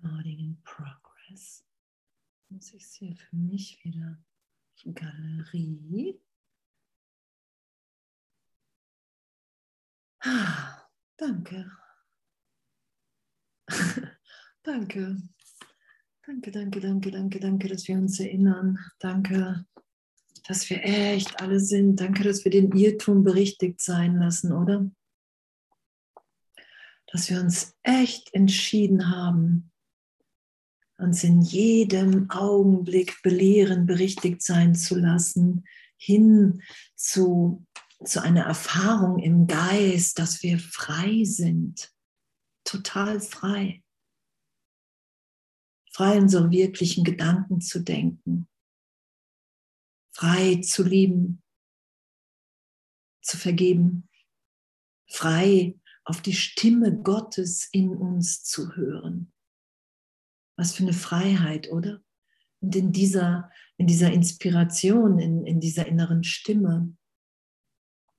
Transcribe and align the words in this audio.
Recording 0.00 0.38
in 0.38 0.56
progress. 0.62 1.64
Muss 2.50 2.72
ich 2.72 2.84
hier 2.84 3.16
für 3.16 3.36
mich 3.36 3.82
wieder 3.84 4.18
Galerie. 4.94 6.20
Ah, 10.20 10.88
danke. 11.16 11.70
danke. 14.62 15.16
Danke, 16.24 16.50
danke, 16.50 16.80
danke, 16.80 17.10
danke, 17.10 17.40
danke, 17.40 17.68
dass 17.68 17.88
wir 17.88 17.96
uns 17.96 18.20
erinnern. 18.20 18.78
Danke, 18.98 19.66
dass 20.46 20.68
wir 20.70 20.84
echt 20.84 21.40
alle 21.40 21.58
sind. 21.58 21.96
Danke, 22.00 22.22
dass 22.22 22.44
wir 22.44 22.52
den 22.52 22.70
Irrtum 22.72 23.24
berichtigt 23.24 23.80
sein 23.80 24.16
lassen, 24.16 24.52
oder? 24.52 24.90
Dass 27.06 27.30
wir 27.30 27.40
uns 27.40 27.74
echt 27.82 28.32
entschieden 28.34 29.10
haben, 29.10 29.72
uns 30.98 31.22
in 31.22 31.40
jedem 31.40 32.28
Augenblick 32.30 33.22
belehren, 33.22 33.86
berichtigt 33.86 34.42
sein 34.42 34.74
zu 34.74 34.96
lassen, 34.96 35.64
hin 35.96 36.62
zu, 36.96 37.64
zu 38.04 38.20
einer 38.22 38.42
Erfahrung 38.42 39.18
im 39.20 39.46
Geist, 39.46 40.18
dass 40.18 40.42
wir 40.42 40.58
frei 40.58 41.24
sind, 41.24 41.92
total 42.64 43.20
frei. 43.20 43.82
Frei 45.92 46.18
unsere 46.18 46.50
wirklichen 46.50 47.04
Gedanken 47.04 47.60
zu 47.60 47.80
denken, 47.80 48.48
frei 50.12 50.60
zu 50.60 50.84
lieben, 50.84 51.42
zu 53.22 53.36
vergeben, 53.36 54.08
frei 55.08 55.76
auf 56.04 56.22
die 56.22 56.34
Stimme 56.34 56.96
Gottes 57.02 57.68
in 57.72 57.90
uns 57.90 58.44
zu 58.44 58.76
hören 58.76 59.32
was 60.58 60.74
für 60.74 60.82
eine 60.82 60.92
Freiheit, 60.92 61.70
oder? 61.70 62.02
Und 62.60 62.74
in 62.74 62.92
dieser, 62.92 63.50
in 63.76 63.86
dieser 63.86 64.12
Inspiration, 64.12 65.18
in, 65.20 65.46
in 65.46 65.60
dieser 65.60 65.86
inneren 65.86 66.24
Stimme, 66.24 66.92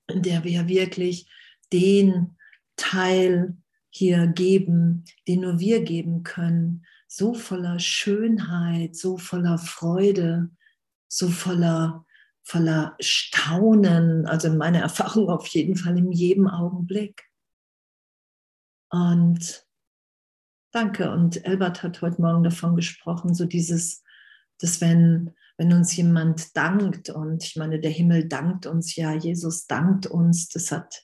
in 0.08 0.22
der 0.22 0.42
wir 0.42 0.66
wirklich 0.66 1.30
den 1.72 2.36
Teil 2.76 3.56
hier 3.90 4.26
geben, 4.26 5.04
den 5.28 5.42
nur 5.42 5.60
wir 5.60 5.84
geben 5.84 6.22
können, 6.22 6.86
so 7.06 7.34
voller 7.34 7.78
Schönheit, 7.78 8.96
so 8.96 9.18
voller 9.18 9.58
Freude, 9.58 10.50
so 11.08 11.28
voller, 11.28 12.06
voller 12.42 12.96
Staunen, 13.00 14.26
also 14.26 14.48
in 14.48 14.56
meiner 14.56 14.78
Erfahrung 14.80 15.28
auf 15.28 15.46
jeden 15.48 15.76
Fall 15.76 15.98
in 15.98 16.10
jedem 16.10 16.48
Augenblick. 16.48 17.24
Und 18.88 19.66
Danke. 20.72 21.10
Und 21.10 21.44
Elbert 21.44 21.82
hat 21.82 22.00
heute 22.00 22.20
Morgen 22.22 22.44
davon 22.44 22.76
gesprochen, 22.76 23.34
so 23.34 23.44
dieses, 23.44 24.02
dass 24.58 24.80
wenn, 24.80 25.34
wenn 25.56 25.72
uns 25.72 25.96
jemand 25.96 26.56
dankt, 26.56 27.10
und 27.10 27.42
ich 27.42 27.56
meine, 27.56 27.80
der 27.80 27.90
Himmel 27.90 28.28
dankt 28.28 28.66
uns 28.66 28.94
ja, 28.94 29.12
Jesus 29.12 29.66
dankt 29.66 30.06
uns, 30.06 30.48
das 30.48 30.70
hat, 30.70 31.02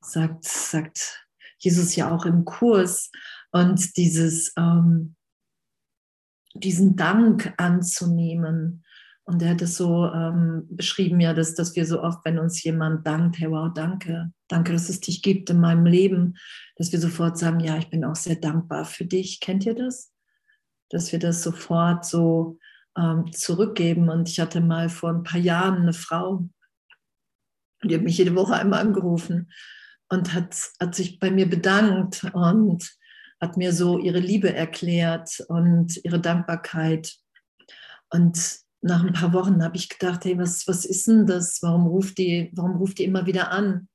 sagt, 0.00 0.44
sagt 0.44 1.26
Jesus 1.58 1.94
ja 1.94 2.14
auch 2.14 2.26
im 2.26 2.44
Kurs. 2.44 3.10
Und 3.52 3.96
dieses, 3.96 4.52
ähm, 4.56 5.14
diesen 6.54 6.96
Dank 6.96 7.54
anzunehmen, 7.56 8.83
und 9.26 9.40
er 9.42 9.50
hat 9.50 9.62
es 9.62 9.76
so 9.76 10.06
ähm, 10.06 10.66
beschrieben, 10.68 11.18
ja, 11.18 11.32
dass, 11.32 11.54
dass 11.54 11.74
wir 11.76 11.86
so 11.86 12.02
oft, 12.02 12.24
wenn 12.24 12.38
uns 12.38 12.62
jemand 12.62 13.06
dankt, 13.06 13.38
hey, 13.38 13.50
wow, 13.50 13.72
danke, 13.72 14.32
danke, 14.48 14.72
dass 14.72 14.90
es 14.90 15.00
dich 15.00 15.22
gibt 15.22 15.48
in 15.48 15.60
meinem 15.60 15.86
Leben, 15.86 16.36
dass 16.76 16.92
wir 16.92 17.00
sofort 17.00 17.38
sagen, 17.38 17.60
ja, 17.60 17.78
ich 17.78 17.88
bin 17.88 18.04
auch 18.04 18.16
sehr 18.16 18.36
dankbar 18.36 18.84
für 18.84 19.06
dich. 19.06 19.40
Kennt 19.40 19.64
ihr 19.64 19.74
das? 19.74 20.12
Dass 20.90 21.10
wir 21.10 21.18
das 21.18 21.42
sofort 21.42 22.04
so 22.04 22.58
ähm, 22.98 23.32
zurückgeben. 23.32 24.10
Und 24.10 24.28
ich 24.28 24.40
hatte 24.40 24.60
mal 24.60 24.90
vor 24.90 25.10
ein 25.10 25.22
paar 25.22 25.40
Jahren 25.40 25.82
eine 25.82 25.94
Frau, 25.94 26.46
die 27.82 27.94
hat 27.94 28.02
mich 28.02 28.18
jede 28.18 28.34
Woche 28.34 28.54
einmal 28.54 28.80
angerufen 28.80 29.50
und 30.10 30.34
hat, 30.34 30.54
hat 30.80 30.94
sich 30.94 31.18
bei 31.18 31.30
mir 31.30 31.48
bedankt 31.48 32.24
und 32.34 32.94
hat 33.40 33.56
mir 33.56 33.72
so 33.72 33.98
ihre 33.98 34.20
Liebe 34.20 34.54
erklärt 34.54 35.42
und 35.48 35.98
ihre 36.04 36.20
Dankbarkeit. 36.20 37.14
Und 38.10 38.63
nach 38.84 39.02
ein 39.02 39.14
paar 39.14 39.32
Wochen 39.32 39.64
habe 39.64 39.76
ich 39.76 39.88
gedacht, 39.88 40.26
hey, 40.26 40.36
was, 40.36 40.68
was 40.68 40.84
ist 40.84 41.08
denn 41.08 41.26
das? 41.26 41.62
Warum 41.62 41.86
ruft, 41.86 42.18
die, 42.18 42.50
warum 42.54 42.76
ruft 42.76 42.98
die 42.98 43.04
immer 43.04 43.24
wieder 43.24 43.50
an? 43.50 43.88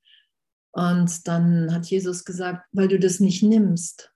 Und 0.72 1.28
dann 1.28 1.72
hat 1.72 1.86
Jesus 1.86 2.26
gesagt, 2.26 2.68
weil 2.72 2.88
du 2.88 2.98
das 2.98 3.20
nicht 3.20 3.44
nimmst. 3.44 4.12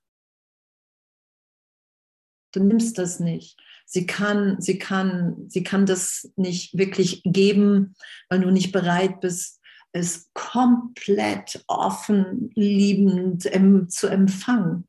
Du 2.54 2.64
nimmst 2.64 2.98
das 2.98 3.20
nicht. 3.20 3.60
Sie 3.86 4.08
kann, 4.08 4.60
sie 4.62 4.80
kann, 4.80 5.48
sie 5.48 5.64
kann 5.64 5.86
das 5.86 6.32
nicht 6.38 6.76
wirklich 6.76 7.22
geben, 7.24 7.96
weil 8.30 8.40
du 8.40 8.50
nicht 8.50 8.72
bereit 8.72 9.22
bist, 9.22 9.60
es 9.92 10.32
komplett 10.34 11.64
offen, 11.68 12.50
liebend 12.56 13.44
zu 13.92 14.08
empfangen. 14.08 14.88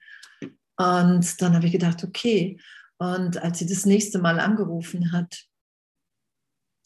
Und 0.78 1.42
dann 1.42 1.54
habe 1.54 1.66
ich 1.66 1.72
gedacht, 1.72 2.04
okay. 2.04 2.58
Und 2.96 3.36
als 3.42 3.58
sie 3.58 3.66
das 3.66 3.84
nächste 3.84 4.18
Mal 4.18 4.40
angerufen 4.40 5.12
hat, 5.12 5.46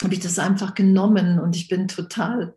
habe 0.03 0.15
ich 0.15 0.21
das 0.21 0.39
einfach 0.39 0.75
genommen 0.75 1.39
und 1.39 1.57
ich 1.57 1.69
bin 1.69 1.89
total, 1.89 2.57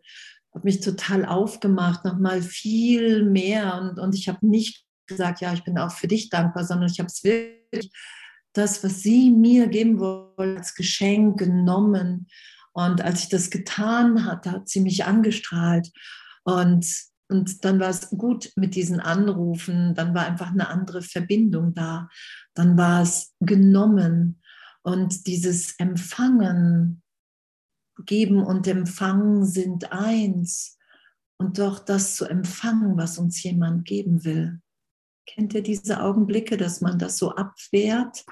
habe 0.54 0.64
mich 0.64 0.80
total 0.80 1.24
aufgemacht, 1.24 2.04
nochmal 2.04 2.42
viel 2.42 3.24
mehr 3.24 3.80
und, 3.80 3.98
und 3.98 4.14
ich 4.14 4.28
habe 4.28 4.46
nicht 4.46 4.84
gesagt, 5.06 5.40
ja, 5.40 5.52
ich 5.52 5.64
bin 5.64 5.78
auch 5.78 5.92
für 5.92 6.08
dich 6.08 6.30
dankbar, 6.30 6.64
sondern 6.64 6.90
ich 6.90 6.98
habe 6.98 7.08
es 7.08 7.24
wirklich, 7.24 7.90
das, 8.52 8.84
was 8.84 9.00
sie 9.00 9.30
mir 9.30 9.68
geben 9.68 9.98
wollte, 9.98 10.58
als 10.58 10.74
Geschenk 10.74 11.38
genommen. 11.38 12.28
Und 12.72 13.02
als 13.02 13.24
ich 13.24 13.28
das 13.28 13.50
getan 13.50 14.24
hatte, 14.24 14.52
hat 14.52 14.68
sie 14.68 14.80
mich 14.80 15.04
angestrahlt. 15.04 15.90
Und, 16.44 16.86
und 17.28 17.64
dann 17.64 17.80
war 17.80 17.90
es 17.90 18.10
gut 18.10 18.52
mit 18.56 18.74
diesen 18.74 19.00
Anrufen. 19.00 19.94
Dann 19.94 20.14
war 20.14 20.26
einfach 20.26 20.50
eine 20.50 20.68
andere 20.68 21.02
Verbindung 21.02 21.74
da. 21.74 22.08
Dann 22.54 22.76
war 22.76 23.02
es 23.02 23.34
genommen. 23.40 24.42
Und 24.82 25.26
dieses 25.26 25.78
Empfangen, 25.78 27.01
Geben 28.04 28.42
und 28.42 28.66
Empfangen 28.66 29.44
sind 29.44 29.92
eins. 29.92 30.78
Und 31.38 31.58
doch 31.58 31.78
das 31.80 32.16
zu 32.16 32.24
empfangen, 32.24 32.96
was 32.96 33.18
uns 33.18 33.42
jemand 33.42 33.84
geben 33.84 34.24
will. 34.24 34.60
Kennt 35.26 35.54
ihr 35.54 35.62
diese 35.62 36.00
Augenblicke, 36.02 36.56
dass 36.56 36.80
man 36.80 36.98
das 36.98 37.18
so 37.18 37.34
abwehrt? 37.34 38.24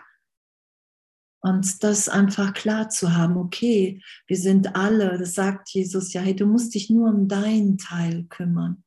Und 1.43 1.83
das 1.83 2.09
einfach 2.09 2.53
klar 2.53 2.91
zu 2.91 3.15
haben, 3.17 3.37
okay, 3.39 4.03
wir 4.27 4.37
sind 4.37 4.77
alle, 4.77 5.19
das 5.19 5.35
sagt 5.35 5.71
Jesus 5.71 6.13
ja, 6.13 6.21
hey, 6.21 6.37
du 6.37 6.47
musst 6.47 6.75
dich 6.75 6.91
nur 6.91 7.09
um 7.09 7.29
deinen 7.29 7.79
Teil 7.79 8.25
kümmern, 8.25 8.85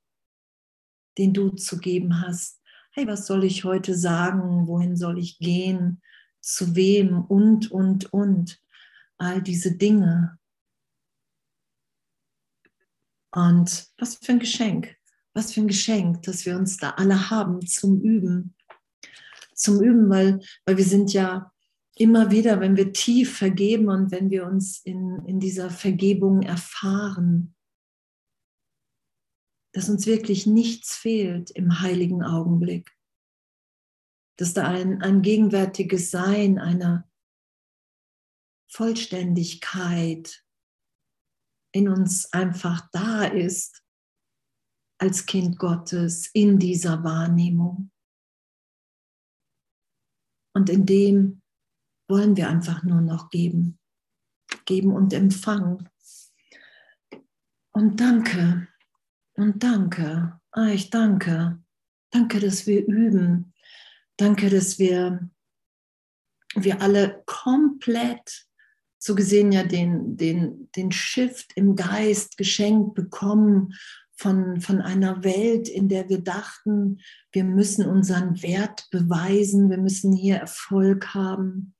den 1.18 1.34
du 1.34 1.50
zu 1.50 1.80
geben 1.80 2.22
hast. 2.22 2.62
Hey, 2.92 3.08
was 3.08 3.26
soll 3.26 3.44
ich 3.44 3.64
heute 3.64 3.96
sagen? 3.96 4.68
Wohin 4.68 4.96
soll 4.96 5.18
ich 5.18 5.40
gehen? 5.40 6.02
Zu 6.42 6.76
wem? 6.76 7.24
Und, 7.26 7.72
und, 7.72 8.14
und. 8.14 8.62
All 9.18 9.42
diese 9.42 9.76
Dinge. 9.76 10.38
Und 13.36 13.88
was 13.98 14.16
für 14.16 14.34
ein 14.34 14.40
Geschenk, 14.40 14.96
was 15.34 15.54
für 15.54 15.62
ein 15.62 15.68
Geschenk, 15.68 16.22
dass 16.24 16.46
wir 16.46 16.56
uns 16.56 16.78
da 16.78 16.92
alle 16.92 17.30
haben 17.32 17.66
zum 17.66 18.00
Üben. 18.02 18.56
Zum 19.56 19.82
Üben, 19.82 20.10
weil, 20.10 20.40
weil 20.66 20.78
wir 20.78 20.86
sind 20.86 21.14
ja 21.14 21.52
immer 21.96 22.32
wieder, 22.32 22.60
wenn 22.60 22.76
wir 22.76 22.94
tief 22.94 23.38
vergeben 23.38 23.90
und 23.90 24.12
wenn 24.12 24.30
wir 24.30 24.46
uns 24.46 24.80
in, 24.84 25.24
in 25.26 25.40
dieser 25.40 25.70
Vergebung 25.70 26.42
erfahren, 26.42 27.56
dass 29.74 29.90
uns 29.90 30.06
wirklich 30.06 30.46
nichts 30.46 30.96
fehlt 30.96 31.50
im 31.52 31.82
heiligen 31.82 32.24
Augenblick. 32.24 32.92
Dass 34.38 34.54
da 34.54 34.68
ein, 34.68 35.02
ein 35.02 35.22
gegenwärtiges 35.24 36.12
Sein 36.12 36.60
einer 36.60 37.10
Vollständigkeit, 38.68 40.44
in 41.74 41.90
uns 41.90 42.31
einfach 42.31 42.88
da 42.92 43.24
ist 43.25 43.84
als 45.00 45.25
Kind 45.25 45.58
Gottes 45.58 46.30
in 46.34 46.60
dieser 46.60 47.04
Wahrnehmung. 47.04 47.92
Und 50.56 50.70
in 50.70 50.86
dem 50.86 51.42
wollen 52.08 52.38
wir 52.38 52.48
einfach 52.48 52.84
nur 52.84 53.02
noch 53.02 53.30
geben, 53.30 53.80
geben 54.66 54.94
und 54.94 55.12
empfangen. 55.14 55.90
Und 57.72 58.00
danke, 58.00 58.68
und 59.34 59.64
danke, 59.64 60.40
ah, 60.52 60.68
ich 60.68 60.92
danke, 60.92 61.62
danke, 62.12 62.40
dass 62.40 62.68
wir 62.68 62.86
üben, 62.86 63.54
danke, 64.18 64.52
dass 64.52 64.78
wir, 64.78 65.28
wir 66.54 66.81
alle 66.81 67.24
komplett 67.26 68.48
so 69.04 69.16
gesehen 69.16 69.52
ja 69.52 69.64
den, 69.64 70.16
den, 70.16 70.70
den 70.78 70.94
Shift 70.94 71.52
im 71.56 71.76
Geist 71.76 72.38
geschenkt 72.38 72.94
bekommen 72.96 73.74
von, 74.16 74.62
von 74.62 74.80
einer 74.80 75.26
Welt, 75.26 75.68
in 75.68 75.90
der 75.90 76.08
wir 76.08 76.20
dachten, 76.22 77.02
wir 77.34 77.44
müssen 77.44 77.86
unseren 77.86 78.42
Wert 78.42 78.88
beweisen, 78.92 79.70
wir 79.70 79.78
müssen 79.78 80.14
hier 80.14 80.38
Erfolg 80.38 81.14
haben, 81.14 81.76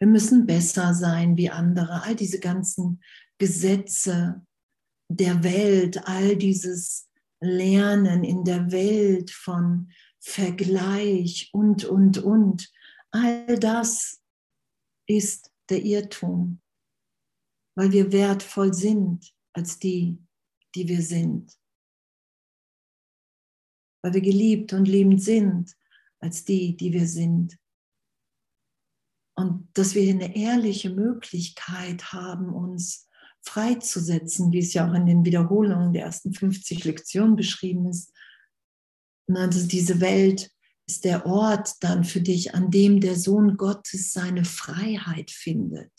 wir 0.00 0.08
müssen 0.08 0.46
besser 0.46 0.94
sein 0.94 1.36
wie 1.36 1.48
andere. 1.48 2.02
All 2.02 2.16
diese 2.16 2.40
ganzen 2.40 3.00
Gesetze 3.38 4.44
der 5.08 5.44
Welt, 5.44 6.08
all 6.08 6.34
dieses 6.34 7.08
Lernen 7.40 8.24
in 8.24 8.42
der 8.42 8.72
Welt 8.72 9.30
von 9.30 9.92
Vergleich 10.18 11.50
und, 11.52 11.84
und, 11.84 12.18
und. 12.18 12.68
All 13.12 13.60
das 13.60 14.20
ist 15.06 15.52
der 15.70 15.84
Irrtum, 15.84 16.60
weil 17.76 17.92
wir 17.92 18.12
wertvoll 18.12 18.72
sind 18.72 19.32
als 19.52 19.78
die, 19.78 20.18
die 20.74 20.88
wir 20.88 21.02
sind. 21.02 21.52
Weil 24.02 24.14
wir 24.14 24.20
geliebt 24.20 24.72
und 24.72 24.86
liebend 24.86 25.22
sind 25.22 25.74
als 26.20 26.44
die, 26.44 26.76
die 26.76 26.92
wir 26.92 27.06
sind. 27.06 27.58
Und 29.36 29.68
dass 29.74 29.94
wir 29.94 30.08
eine 30.08 30.36
ehrliche 30.36 30.90
Möglichkeit 30.90 32.12
haben, 32.12 32.52
uns 32.52 33.08
freizusetzen, 33.42 34.52
wie 34.52 34.60
es 34.60 34.72
ja 34.74 34.88
auch 34.88 34.94
in 34.94 35.06
den 35.06 35.24
Wiederholungen 35.24 35.92
der 35.92 36.04
ersten 36.04 36.32
50 36.32 36.84
Lektionen 36.84 37.36
beschrieben 37.36 37.88
ist. 37.88 38.12
Also 39.28 39.66
diese 39.66 40.00
Welt 40.00 40.50
ist 40.86 41.04
der 41.04 41.26
Ort 41.26 41.82
dann 41.82 42.04
für 42.04 42.20
dich, 42.20 42.54
an 42.54 42.70
dem 42.70 43.00
der 43.00 43.16
Sohn 43.16 43.56
Gottes 43.56 44.12
seine 44.12 44.44
Freiheit 44.44 45.30
findet. 45.30 45.92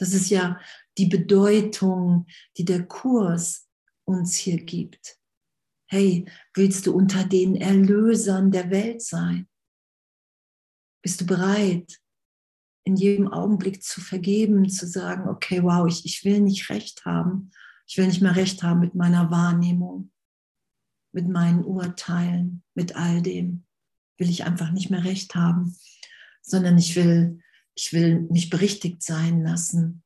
Das 0.00 0.14
ist 0.14 0.30
ja 0.30 0.58
die 0.96 1.06
Bedeutung, 1.06 2.26
die 2.56 2.64
der 2.64 2.86
Kurs 2.86 3.68
uns 4.04 4.34
hier 4.34 4.56
gibt. 4.56 5.18
Hey, 5.90 6.24
willst 6.54 6.86
du 6.86 6.94
unter 6.94 7.24
den 7.24 7.54
Erlösern 7.54 8.50
der 8.50 8.70
Welt 8.70 9.02
sein? 9.02 9.46
Bist 11.02 11.20
du 11.20 11.26
bereit, 11.26 12.00
in 12.84 12.96
jedem 12.96 13.28
Augenblick 13.28 13.82
zu 13.82 14.00
vergeben, 14.00 14.70
zu 14.70 14.86
sagen, 14.86 15.28
okay, 15.28 15.62
wow, 15.62 15.86
ich, 15.86 16.06
ich 16.06 16.24
will 16.24 16.40
nicht 16.40 16.70
recht 16.70 17.04
haben. 17.04 17.50
Ich 17.86 17.98
will 17.98 18.06
nicht 18.06 18.22
mehr 18.22 18.36
recht 18.36 18.62
haben 18.62 18.80
mit 18.80 18.94
meiner 18.94 19.30
Wahrnehmung, 19.30 20.10
mit 21.12 21.28
meinen 21.28 21.62
Urteilen, 21.62 22.62
mit 22.74 22.96
all 22.96 23.20
dem. 23.20 23.66
Will 24.16 24.30
ich 24.30 24.44
einfach 24.44 24.70
nicht 24.70 24.88
mehr 24.88 25.04
recht 25.04 25.34
haben, 25.34 25.76
sondern 26.40 26.78
ich 26.78 26.96
will, 26.96 27.42
ich 27.74 27.92
will 27.92 28.20
mich 28.30 28.50
berichtigt 28.50 29.02
sein 29.02 29.42
lassen. 29.42 30.02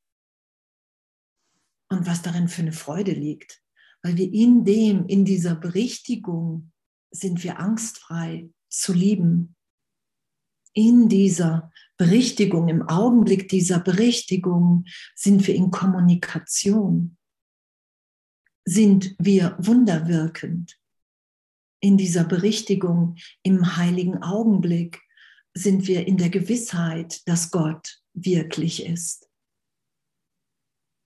Und 1.89 2.07
was 2.07 2.23
darin 2.23 2.49
für 2.49 2.63
eine 2.63 2.73
Freude 2.73 3.13
liegt. 3.13 3.63
Weil 4.03 4.17
wir 4.17 4.33
in 4.33 4.65
dem, 4.65 5.07
in 5.07 5.25
dieser 5.25 5.55
Berichtigung 5.55 6.73
sind 7.11 7.43
wir 7.43 7.59
angstfrei 7.59 8.51
zu 8.69 8.93
lieben. 8.93 9.57
In 10.73 11.09
dieser 11.09 11.73
Berichtigung, 11.97 12.69
im 12.69 12.83
Augenblick 12.89 13.49
dieser 13.49 13.79
Berichtigung 13.79 14.85
sind 15.15 15.47
wir 15.47 15.55
in 15.55 15.71
Kommunikation, 15.71 17.17
sind 18.65 19.15
wir 19.19 19.57
wunderwirkend. 19.61 20.77
In 21.81 21.97
dieser 21.97 22.25
Berichtigung, 22.25 23.17
im 23.43 23.77
heiligen 23.77 24.23
Augenblick 24.23 25.04
sind 25.57 25.87
wir 25.87 26.07
in 26.07 26.17
der 26.17 26.31
Gewissheit, 26.31 27.27
dass 27.29 27.51
Gott 27.51 28.03
wirklich 28.13 28.85
ist. 28.85 29.29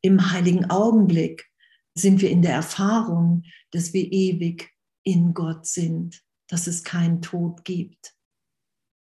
Im 0.03 0.33
heiligen 0.33 0.71
Augenblick 0.71 1.47
sind 1.95 2.21
wir 2.21 2.31
in 2.31 2.43
der 2.43 2.55
Erfahrung, 2.55 3.45
dass 3.73 3.93
wir 3.93 4.11
ewig 4.13 4.71
in 5.05 5.35
Gott 5.35 5.67
sind, 5.67 6.23
dass 6.49 6.67
es 6.67 6.85
keinen 6.85 7.21
Tod 7.21 7.65
gibt. 7.65 8.15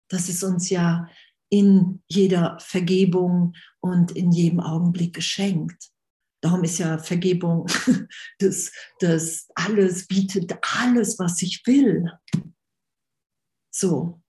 dass 0.09 0.29
es 0.29 0.43
uns 0.43 0.69
ja 0.69 1.09
in 1.49 2.03
jeder 2.07 2.57
Vergebung 2.59 3.55
und 3.79 4.11
in 4.11 4.31
jedem 4.31 4.59
Augenblick 4.59 5.13
geschenkt. 5.13 5.91
Darum 6.41 6.63
ist 6.63 6.77
ja 6.77 6.97
Vergebung 6.97 7.67
das, 8.39 8.71
das 8.99 9.47
alles 9.55 10.07
bietet 10.07 10.53
alles, 10.61 11.17
was 11.19 11.41
ich 11.41 11.61
will. 11.65 12.11
So. 13.73 14.21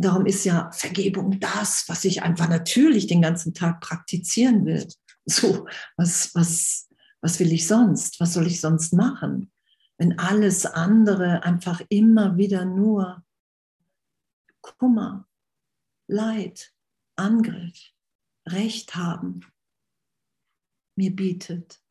Darum 0.00 0.26
ist 0.26 0.44
ja 0.44 0.70
Vergebung 0.72 1.38
das, 1.40 1.84
was 1.88 2.04
ich 2.04 2.22
einfach 2.22 2.48
natürlich 2.48 3.06
den 3.06 3.22
ganzen 3.22 3.54
Tag 3.54 3.80
praktizieren 3.80 4.64
will. 4.64 4.86
So, 5.26 5.68
was, 5.96 6.34
was, 6.34 6.88
was 7.20 7.38
will 7.38 7.52
ich 7.52 7.66
sonst? 7.66 8.18
Was 8.20 8.32
soll 8.32 8.46
ich 8.46 8.60
sonst 8.60 8.94
machen? 8.94 9.52
Wenn 9.98 10.18
alles 10.18 10.64
andere 10.64 11.42
einfach 11.44 11.82
immer 11.90 12.38
wieder 12.38 12.64
nur 12.64 13.22
Kummer, 14.62 15.28
Leid, 16.08 16.72
Angriff, 17.16 17.92
Recht 18.48 18.94
haben 18.96 19.44
mir 20.96 21.14
bietet. 21.14 21.82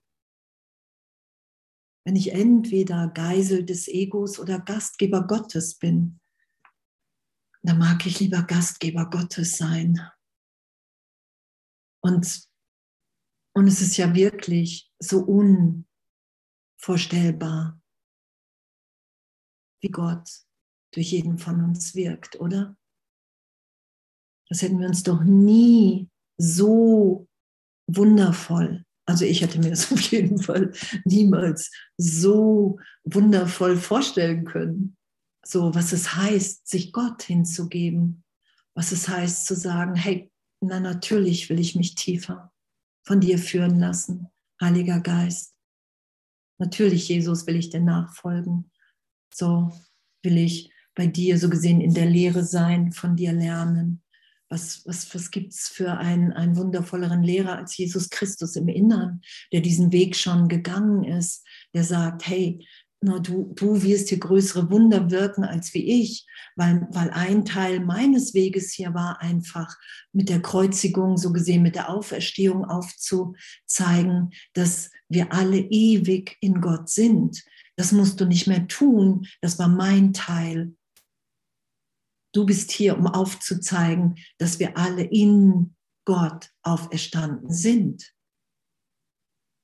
Wenn 2.06 2.16
ich 2.16 2.32
entweder 2.32 3.08
Geisel 3.08 3.66
des 3.66 3.88
Egos 3.88 4.40
oder 4.40 4.60
Gastgeber 4.60 5.26
Gottes 5.26 5.76
bin, 5.76 6.19
dann 7.70 7.78
mag 7.78 8.04
ich 8.08 8.20
lieber 8.20 8.42
Gastgeber 8.42 9.08
Gottes 9.12 9.58
sein. 9.58 10.02
Und, 12.02 12.50
und 13.56 13.68
es 13.68 13.80
ist 13.82 13.96
ja 13.98 14.16
wirklich 14.16 14.92
so 14.98 15.24
unvorstellbar, 16.80 17.80
wie 19.84 19.90
Gott 19.90 20.28
durch 20.96 21.12
jeden 21.12 21.38
von 21.38 21.64
uns 21.64 21.94
wirkt, 21.94 22.40
oder? 22.40 22.76
Das 24.50 24.64
hätten 24.64 24.80
wir 24.80 24.88
uns 24.88 25.04
doch 25.04 25.24
nie 25.24 26.10
so 26.38 27.30
wundervoll, 27.86 28.84
also 29.06 29.26
ich 29.26 29.42
hätte 29.44 29.60
mir 29.60 29.70
das 29.70 29.92
auf 29.94 30.02
jeden 30.12 30.42
Fall 30.42 30.74
niemals 31.06 31.72
so 31.98 32.80
wundervoll 33.04 33.78
vorstellen 33.78 34.46
können. 34.46 34.98
So, 35.50 35.74
was 35.74 35.94
es 35.94 36.16
heißt, 36.16 36.68
sich 36.68 36.94
Gott 36.94 37.24
hinzugeben, 37.24 38.24
was 38.76 38.92
es 38.92 39.10
heißt 39.10 39.48
zu 39.48 39.56
sagen, 39.56 39.96
hey, 39.96 40.32
na 40.62 40.80
natürlich 40.80 41.50
will 41.50 41.60
ich 41.60 41.76
mich 41.76 41.96
tiefer 41.96 42.54
von 43.04 43.20
dir 43.20 43.40
führen 43.40 43.80
lassen, 43.80 44.28
Heiliger 44.62 45.00
Geist. 45.00 45.56
Natürlich, 46.60 47.10
Jesus, 47.10 47.48
will 47.48 47.56
ich 47.56 47.72
dir 47.72 47.80
nachfolgen. 47.80 48.70
So 49.34 49.72
will 50.22 50.38
ich 50.38 50.72
bei 50.94 51.08
dir 51.08 51.40
so 51.40 51.50
gesehen 51.50 51.82
in 51.82 51.96
der 51.96 52.06
Lehre 52.06 52.44
sein, 52.44 52.92
von 52.92 53.16
dir 53.16 53.34
lernen 53.34 54.04
was, 54.50 54.86
was, 54.86 55.14
was 55.14 55.32
gibt 55.32 55.54
es 55.54 55.68
für 55.68 55.98
einen, 55.98 56.34
einen 56.34 56.58
wundervolleren 56.58 57.24
Lehrer 57.24 57.58
als 57.58 57.78
Jesus 57.78 58.10
Christus 58.10 58.56
im 58.56 58.68
Innern, 58.68 59.22
der 59.54 59.62
diesen 59.62 59.92
Weg 59.92 60.16
schon 60.16 60.48
gegangen 60.48 61.04
ist, 61.04 61.46
der 61.74 61.84
sagt, 61.84 62.28
hey, 62.28 62.66
na, 63.02 63.20
du, 63.20 63.54
du 63.56 63.82
wirst 63.82 64.10
hier 64.10 64.20
größere 64.20 64.70
Wunder 64.72 65.10
wirken 65.10 65.46
als 65.46 65.74
wie 65.74 66.02
ich, 66.02 66.28
weil, 66.56 66.86
weil 66.92 67.10
ein 67.12 67.46
Teil 67.46 67.80
meines 67.80 68.34
Weges 68.34 68.74
hier 68.74 68.94
war 68.94 69.22
einfach 69.22 69.78
mit 70.12 70.28
der 70.28 70.42
Kreuzigung, 70.42 71.18
so 71.18 71.32
gesehen 71.32 71.64
mit 71.64 71.76
der 71.76 71.90
Auferstehung 71.90 72.66
aufzuzeigen, 72.66 74.32
dass 74.54 74.92
wir 75.08 75.32
alle 75.32 75.60
ewig 75.60 76.38
in 76.42 76.60
Gott 76.60 76.90
sind. 76.90 77.42
Das 77.78 77.94
musst 77.94 78.20
du 78.20 78.26
nicht 78.26 78.48
mehr 78.48 78.68
tun, 78.68 79.26
das 79.42 79.58
war 79.58 79.70
mein 79.70 80.12
Teil. 80.12 80.76
Du 82.34 82.46
bist 82.46 82.70
hier, 82.72 82.98
um 82.98 83.08
aufzuzeigen, 83.08 84.16
dass 84.38 84.60
wir 84.60 84.78
alle 84.78 85.04
in 85.04 85.76
Gott 86.06 86.52
auferstanden 86.64 87.52
sind. 87.52 88.14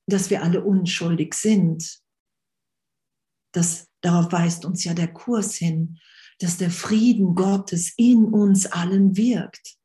Dass 0.08 0.30
wir 0.30 0.42
alle 0.42 0.64
unschuldig 0.64 1.34
sind. 1.34 2.05
Das, 3.56 3.90
darauf 4.02 4.32
weist 4.32 4.66
uns 4.66 4.84
ja 4.84 4.94
der 4.94 5.12
Kurs 5.12 5.56
hin, 5.56 6.00
dass 6.40 6.58
der 6.58 6.72
Frieden 6.72 7.36
Gottes 7.36 7.94
in 7.98 8.26
uns 8.26 8.66
allen 8.66 9.16
wirkt. 9.16 9.78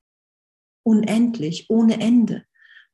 Unendlich, 0.82 1.66
ohne 1.68 2.00
Ende. 2.00 2.44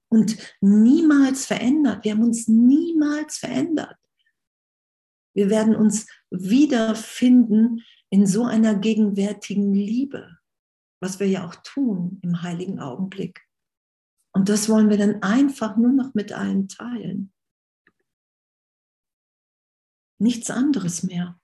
Und 0.09 0.37
niemals 0.61 1.47
verändert. 1.47 2.04
Wir 2.04 2.12
haben 2.12 2.25
uns 2.25 2.47
niemals 2.47 3.38
verändert. 3.38 3.97
Wir 5.35 5.50
werden 5.50 5.75
uns 5.75 6.06
wiederfinden 6.30 7.83
in 8.11 8.26
so 8.26 8.45
einer 8.45 8.75
gegenwärtigen 8.75 9.75
Liebe, 9.75 10.38
was 11.00 11.21
wir 11.21 11.28
ja 11.28 11.47
auch 11.47 11.54
tun 11.56 12.21
im 12.23 12.42
heiligen 12.42 12.80
Augenblick. 12.80 13.42
Und 14.33 14.49
das 14.49 14.68
wollen 14.68 14.90
wir 14.90 14.99
dann 14.99 15.23
einfach 15.23 15.76
nur 15.76 15.92
noch 15.92 16.14
mit 16.14 16.33
allen 16.33 16.68
teilen. 16.68 17.33
Nichts 20.18 20.50
anderes 20.50 21.02
mehr. 21.02 21.38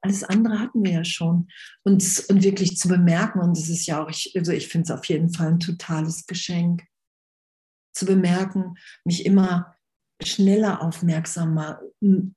Alles 0.00 0.22
andere 0.22 0.60
hatten 0.60 0.84
wir 0.84 0.92
ja 0.92 1.04
schon. 1.04 1.48
Und, 1.82 2.24
und 2.28 2.42
wirklich 2.44 2.76
zu 2.76 2.88
bemerken, 2.88 3.40
und 3.40 3.56
das 3.56 3.68
ist 3.68 3.86
ja 3.86 4.02
auch, 4.02 4.08
ich, 4.08 4.32
also 4.36 4.52
ich 4.52 4.68
finde 4.68 4.84
es 4.84 4.98
auf 4.98 5.04
jeden 5.06 5.32
Fall 5.32 5.48
ein 5.48 5.60
totales 5.60 6.26
Geschenk, 6.26 6.84
zu 7.92 8.06
bemerken, 8.06 8.74
mich 9.04 9.24
immer 9.26 9.74
schneller 10.22 10.82
aufmerksam 10.82 11.58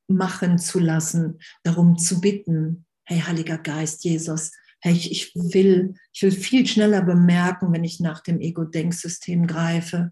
machen 0.08 0.58
zu 0.58 0.80
lassen, 0.80 1.40
darum 1.64 1.98
zu 1.98 2.22
bitten, 2.22 2.86
hey 3.06 3.20
Heiliger 3.20 3.58
Geist, 3.58 4.04
Jesus, 4.04 4.52
hey, 4.82 4.94
ich, 4.94 5.12
ich, 5.12 5.36
will, 5.36 5.96
ich 6.14 6.22
will 6.22 6.32
viel 6.32 6.66
schneller 6.66 7.02
bemerken, 7.02 7.72
wenn 7.72 7.84
ich 7.84 8.00
nach 8.00 8.22
dem 8.22 8.40
Ego-Denksystem 8.40 9.48
greife, 9.48 10.12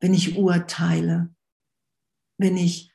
wenn 0.00 0.14
ich 0.14 0.36
urteile, 0.36 1.34
wenn 2.38 2.56
ich 2.56 2.93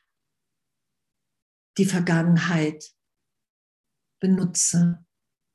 die 1.78 1.86
Vergangenheit 1.86 2.92
benutze, 4.20 5.04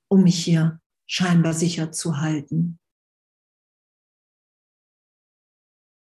um 0.10 0.24
mich 0.24 0.44
hier 0.44 0.82
scheinbar 1.08 1.54
sicher 1.54 1.92
zu 1.92 2.20
halten. 2.20 2.80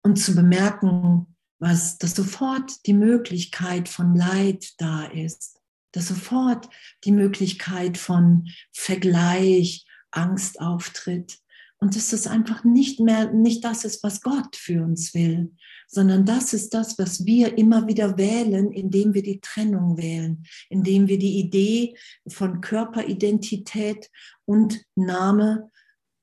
Und 0.05 0.17
zu 0.17 0.35
bemerken, 0.35 1.37
was, 1.59 1.97
dass 1.99 2.15
sofort 2.15 2.87
die 2.87 2.93
Möglichkeit 2.93 3.89
von 3.89 4.17
Leid 4.17 4.75
da 4.79 5.05
ist, 5.05 5.61
dass 5.93 6.09
sofort 6.09 6.69
die 7.05 7.13
Möglichkeit 7.13 7.97
von 7.97 8.49
Vergleich, 8.73 9.87
Angst 10.11 10.61
auftritt 10.61 11.39
und 11.79 11.97
dass 11.97 12.11
das 12.11 12.27
einfach 12.27 12.65
nicht 12.65 13.01
mehr, 13.01 13.33
nicht 13.33 13.65
das 13.65 13.85
ist, 13.85 14.03
was 14.03 14.21
Gott 14.21 14.57
für 14.57 14.83
uns 14.83 15.15
will, 15.15 15.55
sondern 15.95 16.25
das 16.25 16.55
ist 16.55 16.73
das, 16.73 16.99
was 16.99 17.27
wir 17.27 17.59
immer 17.59 17.87
wieder 17.87 18.17
wählen, 18.17 18.73
indem 18.73 19.13
wir 19.13 19.23
die 19.23 19.41
Trennung 19.41 19.99
wählen, 19.99 20.45
indem 20.71 21.07
wir 21.07 21.19
die 21.19 21.39
Idee 21.39 21.97
von 22.27 22.63
Körperidentität 22.63 24.11
und 24.47 24.83
Name 24.95 25.71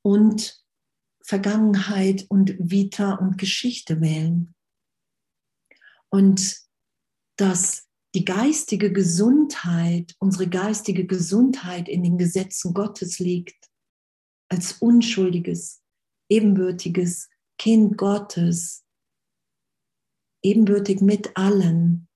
und 0.01 0.59
Vergangenheit 1.23 2.25
und 2.29 2.55
Vita 2.57 3.13
und 3.13 3.37
Geschichte 3.37 4.01
wählen. 4.01 4.55
Und 6.09 6.57
dass 7.37 7.85
die 8.15 8.25
geistige 8.25 8.91
Gesundheit, 8.91 10.15
unsere 10.17 10.49
geistige 10.49 11.05
Gesundheit 11.05 11.87
in 11.87 12.01
den 12.01 12.17
Gesetzen 12.17 12.73
Gottes 12.73 13.19
liegt, 13.19 13.69
als 14.49 14.73
unschuldiges, 14.79 15.83
ebenbürtiges 16.27 17.29
Kind 17.59 17.97
Gottes, 17.97 18.83
ebenbürtig 20.43 21.01
mit 21.01 21.35
allen. 21.35 22.07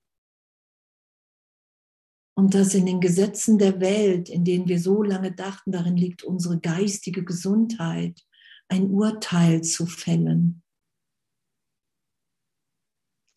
Und 2.36 2.54
dass 2.54 2.74
in 2.74 2.86
den 2.86 3.00
Gesetzen 3.00 3.58
der 3.58 3.80
Welt, 3.80 4.28
in 4.28 4.44
denen 4.44 4.68
wir 4.68 4.80
so 4.80 5.02
lange 5.02 5.32
dachten, 5.32 5.70
darin 5.70 5.96
liegt 5.96 6.24
unsere 6.24 6.58
geistige 6.58 7.24
Gesundheit, 7.24 8.20
ein 8.68 8.90
Urteil 8.90 9.62
zu 9.62 9.86
fällen. 9.86 10.62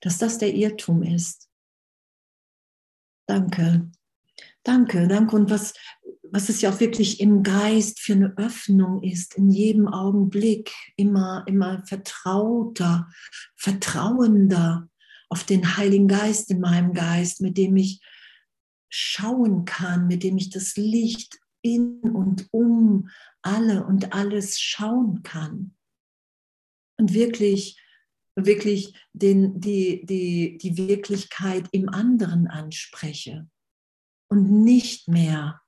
Dass 0.01 0.17
das 0.17 0.39
der 0.39 0.53
Irrtum 0.53 1.03
ist. 1.03 1.49
Danke. 3.27 3.91
Danke, 4.63 5.07
danke. 5.07 5.35
Und 5.35 5.49
was, 5.49 5.73
was 6.31 6.49
es 6.49 6.61
ja 6.61 6.71
auch 6.71 6.79
wirklich 6.79 7.19
im 7.19 7.43
Geist 7.43 7.99
für 7.99 8.13
eine 8.13 8.37
Öffnung 8.37 9.03
ist, 9.03 9.35
in 9.35 9.49
jedem 9.49 9.87
Augenblick 9.87 10.71
immer, 10.95 11.43
immer 11.47 11.83
vertrauter, 11.85 13.09
vertrauender 13.55 14.89
auf 15.29 15.43
den 15.43 15.77
Heiligen 15.77 16.07
Geist 16.07 16.51
in 16.51 16.59
meinem 16.59 16.93
Geist, 16.93 17.41
mit 17.41 17.57
dem 17.57 17.75
ich 17.75 18.01
schauen 18.89 19.65
kann, 19.65 20.07
mit 20.07 20.23
dem 20.23 20.37
ich 20.37 20.49
das 20.49 20.75
Licht 20.77 21.39
in 21.61 21.99
und 22.01 22.47
um 22.51 23.09
alle 23.41 23.85
und 23.85 24.13
alles 24.13 24.59
schauen 24.59 25.23
kann. 25.23 25.75
Und 26.97 27.13
wirklich, 27.13 27.79
wirklich 28.35 28.93
den, 29.13 29.59
die, 29.59 30.05
die, 30.05 30.57
die 30.57 30.77
Wirklichkeit 30.77 31.67
im 31.71 31.89
anderen 31.89 32.47
anspreche 32.47 33.49
und 34.29 34.63
nicht 34.63 35.07
mehr 35.07 35.61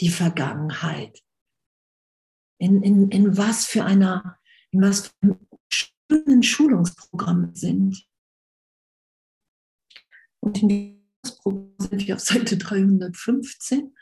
die 0.00 0.08
Vergangenheit. 0.08 1.22
In, 2.58 2.82
in, 2.82 3.10
in 3.10 3.36
was 3.36 3.66
für 3.66 3.84
einer, 3.84 4.38
in 4.70 4.82
was 4.82 5.08
für 5.08 5.38
schönen 5.70 6.42
Schulungsprogramm 6.42 7.54
sind. 7.54 8.06
Und 10.40 10.62
in 10.62 10.68
diesem 10.68 11.38
Programm 11.38 11.74
sind 11.78 12.06
wir 12.06 12.14
auf 12.16 12.20
Seite 12.20 12.56
315 12.56 13.94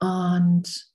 und 0.00 0.92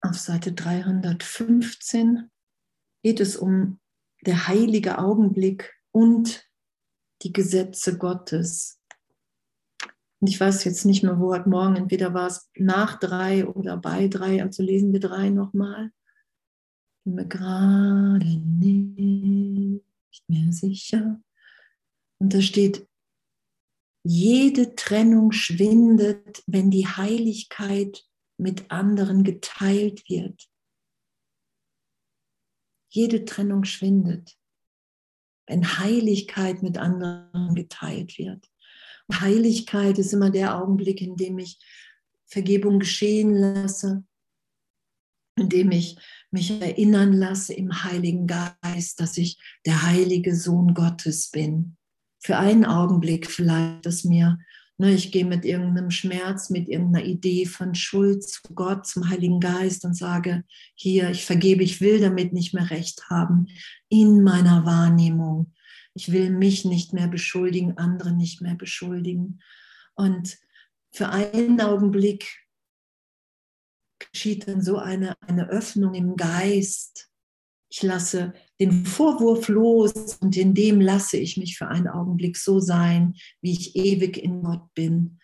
auf 0.00 0.18
Seite 0.18 0.52
315 0.52 2.30
geht 3.02 3.20
es 3.20 3.36
um 3.36 3.80
der 4.22 4.48
heilige 4.48 4.98
Augenblick 4.98 5.74
und 5.92 6.48
die 7.22 7.32
Gesetze 7.32 7.98
Gottes. 7.98 8.81
Und 10.22 10.28
ich 10.28 10.38
weiß 10.38 10.62
jetzt 10.62 10.84
nicht 10.84 11.02
mehr, 11.02 11.18
wo 11.18 11.34
heute 11.34 11.48
Morgen, 11.48 11.74
entweder 11.74 12.14
war 12.14 12.28
es 12.28 12.48
nach 12.56 13.00
drei 13.00 13.44
oder 13.44 13.76
bei 13.76 14.06
drei, 14.06 14.40
also 14.40 14.62
lesen 14.62 14.92
wir 14.92 15.00
drei 15.00 15.30
nochmal. 15.30 15.90
Bin 17.02 17.16
mir 17.16 17.26
gerade 17.26 18.24
nicht 18.24 19.82
mehr 20.28 20.52
sicher. 20.52 21.20
Und 22.20 22.34
da 22.34 22.40
steht, 22.40 22.86
jede 24.04 24.76
Trennung 24.76 25.32
schwindet, 25.32 26.44
wenn 26.46 26.70
die 26.70 26.86
Heiligkeit 26.86 28.04
mit 28.38 28.70
anderen 28.70 29.24
geteilt 29.24 30.08
wird. 30.08 30.48
Jede 32.90 33.24
Trennung 33.24 33.64
schwindet, 33.64 34.38
wenn 35.48 35.80
Heiligkeit 35.80 36.62
mit 36.62 36.78
anderen 36.78 37.56
geteilt 37.56 38.18
wird. 38.18 38.51
Heiligkeit 39.20 39.98
ist 39.98 40.12
immer 40.12 40.30
der 40.30 40.56
Augenblick, 40.60 41.00
in 41.00 41.16
dem 41.16 41.38
ich 41.38 41.58
Vergebung 42.26 42.78
geschehen 42.78 43.34
lasse, 43.34 44.04
in 45.36 45.48
dem 45.48 45.70
ich 45.70 45.96
mich 46.30 46.50
erinnern 46.50 47.12
lasse 47.12 47.52
im 47.52 47.84
Heiligen 47.84 48.26
Geist, 48.26 49.00
dass 49.00 49.18
ich 49.18 49.38
der 49.66 49.82
heilige 49.82 50.34
Sohn 50.34 50.72
Gottes 50.74 51.30
bin. 51.30 51.76
Für 52.20 52.38
einen 52.38 52.64
Augenblick 52.64 53.30
vielleicht, 53.30 53.84
dass 53.84 54.04
mir, 54.04 54.38
ne, 54.78 54.94
ich 54.94 55.12
gehe 55.12 55.26
mit 55.26 55.44
irgendeinem 55.44 55.90
Schmerz, 55.90 56.48
mit 56.48 56.68
irgendeiner 56.68 57.04
Idee 57.04 57.44
von 57.44 57.74
Schuld 57.74 58.22
zu 58.22 58.40
Gott, 58.54 58.86
zum 58.86 59.10
Heiligen 59.10 59.40
Geist 59.40 59.84
und 59.84 59.94
sage, 59.94 60.44
hier, 60.74 61.10
ich 61.10 61.26
vergebe, 61.26 61.62
ich 61.62 61.80
will 61.80 62.00
damit 62.00 62.32
nicht 62.32 62.54
mehr 62.54 62.70
recht 62.70 63.10
haben 63.10 63.48
in 63.90 64.22
meiner 64.22 64.64
Wahrnehmung. 64.64 65.52
Ich 65.94 66.12
will 66.12 66.30
mich 66.30 66.64
nicht 66.64 66.92
mehr 66.92 67.08
beschuldigen, 67.08 67.76
andere 67.78 68.12
nicht 68.12 68.40
mehr 68.40 68.54
beschuldigen. 68.54 69.42
Und 69.94 70.38
für 70.92 71.08
einen 71.08 71.60
Augenblick 71.60 72.46
geschieht 73.98 74.48
dann 74.48 74.62
so 74.62 74.78
eine, 74.78 75.14
eine 75.20 75.48
Öffnung 75.48 75.94
im 75.94 76.16
Geist. 76.16 77.08
Ich 77.70 77.82
lasse 77.82 78.34
den 78.60 78.84
Vorwurf 78.84 79.48
los 79.48 80.16
und 80.20 80.36
in 80.36 80.54
dem 80.54 80.80
lasse 80.80 81.16
ich 81.16 81.36
mich 81.36 81.56
für 81.56 81.68
einen 81.68 81.88
Augenblick 81.88 82.36
so 82.36 82.60
sein, 82.60 83.14
wie 83.40 83.52
ich 83.52 83.76
ewig 83.76 84.18
in 84.18 84.42
Gott 84.42 84.72
bin. 84.74 85.18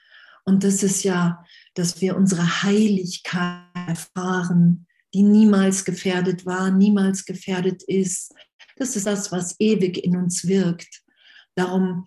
Und 0.44 0.64
das 0.64 0.82
ist 0.82 1.02
ja, 1.02 1.44
dass 1.74 2.00
wir 2.00 2.16
unsere 2.16 2.62
Heiligkeit 2.62 3.66
erfahren, 3.86 4.86
die 5.12 5.22
niemals 5.22 5.84
gefährdet 5.84 6.46
war, 6.46 6.70
niemals 6.70 7.26
gefährdet 7.26 7.82
ist, 7.82 8.34
das 8.78 8.96
ist 8.96 9.06
das, 9.06 9.32
was 9.32 9.56
ewig 9.58 10.04
in 10.04 10.16
uns 10.16 10.46
wirkt. 10.46 11.02
Darum 11.54 12.06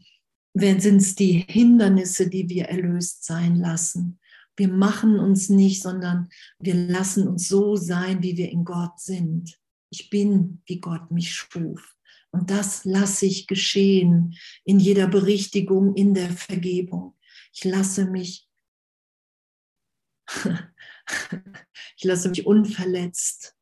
sind 0.53 0.85
es 0.97 1.15
die 1.15 1.45
Hindernisse, 1.47 2.29
die 2.29 2.49
wir 2.49 2.65
erlöst 2.65 3.25
sein 3.25 3.55
lassen. 3.57 4.19
Wir 4.55 4.67
machen 4.67 5.19
uns 5.19 5.49
nicht, 5.49 5.81
sondern 5.81 6.29
wir 6.59 6.75
lassen 6.75 7.27
uns 7.27 7.47
so 7.47 7.75
sein, 7.75 8.21
wie 8.21 8.37
wir 8.37 8.49
in 8.49 8.63
Gott 8.63 8.99
sind. 8.99 9.57
Ich 9.89 10.09
bin, 10.09 10.61
wie 10.65 10.79
Gott 10.79 11.11
mich 11.11 11.33
schuf. 11.33 11.95
Und 12.31 12.49
das 12.49 12.85
lasse 12.85 13.25
ich 13.25 13.47
geschehen 13.47 14.37
in 14.63 14.79
jeder 14.79 15.07
Berichtigung, 15.07 15.95
in 15.95 16.13
der 16.13 16.29
Vergebung. 16.31 17.17
Ich 17.53 17.65
lasse 17.65 18.05
mich, 18.05 18.47
ich 21.97 22.03
lasse 22.03 22.29
mich 22.29 22.45
unverletzt 22.45 23.55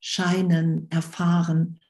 scheinen, 0.00 0.90
erfahren 0.90 1.80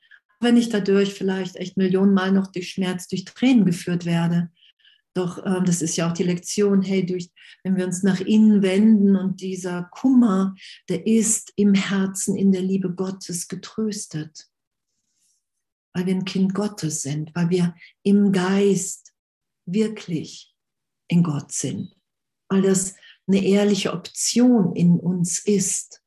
wenn 0.40 0.56
ich 0.56 0.68
dadurch 0.68 1.14
vielleicht 1.14 1.56
echt 1.56 1.76
Millionen 1.76 2.14
Mal 2.14 2.32
noch 2.32 2.48
durch 2.48 2.70
Schmerz, 2.70 3.08
durch 3.08 3.24
Tränen 3.24 3.64
geführt 3.64 4.04
werde. 4.04 4.50
Doch 5.14 5.44
ähm, 5.46 5.64
das 5.64 5.80
ist 5.80 5.96
ja 5.96 6.08
auch 6.08 6.12
die 6.12 6.24
Lektion, 6.24 6.82
hey, 6.82 7.04
durch, 7.06 7.30
wenn 7.64 7.76
wir 7.76 7.86
uns 7.86 8.02
nach 8.02 8.20
innen 8.20 8.62
wenden 8.62 9.16
und 9.16 9.40
dieser 9.40 9.84
Kummer, 9.84 10.54
der 10.90 11.06
ist 11.06 11.52
im 11.56 11.72
Herzen, 11.72 12.36
in 12.36 12.52
der 12.52 12.62
Liebe 12.62 12.94
Gottes 12.94 13.48
getröstet. 13.48 14.46
Weil 15.94 16.06
wir 16.06 16.14
ein 16.14 16.26
Kind 16.26 16.52
Gottes 16.52 17.00
sind, 17.00 17.34
weil 17.34 17.48
wir 17.48 17.74
im 18.02 18.30
Geist 18.30 19.14
wirklich 19.64 20.54
in 21.08 21.22
Gott 21.22 21.50
sind. 21.50 21.96
Weil 22.50 22.60
das 22.60 22.94
eine 23.26 23.42
ehrliche 23.42 23.94
Option 23.94 24.76
in 24.76 25.00
uns 25.00 25.38
ist, 25.38 26.02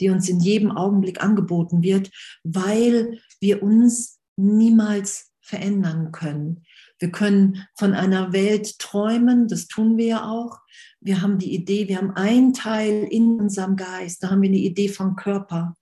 die 0.00 0.10
uns 0.10 0.28
in 0.28 0.40
jedem 0.40 0.72
Augenblick 0.72 1.22
angeboten 1.22 1.82
wird, 1.82 2.10
weil 2.42 3.20
wir 3.40 3.62
uns 3.62 4.20
niemals 4.36 5.30
verändern 5.40 6.12
können. 6.12 6.64
Wir 6.98 7.10
können 7.10 7.66
von 7.76 7.94
einer 7.94 8.32
Welt 8.32 8.78
träumen, 8.78 9.48
das 9.48 9.66
tun 9.66 9.96
wir 9.96 10.06
ja 10.06 10.30
auch. 10.30 10.60
Wir 11.00 11.22
haben 11.22 11.38
die 11.38 11.54
Idee, 11.54 11.88
wir 11.88 11.96
haben 11.96 12.12
einen 12.12 12.52
Teil 12.52 13.04
in 13.10 13.40
unserem 13.40 13.76
Geist, 13.76 14.22
da 14.22 14.30
haben 14.30 14.42
wir 14.42 14.50
eine 14.50 14.58
Idee 14.58 14.88
von 14.88 15.16
Körper, 15.16 15.74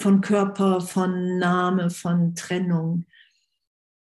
von 0.00 0.20
Körper, 0.20 0.80
von 0.80 1.38
Name, 1.38 1.90
von 1.90 2.34
Trennung. 2.34 3.06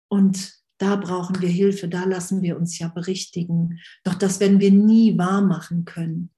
Und 0.09 0.55
da 0.79 0.97
brauchen 0.97 1.41
wir 1.41 1.49
Hilfe, 1.49 1.89
da 1.89 2.05
lassen 2.05 2.43
wir 2.43 2.57
uns 2.57 2.79
ja 2.79 2.89
berichtigen. 2.89 3.81
Doch 4.05 4.15
das 4.15 4.41
werden 4.41 4.61
wir 4.61 4.73
nie 4.73 5.17
wahr 5.19 5.43
machen 5.43 5.85
können. 5.85 6.31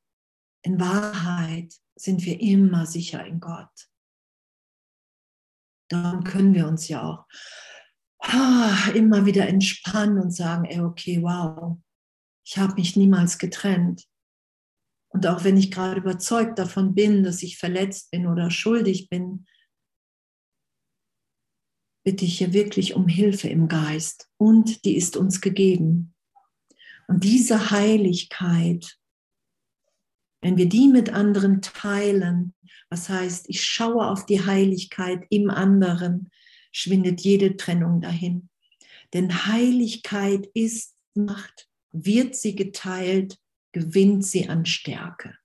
In 0.63 0.81
Wahrheit 0.81 1.73
sind 1.97 2.25
wir 2.25 2.41
immer 2.41 2.87
sicher 2.87 3.25
in 3.25 3.41
Gott. 3.41 3.89
Darum 5.89 6.25
können 6.25 6.55
wir 6.55 6.67
uns 6.67 6.89
ja 6.89 7.03
auch 7.03 7.27
ah, 8.21 8.91
immer 8.95 9.27
wieder 9.27 9.49
entspannen 9.49 10.21
und 10.21 10.31
sagen, 10.31 10.65
ey, 10.65 10.81
okay, 10.81 11.23
wow, 11.23 11.79
ich 12.45 12.59
habe 12.59 12.75
mich 12.75 12.97
niemals 12.97 13.39
getrennt. 13.39 14.05
Und 15.09 15.27
auch 15.27 15.45
wenn 15.45 15.57
ich 15.57 15.71
gerade 15.71 16.01
überzeugt 16.01 16.59
davon 16.59 16.95
bin, 16.95 17.23
dass 17.23 17.43
ich 17.43 17.59
verletzt 17.59 18.11
bin 18.11 18.27
oder 18.27 18.51
schuldig 18.51 19.09
bin, 19.09 19.47
bitte 22.05 22.25
ich 22.25 22.39
hier 22.39 22.53
wirklich 22.53 22.95
um 22.95 23.09
Hilfe 23.09 23.49
im 23.49 23.69
Geist 23.69 24.29
und 24.37 24.85
die 24.85 24.97
ist 24.97 25.17
uns 25.17 25.41
gegeben. 25.41 26.15
Und 27.07 27.25
diese 27.25 27.71
Heiligkeit, 27.71 28.99
wenn 30.43 30.57
wir 30.57 30.69
die 30.69 30.89
mit 30.89 31.11
anderen 31.11 31.63
teilen, 31.63 32.55
was 32.91 33.09
heißt, 33.09 33.49
ich 33.49 33.65
schaue 33.65 34.07
auf 34.07 34.27
die 34.27 34.45
Heiligkeit 34.45 35.27
im 35.31 35.51
anderen, 35.51 36.31
schwindet 36.73 37.21
jede 37.21 37.57
Trennung 37.57 38.01
dahin. 38.01 38.49
Denn 39.13 39.47
Heiligkeit 39.47 40.47
ist 40.55 40.97
Macht, 41.15 41.69
wird 41.91 42.37
sie 42.37 42.55
geteilt, 42.55 43.39
gewinnt 43.73 44.25
sie 44.25 44.49
an 44.49 44.67
Stärke. 44.67 45.37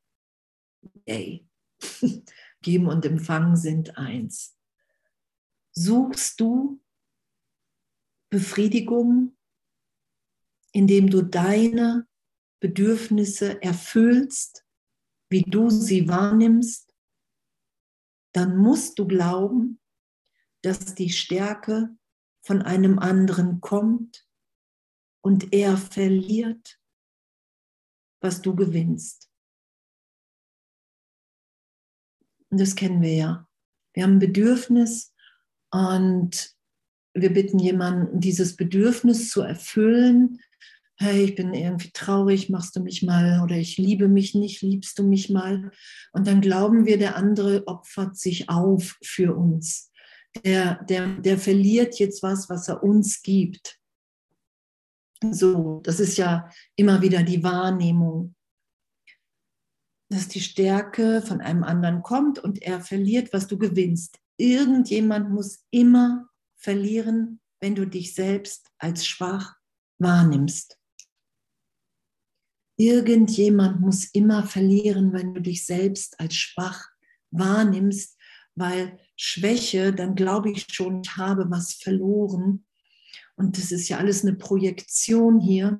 Ey, 1.06 1.48
Geben 2.62 2.88
und 2.88 3.06
Empfangen 3.06 3.56
sind 3.56 3.98
eins. 3.98 4.56
Suchst 5.72 6.40
du 6.40 6.82
Befriedigung, 8.30 9.36
indem 10.72 11.10
du 11.10 11.22
deine 11.22 12.08
Bedürfnisse 12.60 13.62
erfüllst, 13.62 14.66
wie 15.30 15.42
du 15.42 15.70
sie 15.70 16.08
wahrnimmst, 16.08 16.93
dann 18.34 18.58
musst 18.58 19.00
du 19.00 19.08
glauben, 19.08 19.80
dass 20.62 20.96
die 20.96 21.10
Stärke 21.10 21.96
von 22.42 22.62
einem 22.62 23.00
anderen 23.00 23.62
kommt 23.62 24.28
und 25.22 25.54
er 25.54 25.78
verliert, 25.78 26.80
was 28.22 28.42
du 28.42 28.56
gewinnst. 28.56 29.30
Und 32.50 32.60
das 32.60 32.76
kennen 32.76 33.02
wir 33.02 33.16
ja. 33.16 33.50
Wir 33.94 34.04
haben 34.04 34.14
ein 34.14 34.20
Bedürfnis 34.20 35.14
und 35.72 36.56
wir 37.14 37.34
bitten 37.34 37.60
jemanden, 37.60 38.20
dieses 38.20 38.56
Bedürfnis 38.56 39.30
zu 39.30 39.42
erfüllen. 39.42 40.40
Hey, 41.04 41.26
ich 41.26 41.36
bin 41.36 41.54
irgendwie 41.54 41.92
traurig, 41.92 42.50
machst 42.50 42.76
du 42.76 42.80
mich 42.80 43.04
mal 43.04 43.42
oder 43.44 43.58
ich 43.58 43.78
liebe 43.78 44.08
mich 44.08 44.36
nicht, 44.36 44.62
liebst 44.62 44.98
du 44.98 45.04
mich 45.04 45.30
mal? 45.30 45.72
Und 46.14 46.28
dann 46.28 46.40
glauben 46.42 46.86
wir, 46.86 46.98
der 46.98 47.16
andere 47.18 47.68
opfert 47.68 48.18
sich 48.18 48.50
auf 48.50 48.98
für 49.04 49.36
uns 49.36 49.92
der, 50.42 50.84
der, 50.84 51.08
der 51.18 51.38
verliert 51.38 52.00
jetzt 52.00 52.24
was, 52.24 52.50
was 52.50 52.68
er 52.68 52.84
uns 52.84 53.22
gibt. 53.22 53.80
So, 55.22 55.80
das 55.84 56.00
ist 56.00 56.18
ja 56.18 56.50
immer 56.76 57.02
wieder 57.02 57.24
die 57.24 57.44
Wahrnehmung, 57.44 58.36
dass 60.10 60.28
die 60.28 60.42
Stärke 60.42 61.22
von 61.22 61.40
einem 61.40 61.64
anderen 61.64 62.02
kommt 62.02 62.40
und 62.40 62.62
er 62.62 62.82
verliert, 62.82 63.32
was 63.32 63.48
du 63.48 63.58
gewinnst. 63.58 64.20
Irgendjemand 64.38 65.30
muss 65.30 65.66
immer 65.72 66.28
verlieren, 66.58 67.40
wenn 67.62 67.76
du 67.76 67.86
dich 67.86 68.14
selbst 68.14 68.70
als 68.78 69.06
schwach 69.06 69.56
wahrnimmst. 70.00 70.78
Irgendjemand 72.76 73.80
muss 73.82 74.06
immer 74.06 74.44
verlieren, 74.44 75.14
wenn 75.14 75.34
du 75.34 75.42
dich 75.42 75.66
selbst 75.66 76.20
als 76.20 76.36
schwach 76.36 76.88
wahrnimmst, 77.32 78.18
weil 78.56 79.00
Schwäche, 79.16 79.94
dann 79.94 80.16
glaube 80.16 80.52
ich 80.52 80.68
schon, 80.72 81.02
ich 81.04 81.16
habe 81.18 81.50
was 81.50 81.74
verloren. 81.74 82.66
Und 83.36 83.58
das 83.58 83.72
ist 83.72 83.90
ja 83.90 83.98
alles 83.98 84.24
eine 84.24 84.36
Projektion 84.36 85.40
hier. 85.40 85.80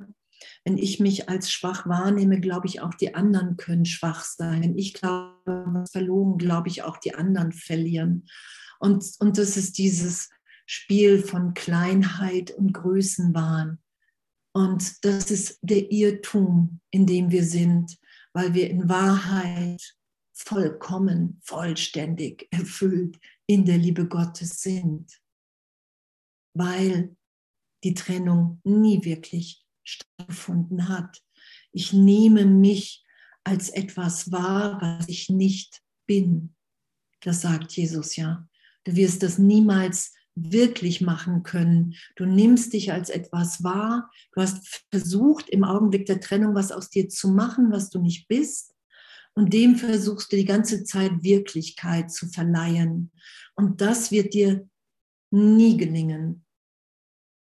Wenn 0.66 0.78
ich 0.78 1.00
mich 1.00 1.30
als 1.30 1.52
schwach 1.52 1.88
wahrnehme, 1.88 2.40
glaube 2.40 2.68
ich, 2.68 2.82
auch 2.82 2.94
die 2.94 3.16
anderen 3.16 3.58
können 3.58 3.86
schwach 3.86 4.24
sein. 4.24 4.62
Wenn 4.62 4.78
ich 4.78 4.94
glaube, 4.94 5.66
was 5.68 5.92
verloren, 5.92 6.38
glaube 6.38 6.70
ich, 6.70 6.84
auch 6.84 6.98
die 6.98 7.16
anderen 7.16 7.52
verlieren. 7.52 8.28
Und, 8.80 9.06
und 9.20 9.38
das 9.38 9.58
ist 9.58 9.78
dieses 9.78 10.30
Spiel 10.66 11.22
von 11.22 11.54
Kleinheit 11.54 12.52
und 12.52 12.74
Größenwahn. 12.74 13.83
Und 14.54 15.04
das 15.04 15.32
ist 15.32 15.60
der 15.62 15.92
Irrtum, 15.92 16.80
in 16.92 17.06
dem 17.06 17.32
wir 17.32 17.44
sind, 17.44 17.98
weil 18.34 18.54
wir 18.54 18.70
in 18.70 18.88
Wahrheit 18.88 19.82
vollkommen, 20.34 21.40
vollständig 21.44 22.48
erfüllt 22.52 23.20
in 23.48 23.66
der 23.66 23.78
Liebe 23.78 24.08
Gottes 24.08 24.62
sind, 24.62 25.22
weil 26.54 27.16
die 27.84 27.94
Trennung 27.94 28.62
nie 28.64 29.04
wirklich 29.04 29.64
stattgefunden 29.84 30.88
hat. 30.88 31.22
Ich 31.72 31.94
nehme 31.94 32.46
mich 32.46 33.04
als 33.44 33.70
etwas 33.70 34.32
wahr, 34.32 34.80
was 34.82 35.10
ich 35.10 35.30
nicht 35.30 35.82
bin. 36.06 36.56
Das 37.22 37.42
sagt 37.42 37.74
Jesus 37.74 38.16
ja. 38.16 38.48
Du 38.86 38.96
wirst 38.96 39.24
das 39.24 39.38
niemals 39.38 40.14
wirklich 40.36 41.02
machen 41.02 41.44
können. 41.44 41.96
Du 42.16 42.26
nimmst 42.26 42.74
dich 42.74 42.92
als 42.92 43.10
etwas 43.10 43.64
wahr. 43.64 44.12
Du 44.34 44.42
hast 44.42 44.84
versucht, 44.90 45.50
im 45.50 45.64
Augenblick 45.64 46.06
der 46.06 46.20
Trennung 46.20 46.56
was 46.56 46.72
aus 46.72 46.90
dir 46.90 47.10
zu 47.10 47.30
machen, 47.30 47.72
was 47.72 47.90
du 47.90 48.00
nicht 48.00 48.28
bist. 48.28 48.74
Und 49.36 49.54
dem 49.54 49.76
versuchst 49.76 50.32
du 50.32 50.36
die 50.36 50.46
ganze 50.46 50.84
Zeit 50.84 51.24
Wirklichkeit 51.24 52.12
zu 52.12 52.28
verleihen. 52.28 53.12
Und 53.56 53.82
das 53.82 54.12
wird 54.12 54.34
dir 54.34 54.68
nie 55.32 55.78
gelingen, 55.78 56.46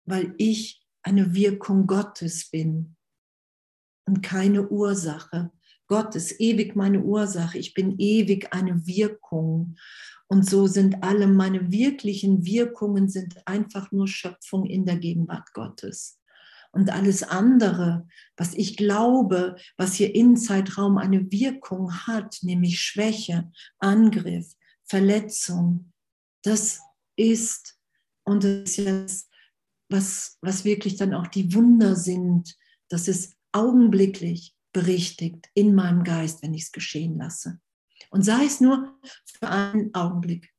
weil 0.05 0.33
ich 0.37 0.81
eine 1.01 1.33
Wirkung 1.33 1.85
Gottes 1.87 2.49
bin 2.49 2.95
und 4.05 4.21
keine 4.21 4.69
Ursache. 4.69 5.51
Gott 5.87 6.15
ist 6.15 6.39
ewig 6.39 6.75
meine 6.75 7.01
Ursache. 7.01 7.57
Ich 7.57 7.73
bin 7.73 7.99
ewig 7.99 8.53
eine 8.53 8.87
Wirkung. 8.87 9.75
Und 10.33 10.49
so 10.49 10.65
sind 10.65 11.03
alle 11.03 11.27
meine 11.27 11.71
wirklichen 11.71 12.43
Wirkungen 12.43 13.07
sind 13.07 13.45
einfach 13.45 13.91
nur 13.91 14.07
Schöpfung 14.07 14.65
in 14.65 14.83
der 14.83 14.95
Gegenwart 14.95 15.53
Gottes. 15.53 16.19
Und 16.71 16.89
alles 16.89 17.21
andere, 17.21 18.07
was 18.35 18.55
ich 18.55 18.75
glaube, 18.75 19.57
was 19.77 19.93
hier 19.93 20.15
im 20.15 20.35
Zeitraum 20.35 20.97
eine 20.97 21.31
Wirkung 21.31 21.93
hat, 22.07 22.39
nämlich 22.41 22.79
Schwäche, 22.79 23.51
Angriff, 23.77 24.55
Verletzung, 24.85 25.93
das 26.41 26.79
ist, 27.15 27.77
und 28.23 28.43
das 28.43 28.79
ist 28.79 29.29
was, 29.87 30.39
was 30.41 30.65
wirklich 30.65 30.95
dann 30.95 31.13
auch 31.13 31.27
die 31.27 31.53
Wunder 31.53 31.95
sind, 31.95 32.57
das 32.89 33.07
ist 33.07 33.35
augenblicklich 33.51 34.55
berichtigt 34.71 35.51
in 35.53 35.75
meinem 35.75 36.03
Geist, 36.03 36.41
wenn 36.41 36.55
ich 36.55 36.63
es 36.63 36.71
geschehen 36.71 37.19
lasse. 37.19 37.59
Und 38.13 38.21
sei 38.21 38.45
es 38.45 38.61
nur 38.61 38.95
für 39.25 39.49
einen 39.49 39.91
Augenblick. 39.95 40.53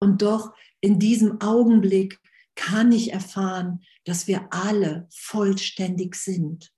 Und 0.00 0.20
doch 0.20 0.54
in 0.82 0.98
diesem 0.98 1.40
Augenblick 1.40 2.20
kann 2.56 2.92
ich 2.92 3.10
erfahren, 3.10 3.82
dass 4.04 4.26
wir 4.26 4.52
alle 4.52 5.08
vollständig 5.10 6.14
sind. 6.14 6.70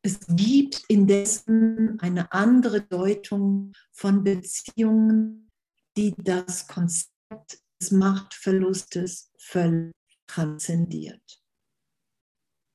Es 0.00 0.20
gibt 0.26 0.82
indessen 0.88 2.00
eine 2.00 2.32
andere 2.32 2.80
Deutung 2.80 3.74
von 3.92 4.24
Beziehungen, 4.24 5.50
die 5.94 6.14
das 6.16 6.66
Konzept 6.66 7.62
des 7.82 7.90
Machtverlustes 7.90 9.30
völlig 9.38 9.92
transzendiert. 10.26 11.37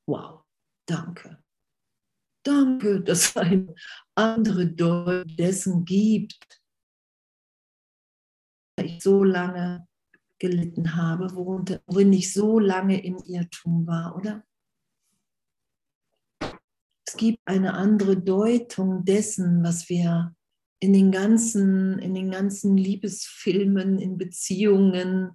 Wow, 0.07 0.43
danke. 0.87 1.41
Danke, 2.45 3.01
dass 3.01 3.29
es 3.29 3.37
eine 3.37 3.73
andere 4.15 4.67
Deutung 4.67 5.35
dessen 5.35 5.85
gibt, 5.85 6.61
ich 8.81 9.01
so 9.01 9.23
lange 9.23 9.87
gelitten 10.39 10.95
habe, 10.95 11.33
worin 11.35 12.11
ich 12.11 12.33
so 12.33 12.59
lange 12.59 13.03
im 13.03 13.17
Irrtum 13.25 13.87
war, 13.87 14.15
oder? 14.15 14.43
es 17.13 17.17
gibt 17.19 17.39
eine 17.45 17.75
andere 17.75 18.17
Deutung 18.17 19.05
dessen, 19.05 19.63
was 19.63 19.87
wir 19.87 20.35
in 20.79 20.93
den 20.93 21.11
ganzen, 21.11 21.99
in 21.99 22.15
den 22.15 22.31
ganzen 22.31 22.75
Liebesfilmen, 22.75 23.99
in 23.99 24.17
Beziehungen, 24.17 25.31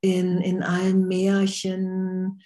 in, 0.00 0.38
in 0.38 0.64
allen 0.64 1.06
Märchen. 1.06 2.42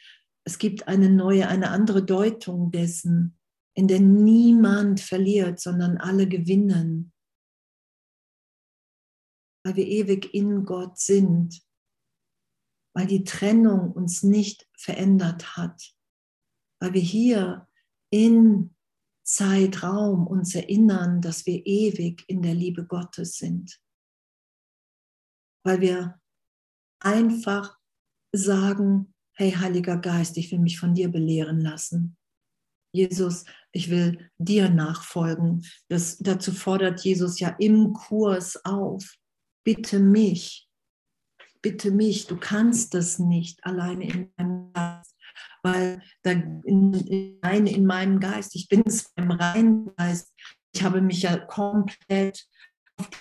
Es 0.47 0.59
gibt 0.59 0.87
eine 0.87 1.11
neue, 1.11 1.49
eine 1.49 1.71
andere 1.71 2.05
Deutung 2.05 2.71
dessen, 2.71 3.37
in 3.75 3.89
der 3.89 3.99
niemand 4.01 5.01
verliert, 5.01 5.61
sondern 5.61 5.99
alle 5.99 6.29
gewinnen. 6.29 7.13
Weil 9.65 9.75
wir 9.75 9.87
ewig 9.87 10.33
in 10.33 10.65
Gott 10.65 10.99
sind, 10.99 11.61
weil 12.95 13.09
die 13.09 13.25
Trennung 13.25 13.91
uns 13.91 14.23
nicht 14.23 14.69
verändert 14.79 15.57
hat, 15.57 15.97
weil 16.81 16.95
wir 16.95 17.03
hier 17.03 17.69
in 18.11 18.75
Zeitraum 19.25 20.29
uns 20.29 20.55
erinnern, 20.55 21.21
dass 21.21 21.45
wir 21.45 21.67
ewig 21.67 22.25
in 22.29 22.43
der 22.43 22.55
Liebe 22.55 22.87
Gottes 22.87 23.37
sind, 23.37 23.83
weil 25.65 25.81
wir 25.81 26.21
einfach 27.01 27.77
sagen, 28.33 29.13
hey 29.37 29.53
Heiliger 29.53 29.99
Geist, 29.99 30.37
ich 30.39 30.51
will 30.51 30.59
mich 30.59 30.79
von 30.79 30.95
dir 30.95 31.09
belehren 31.09 31.61
lassen. 31.61 32.17
Jesus, 32.93 33.45
ich 33.73 33.91
will 33.91 34.31
dir 34.39 34.71
nachfolgen. 34.71 35.65
Das, 35.89 36.17
dazu 36.19 36.53
fordert 36.53 37.01
Jesus 37.01 37.39
ja 37.39 37.51
im 37.59 37.93
Kurs 37.93 38.65
auf. 38.65 39.17
Bitte 39.65 40.01
mich, 40.01 40.69
bitte 41.61 41.91
mich, 41.91 42.27
du 42.27 42.39
kannst 42.39 42.95
das 42.95 43.19
nicht 43.19 43.63
alleine 43.65 44.09
in 44.09 44.33
deinem 44.37 44.73
Geist, 44.73 45.15
weil 45.63 46.01
da 46.23 46.31
in, 46.31 46.95
in, 46.95 47.67
in 47.67 47.85
meinem 47.85 48.21
Geist, 48.21 48.55
ich 48.55 48.69
bin 48.69 48.83
es 48.87 49.13
beim 49.15 49.33
reinen 49.33 49.95
Geist, 49.97 50.33
ich 50.73 50.83
habe 50.83 51.03
mich 51.03 51.23
ja 51.23 51.37
komplett 51.37 52.47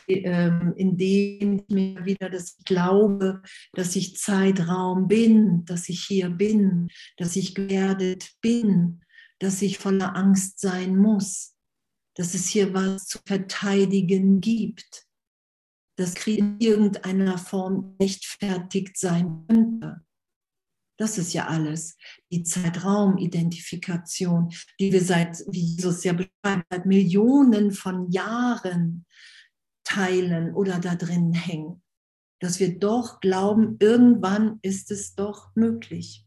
indem 0.07 1.57
ich 1.57 1.69
mir 1.69 2.05
wieder 2.05 2.29
das 2.29 2.57
glaube, 2.65 3.41
dass 3.73 3.95
ich 3.95 4.17
Zeitraum 4.17 5.07
bin, 5.07 5.65
dass 5.65 5.89
ich 5.89 6.05
hier 6.05 6.29
bin, 6.29 6.89
dass 7.17 7.35
ich 7.35 7.55
geerdet 7.55 8.31
bin, 8.41 9.01
dass 9.39 9.61
ich 9.61 9.77
voller 9.77 10.15
Angst 10.15 10.59
sein 10.59 10.95
muss, 10.95 11.55
dass 12.15 12.33
es 12.33 12.47
hier 12.47 12.73
was 12.73 13.07
zu 13.07 13.19
verteidigen 13.25 14.41
gibt, 14.41 15.05
dass 15.97 16.15
Krieg 16.15 16.39
in 16.39 16.59
irgendeiner 16.59 17.38
Form 17.38 17.95
rechtfertigt 18.01 18.97
sein 18.97 19.45
könnte. 19.47 20.01
Das 20.97 21.17
ist 21.17 21.33
ja 21.33 21.47
alles. 21.47 21.97
Die 22.31 22.43
Zeitraumidentifikation, 22.43 24.53
die 24.79 24.93
wir 24.93 25.03
seit, 25.03 25.39
wie 25.49 25.75
Jesus 25.75 26.05
ja 26.05 26.13
beschreibt, 26.13 26.65
seit 26.69 26.85
Millionen 26.85 27.71
von 27.71 28.09
Jahren 28.11 29.05
teilen 29.86 30.54
oder 30.54 30.80
da 30.80 30.95
drin 30.95 31.32
hängen. 31.34 31.82
Dass 32.41 32.60
wir 32.60 32.78
doch 32.78 33.21
glauben, 33.21 33.78
irgendwann 33.80 34.60
ist 34.62 34.91
es 34.91 35.15
doch 35.15 35.56
möglich. 35.56 36.26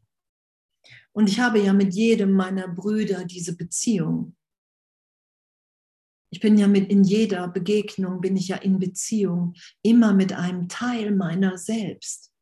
Und 1.13 1.29
ich 1.29 1.41
habe 1.41 1.61
ja 1.61 1.73
mit 1.73 1.95
jedem 1.95 2.33
meiner 2.33 2.69
Brüder 2.69 3.25
diese 3.25 3.57
Beziehung. 3.57 4.37
Ich 6.31 6.41
bin 6.41 6.59
ja 6.59 6.69
mit 6.69 6.91
in 6.91 7.05
jeder 7.05 7.49
Begegnung 7.49 8.21
bin 8.21 8.37
ich 8.37 8.49
ja 8.49 8.57
in 8.57 8.79
Beziehung, 8.79 9.55
immer 9.83 10.13
mit 10.13 10.33
einem 10.33 10.69
Teil 10.69 11.15
meiner 11.15 11.57
selbst. 11.57 12.33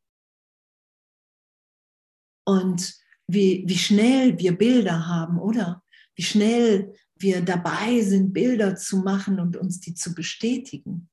Und 2.45 2.97
wie, 3.27 3.63
wie 3.67 3.77
schnell 3.77 4.37
wir 4.39 4.57
Bilder 4.57 5.07
haben, 5.07 5.39
oder? 5.39 5.83
Wie 6.15 6.23
schnell 6.23 6.95
wir 7.19 7.41
dabei 7.41 8.01
sind, 8.01 8.33
Bilder 8.33 8.75
zu 8.75 8.97
machen 8.97 9.39
und 9.39 9.57
uns 9.57 9.79
die 9.79 9.93
zu 9.93 10.13
bestätigen, 10.13 11.09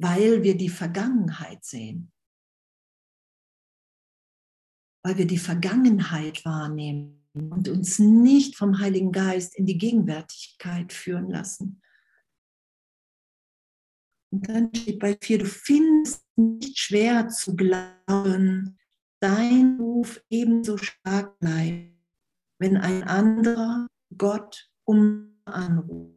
weil 0.00 0.42
wir 0.42 0.56
die 0.56 0.68
Vergangenheit 0.68 1.64
sehen, 1.64 2.12
weil 5.04 5.18
wir 5.18 5.26
die 5.26 5.38
Vergangenheit 5.38 6.44
wahrnehmen 6.44 7.26
und 7.34 7.68
uns 7.68 7.98
nicht 7.98 8.56
vom 8.56 8.78
Heiligen 8.78 9.12
Geist 9.12 9.56
in 9.56 9.66
die 9.66 9.78
Gegenwärtigkeit 9.78 10.92
führen 10.92 11.30
lassen. 11.30 11.82
Und 14.32 14.48
dann 14.48 14.74
steht 14.74 14.98
bei 14.98 15.16
vier, 15.20 15.38
du 15.38 15.46
findest 15.46 16.24
nicht 16.36 16.78
schwer 16.78 17.28
zu 17.28 17.54
glauben, 17.54 18.78
dein 19.20 19.78
Ruf 19.78 20.24
ebenso 20.30 20.78
stark 20.78 21.38
bleibt 21.38 21.91
wenn 22.62 22.76
ein 22.76 23.02
anderer 23.02 23.88
Gott 24.16 24.70
um 24.84 25.36
anruft. 25.44 26.14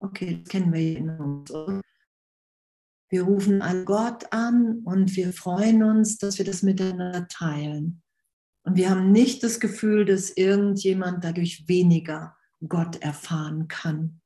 Okay, 0.00 0.40
das 0.42 0.48
kennen 0.48 0.72
wir 0.72 0.98
in 0.98 1.10
uns. 1.10 1.52
Wir 3.08 3.22
rufen 3.22 3.62
an 3.62 3.84
Gott 3.84 4.32
an 4.32 4.80
und 4.84 5.14
wir 5.14 5.32
freuen 5.32 5.84
uns, 5.84 6.18
dass 6.18 6.38
wir 6.38 6.44
das 6.44 6.64
miteinander 6.64 7.28
teilen. 7.28 8.02
Und 8.64 8.74
wir 8.74 8.90
haben 8.90 9.12
nicht 9.12 9.44
das 9.44 9.60
Gefühl, 9.60 10.04
dass 10.04 10.30
irgendjemand 10.30 11.22
dadurch 11.22 11.68
weniger 11.68 12.36
Gott 12.66 12.96
erfahren 13.00 13.68
kann. 13.68 14.20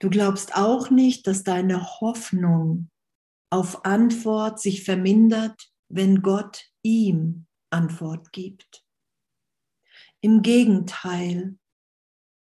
Du 0.00 0.10
glaubst 0.10 0.54
auch 0.54 0.90
nicht, 0.90 1.26
dass 1.26 1.44
deine 1.44 1.82
Hoffnung 2.00 2.90
auf 3.48 3.86
Antwort 3.86 4.60
sich 4.60 4.84
vermindert, 4.84 5.72
wenn 5.88 6.20
Gott 6.20 6.70
ihm 6.82 7.46
Antwort 7.70 8.32
gibt. 8.32 8.84
Im 10.20 10.42
Gegenteil, 10.42 11.58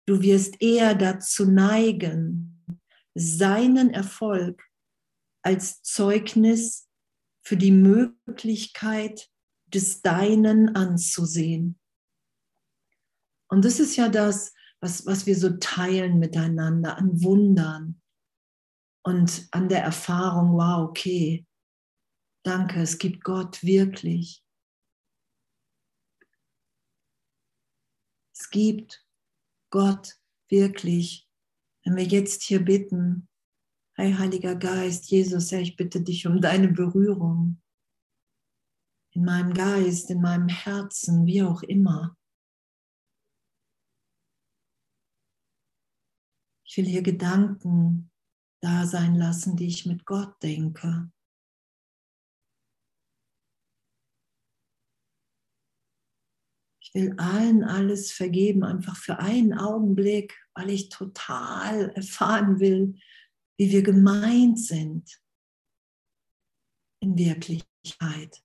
du 0.05 0.21
wirst 0.21 0.61
eher 0.61 0.95
dazu 0.95 1.45
neigen, 1.45 2.63
seinen 3.15 3.89
Erfolg 3.91 4.63
als 5.41 5.81
Zeugnis 5.83 6.87
für 7.43 7.57
die 7.57 7.71
Möglichkeit 7.71 9.29
des 9.67 10.01
Deinen 10.01 10.75
anzusehen. 10.75 11.79
Und 13.49 13.65
das 13.65 13.79
ist 13.79 13.95
ja 13.95 14.09
das, 14.09 14.53
was, 14.79 15.05
was 15.05 15.25
wir 15.25 15.35
so 15.35 15.57
teilen 15.57 16.19
miteinander 16.19 16.97
an 16.97 17.23
Wundern 17.23 18.01
und 19.03 19.47
an 19.51 19.69
der 19.69 19.83
Erfahrung, 19.83 20.53
wow, 20.53 20.89
okay, 20.89 21.45
danke, 22.43 22.81
es 22.81 22.97
gibt 22.97 23.23
Gott 23.23 23.63
wirklich. 23.63 24.44
Es 28.37 28.49
gibt 28.49 29.05
Gott 29.71 30.19
wirklich. 30.49 31.29
Wenn 31.83 31.95
wir 31.95 32.03
jetzt 32.03 32.43
hier 32.43 32.63
bitten, 32.63 33.29
hey 33.95 34.13
Heiliger 34.13 34.55
Geist, 34.55 35.09
Jesus, 35.09 35.51
Herr, 35.51 35.61
ich 35.61 35.75
bitte 35.75 36.01
dich 36.01 36.27
um 36.27 36.41
deine 36.41 36.67
Berührung 36.67 37.61
in 39.11 39.23
meinem 39.23 39.53
Geist, 39.53 40.09
in 40.09 40.21
meinem 40.21 40.49
Herzen, 40.49 41.25
wie 41.25 41.43
auch 41.43 41.63
immer. 41.63 42.17
Ich 46.65 46.75
will 46.75 46.85
hier 46.85 47.03
Gedanken 47.03 48.11
da 48.61 48.85
sein 48.85 49.15
lassen, 49.15 49.55
die 49.55 49.67
ich 49.67 49.85
mit 49.85 50.05
Gott 50.05 50.41
denke. 50.43 51.09
Will 56.95 57.13
allen 57.17 57.63
alles 57.63 58.11
vergeben, 58.13 58.63
einfach 58.63 58.95
für 58.95 59.19
einen 59.19 59.53
Augenblick, 59.53 60.33
weil 60.55 60.69
ich 60.69 60.87
total 60.89 61.89
erfahren 61.89 62.59
will, 62.61 62.95
wie 63.57 63.69
wir 63.69 63.83
gemeint 63.83 64.59
sind 64.59 65.21
in 67.01 67.17
Wirklichkeit. 67.17 68.41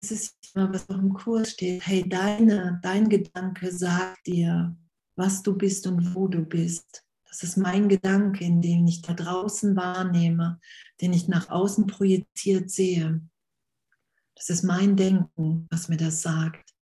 Es 0.00 0.12
ist 0.12 0.36
immer, 0.54 0.72
was 0.72 0.88
auch 0.88 0.98
im 0.98 1.12
Kurs 1.12 1.50
steht. 1.50 1.84
Hey, 1.84 2.08
deine, 2.08 2.78
dein 2.82 3.08
Gedanke 3.08 3.72
sagt 3.72 4.24
dir, 4.28 4.76
was 5.16 5.42
du 5.42 5.58
bist 5.58 5.84
und 5.88 6.14
wo 6.14 6.28
du 6.28 6.44
bist. 6.44 7.07
Das 7.28 7.42
ist 7.42 7.56
mein 7.56 7.88
Gedanke, 7.88 8.44
in 8.44 8.62
dem 8.62 8.86
ich 8.86 9.02
da 9.02 9.12
draußen 9.12 9.76
wahrnehme, 9.76 10.60
den 11.00 11.12
ich 11.12 11.28
nach 11.28 11.50
außen 11.50 11.86
projiziert 11.86 12.70
sehe. 12.70 13.20
Das 14.34 14.48
ist 14.48 14.62
mein 14.62 14.96
Denken, 14.96 15.66
was 15.70 15.88
mir 15.88 15.96
das 15.96 16.22
sagt. 16.22 16.74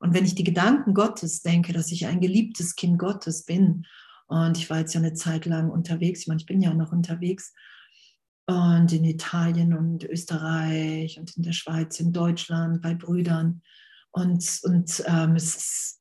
Und 0.00 0.14
wenn 0.14 0.24
ich 0.24 0.34
die 0.34 0.44
Gedanken 0.44 0.94
Gottes 0.94 1.42
denke, 1.42 1.72
dass 1.72 1.92
ich 1.92 2.06
ein 2.06 2.20
geliebtes 2.20 2.74
Kind 2.74 2.98
Gottes 2.98 3.44
bin, 3.44 3.86
und 4.26 4.56
ich 4.56 4.70
war 4.70 4.78
jetzt 4.78 4.94
ja 4.94 5.00
eine 5.00 5.14
Zeit 5.14 5.44
lang 5.46 5.70
unterwegs, 5.70 6.20
ich 6.20 6.26
meine, 6.26 6.40
ich 6.40 6.46
bin 6.46 6.60
ja 6.60 6.74
noch 6.74 6.90
unterwegs, 6.90 7.52
und 8.46 8.92
in 8.92 9.04
Italien 9.04 9.74
und 9.74 10.04
Österreich 10.04 11.18
und 11.18 11.36
in 11.36 11.44
der 11.44 11.52
Schweiz, 11.52 12.00
in 12.00 12.12
Deutschland, 12.12 12.82
bei 12.82 12.94
Brüdern. 12.94 13.62
Und, 14.10 14.60
und 14.64 15.02
ähm, 15.06 15.36
es, 15.36 15.56
ist, 15.56 16.00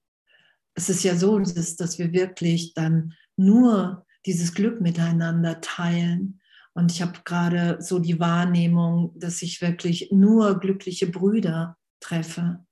es 0.74 0.90
ist 0.90 1.04
ja 1.04 1.16
so, 1.16 1.38
dass, 1.38 1.76
dass 1.76 2.00
wir 2.00 2.12
wirklich 2.14 2.74
dann 2.74 3.14
nur 3.38 4.06
dieses 4.26 4.54
Glück 4.54 4.82
miteinander 4.82 5.62
teilen. 5.62 6.42
Und 6.74 6.92
ich 6.92 7.02
habe 7.02 7.20
gerade 7.26 7.82
so 7.82 8.00
die 8.00 8.20
Wahrnehmung, 8.20 9.18
dass 9.20 9.42
ich 9.42 9.62
wirklich 9.62 10.10
nur 10.12 10.60
glückliche 10.60 11.08
Brüder 11.08 11.78
treffe. 12.00 12.66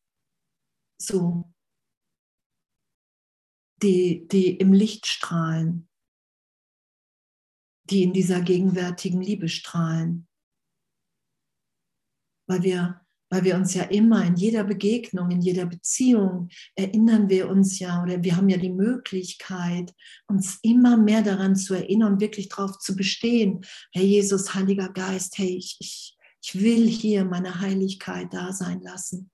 So, 1.01 1.51
die, 3.81 4.27
die 4.27 4.55
im 4.57 4.73
Licht 4.73 5.07
strahlen, 5.07 5.89
die 7.89 8.03
in 8.03 8.13
dieser 8.13 8.41
gegenwärtigen 8.41 9.21
Liebe 9.21 9.49
strahlen. 9.49 10.27
Weil 12.47 12.63
wir 12.63 13.05
weil 13.29 13.43
wir 13.43 13.55
uns 13.55 13.73
ja 13.73 13.83
immer 13.83 14.25
in 14.25 14.35
jeder 14.35 14.63
Begegnung, 14.63 15.29
in 15.29 15.41
jeder 15.41 15.65
Beziehung 15.65 16.49
erinnern 16.75 17.29
wir 17.29 17.49
uns 17.49 17.79
ja 17.79 18.01
oder 18.01 18.23
wir 18.23 18.35
haben 18.35 18.49
ja 18.49 18.57
die 18.57 18.71
Möglichkeit, 18.71 19.93
uns 20.27 20.59
immer 20.63 20.97
mehr 20.97 21.21
daran 21.21 21.55
zu 21.55 21.75
erinnern 21.75 22.19
wirklich 22.19 22.49
darauf 22.49 22.79
zu 22.79 22.95
bestehen, 22.95 23.65
Herr 23.93 24.03
Jesus, 24.03 24.53
Heiliger 24.55 24.89
Geist, 24.89 25.37
hey, 25.37 25.55
ich, 25.57 25.77
ich, 25.79 26.17
ich 26.41 26.59
will 26.59 26.87
hier 26.87 27.23
meine 27.23 27.59
Heiligkeit 27.59 28.33
da 28.33 28.51
sein 28.51 28.81
lassen. 28.81 29.29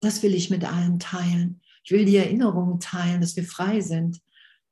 Das 0.00 0.22
will 0.22 0.34
ich 0.34 0.48
mit 0.48 0.64
allen 0.64 0.98
teilen. 0.98 1.60
Ich 1.84 1.90
will 1.90 2.04
die 2.04 2.16
Erinnerung 2.16 2.78
teilen, 2.78 3.20
dass 3.20 3.36
wir 3.36 3.44
frei 3.44 3.80
sind, 3.80 4.20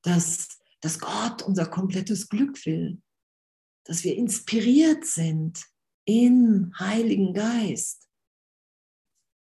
dass, 0.02 0.60
dass 0.80 1.00
Gott 1.00 1.42
unser 1.42 1.66
komplettes 1.66 2.28
Glück 2.28 2.64
will, 2.64 3.00
dass 3.84 4.04
wir 4.04 4.16
inspiriert 4.16 5.04
sind 5.04 5.66
im 6.08 6.72
Heiligen 6.78 7.34
Geist. 7.34 8.08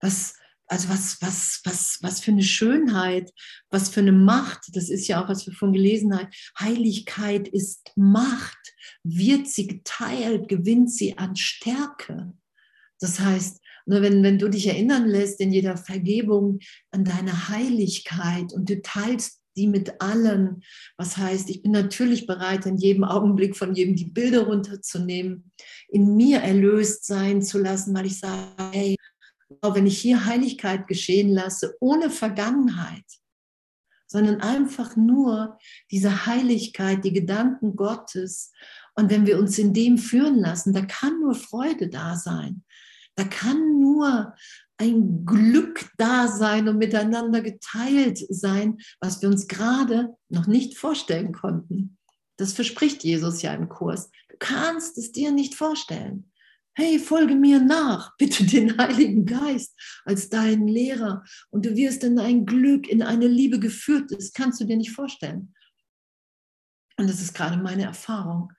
Was, 0.00 0.35
also 0.66 0.88
was, 0.88 1.20
was, 1.20 1.61
was, 1.64 1.98
was 2.00 2.20
für 2.20 2.31
eine 2.31 2.42
Schönheit, 2.42 3.31
was 3.68 3.90
für 3.90 4.00
eine 4.00 4.12
Macht, 4.12 4.74
das 4.74 4.88
ist 4.88 5.07
ja 5.07 5.22
auch, 5.22 5.29
was 5.29 5.46
wir 5.46 5.53
von 5.53 5.74
gelesen 5.74 6.16
haben. 6.16 6.29
Heiligkeit 6.59 7.48
ist 7.48 7.92
Macht. 7.96 8.57
Wird 9.03 9.46
sie 9.46 9.66
geteilt, 9.66 10.48
gewinnt 10.48 10.90
sie 10.90 11.18
an 11.18 11.37
Stärke. 11.37 12.33
Das 12.98 13.20
heißt, 13.20 13.61
nur 13.85 14.00
wenn, 14.00 14.22
wenn 14.22 14.38
du 14.38 14.48
dich 14.48 14.66
erinnern 14.66 15.07
lässt 15.07 15.40
in 15.40 15.53
jeder 15.53 15.77
Vergebung 15.77 16.61
an 16.90 17.05
deine 17.05 17.50
Heiligkeit 17.50 18.55
und 18.55 18.70
du 18.70 18.81
teilst 18.81 19.42
die 19.57 19.67
mit 19.67 20.01
allen. 20.01 20.62
Was 20.97 21.17
heißt, 21.17 21.51
ich 21.51 21.62
bin 21.62 21.73
natürlich 21.73 22.27
bereit, 22.27 22.67
in 22.67 22.77
jedem 22.77 23.05
Augenblick 23.05 23.57
von 23.57 23.75
jedem 23.75 23.97
die 23.97 24.07
Bilder 24.07 24.47
runterzunehmen, 24.47 25.53
in 25.88 26.17
mir 26.17 26.40
erlöst 26.40 27.07
sein 27.07 27.43
zu 27.43 27.59
lassen, 27.59 27.95
weil 27.95 28.07
ich 28.07 28.19
sage, 28.19 28.43
hey, 28.73 28.97
wenn 29.62 29.87
ich 29.87 29.99
hier 29.99 30.25
Heiligkeit 30.25 30.88
geschehen 30.88 31.31
lasse, 31.31 31.77
ohne 31.81 32.11
Vergangenheit, 32.11 33.05
sondern 34.07 34.40
einfach 34.40 34.97
nur 34.97 35.59
diese 35.90 36.27
Heiligkeit, 36.27 37.05
die 37.05 37.12
Gedanken 37.12 37.75
Gottes. 37.75 38.53
Und 38.95 39.11
wenn 39.11 39.27
wir 39.27 39.38
uns 39.38 39.59
in 39.59 39.73
dem 39.73 39.99
führen 39.99 40.38
lassen, 40.38 40.73
da 40.73 40.83
kann 40.83 41.21
nur 41.21 41.35
Freude 41.35 41.88
da 41.88 42.17
sein. 42.17 42.64
Da 43.17 43.25
kann 43.25 43.81
nur 43.81 44.35
ein 44.79 45.25
Glück 45.25 45.91
da 45.99 46.29
sein 46.29 46.69
und 46.69 46.79
miteinander 46.79 47.41
geteilt 47.41 48.19
sein, 48.29 48.79
was 49.01 49.23
wir 49.23 49.29
uns 49.29 49.47
gerade 49.47 50.17
noch 50.29 50.47
nicht 50.47 50.77
vorstellen 50.77 51.33
konnten. 51.33 51.99
Das 52.37 52.53
verspricht 52.53 53.05
Jesus 53.05 53.43
ja 53.43 53.55
im 53.55 53.69
Kurs. 53.69 54.11
Du 54.29 54.37
kannst 54.39 54.99
es 54.99 55.13
dir 55.13 55.31
nicht 55.31 55.55
vorstellen. 55.55 56.33
Hey, 56.77 56.99
folge 56.99 57.37
mir 57.37 57.61
nach, 57.61 58.17
bitte 58.19 58.45
den 58.45 58.77
Heiligen 58.77 59.27
Geist 59.27 59.79
als 60.05 60.29
deinen 60.29 60.67
Lehrer 60.67 61.23
und 61.51 61.65
du 61.65 61.77
wirst 61.77 62.03
in 62.03 62.19
ein 62.19 62.45
Glück, 62.45 62.89
in 62.89 63.03
eine 63.03 63.29
Liebe 63.29 63.61
geführt. 63.61 64.11
Das 64.11 64.33
kannst 64.33 64.61
du 64.61 64.65
dir 64.65 64.77
nicht 64.77 64.91
vorstellen. 64.91 65.55
Und 66.97 67.09
das 67.09 67.21
ist 67.21 67.35
gerade 67.35 67.57
meine 67.57 67.85
Erfahrung. 67.85 68.53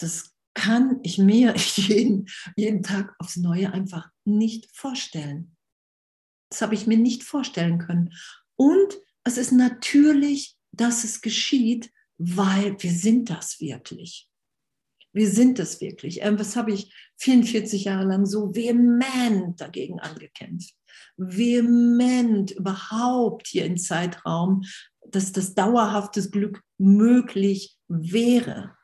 Das 0.00 0.34
kann 0.54 0.98
ich 1.04 1.18
mir 1.18 1.54
jeden, 1.56 2.26
jeden 2.56 2.82
Tag 2.82 3.14
aufs 3.18 3.36
Neue 3.36 3.72
einfach 3.72 4.10
nicht 4.28 4.68
vorstellen. 4.76 5.56
Das 6.50 6.62
habe 6.62 6.74
ich 6.74 6.86
mir 6.86 6.98
nicht 6.98 7.24
vorstellen 7.24 7.78
können. 7.78 8.14
Und 8.56 8.98
es 9.24 9.36
ist 9.36 9.52
natürlich, 9.52 10.56
dass 10.72 11.04
es 11.04 11.20
geschieht, 11.20 11.90
weil 12.18 12.80
wir 12.82 12.92
sind 12.92 13.30
das 13.30 13.60
wirklich. 13.60 14.28
Wir 15.12 15.30
sind 15.30 15.58
das 15.58 15.80
wirklich. 15.80 16.22
Ähm, 16.22 16.38
was 16.38 16.56
habe 16.56 16.72
ich 16.72 16.92
44 17.16 17.84
Jahre 17.84 18.04
lang 18.04 18.26
so 18.26 18.54
vehement 18.54 19.60
dagegen 19.60 20.00
angekämpft? 20.00 20.74
Vehement 21.16 22.50
überhaupt 22.52 23.46
hier 23.48 23.64
im 23.64 23.76
Zeitraum, 23.78 24.62
dass 25.06 25.32
das 25.32 25.54
dauerhaftes 25.54 26.30
Glück 26.30 26.62
möglich 26.76 27.76
wäre. 27.88 28.76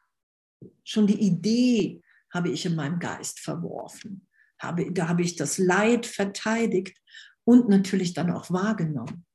Schon 0.83 1.07
die 1.07 1.21
Idee 1.21 2.03
habe 2.31 2.51
ich 2.51 2.67
in 2.67 2.75
meinem 2.75 2.99
Geist 2.99 3.41
verworfen. 3.41 4.27
Habe, 4.65 4.93
da 4.93 5.09
habe 5.09 5.23
ich 5.23 5.37
das 5.37 5.59
Leid 5.59 6.07
verteidigt 6.07 6.99
und 7.45 7.69
natürlich 7.69 8.15
dann 8.15 8.31
auch 8.31 8.51
wahrgenommen. 8.51 9.27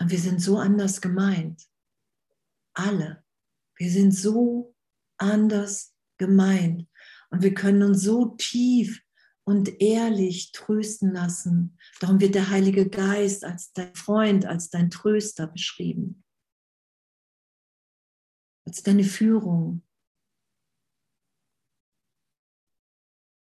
Und 0.00 0.10
wir 0.10 0.18
sind 0.18 0.40
so 0.40 0.58
anders 0.58 1.00
gemeint. 1.00 1.62
Alle. 2.74 3.24
Wir 3.76 3.90
sind 3.90 4.12
so 4.12 4.74
anders 5.18 5.94
gemeint. 6.18 6.88
Und 7.30 7.42
wir 7.42 7.54
können 7.54 7.82
uns 7.82 8.02
so 8.02 8.36
tief 8.36 9.02
und 9.44 9.80
ehrlich 9.80 10.52
trösten 10.52 11.12
lassen. 11.12 11.78
Darum 12.00 12.20
wird 12.20 12.34
der 12.34 12.50
Heilige 12.50 12.88
Geist 12.88 13.44
als 13.44 13.72
dein 13.72 13.94
Freund, 13.94 14.46
als 14.46 14.70
dein 14.70 14.90
Tröster 14.90 15.46
beschrieben. 15.46 16.24
Als 18.66 18.82
deine 18.82 19.04
Führung, 19.04 19.82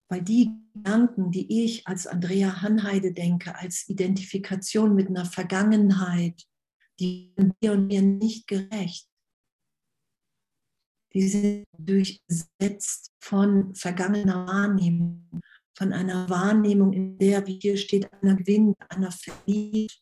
Weil 0.08 0.22
die 0.22 0.52
Gedanken, 0.72 1.30
die 1.30 1.64
ich 1.64 1.86
als 1.86 2.06
Andrea 2.06 2.62
Hanheide 2.62 3.12
denke, 3.12 3.56
als 3.56 3.88
Identifikation 3.88 4.94
mit 4.94 5.08
einer 5.08 5.24
Vergangenheit, 5.24 6.46
die 7.00 7.34
dir 7.62 7.72
und 7.72 7.88
mir 7.88 8.02
nicht 8.02 8.46
gerecht, 8.46 9.08
die 11.12 11.28
sind 11.28 11.64
durchsetzt 11.78 13.12
von 13.20 13.74
vergangener 13.74 14.46
Wahrnehmung, 14.46 15.40
von 15.76 15.92
einer 15.92 16.28
Wahrnehmung, 16.28 16.92
in 16.92 17.18
der, 17.18 17.46
wie 17.46 17.58
hier 17.58 17.76
steht, 17.76 18.12
einer 18.12 18.36
gewinnt, 18.36 18.76
einer 18.90 19.10
verliert. 19.10 19.98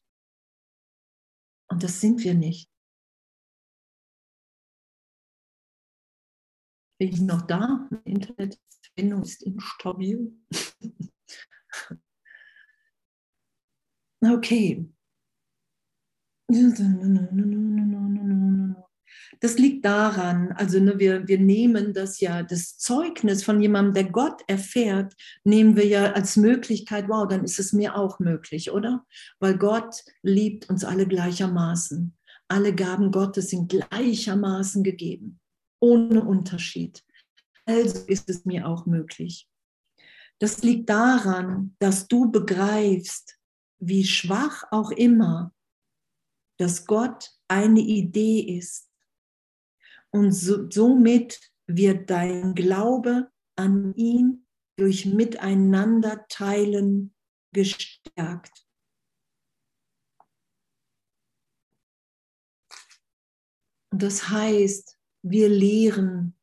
Und 1.70 1.82
das 1.82 2.00
sind 2.00 2.22
wir 2.22 2.34
nicht. 2.34 2.68
Bin 6.98 7.08
ich 7.08 7.20
noch 7.20 7.42
da? 7.42 7.88
Internetverbindung 8.96 9.22
ist 9.22 9.42
instabil. 9.42 10.32
okay. 14.22 14.88
Das 19.40 19.58
liegt 19.58 19.84
daran, 19.84 20.52
also 20.52 20.78
ne, 20.78 20.98
wir, 20.98 21.26
wir 21.26 21.38
nehmen 21.38 21.92
das 21.92 22.20
ja, 22.20 22.42
das 22.42 22.78
Zeugnis 22.78 23.42
von 23.42 23.60
jemandem, 23.60 23.94
der 23.94 24.10
Gott 24.10 24.42
erfährt, 24.46 25.14
nehmen 25.42 25.76
wir 25.76 25.86
ja 25.86 26.12
als 26.12 26.36
Möglichkeit, 26.36 27.08
wow, 27.08 27.26
dann 27.26 27.44
ist 27.44 27.58
es 27.58 27.72
mir 27.72 27.96
auch 27.96 28.20
möglich, 28.20 28.70
oder? 28.70 29.04
Weil 29.40 29.58
Gott 29.58 30.04
liebt 30.22 30.70
uns 30.70 30.84
alle 30.84 31.06
gleichermaßen. 31.06 32.16
Alle 32.48 32.74
Gaben 32.74 33.10
Gottes 33.10 33.48
sind 33.48 33.70
gleichermaßen 33.70 34.84
gegeben 34.84 35.40
ohne 35.84 36.24
Unterschied. 36.24 37.04
Also 37.66 38.06
ist 38.06 38.28
es 38.28 38.44
mir 38.44 38.68
auch 38.68 38.86
möglich. 38.86 39.48
Das 40.38 40.62
liegt 40.62 40.90
daran, 40.90 41.74
dass 41.78 42.08
du 42.08 42.30
begreifst, 42.30 43.38
wie 43.78 44.04
schwach 44.04 44.64
auch 44.70 44.90
immer, 44.90 45.54
dass 46.58 46.84
Gott 46.86 47.30
eine 47.48 47.80
Idee 47.80 48.58
ist. 48.58 48.90
Und 50.10 50.32
so, 50.32 50.70
somit 50.70 51.40
wird 51.66 52.10
dein 52.10 52.54
Glaube 52.54 53.32
an 53.56 53.94
ihn 53.94 54.46
durch 54.76 55.06
Miteinanderteilen 55.06 57.14
gestärkt. 57.52 58.66
Und 63.92 64.02
das 64.02 64.28
heißt, 64.28 64.98
wir 65.22 65.48
lehren. 65.48 66.36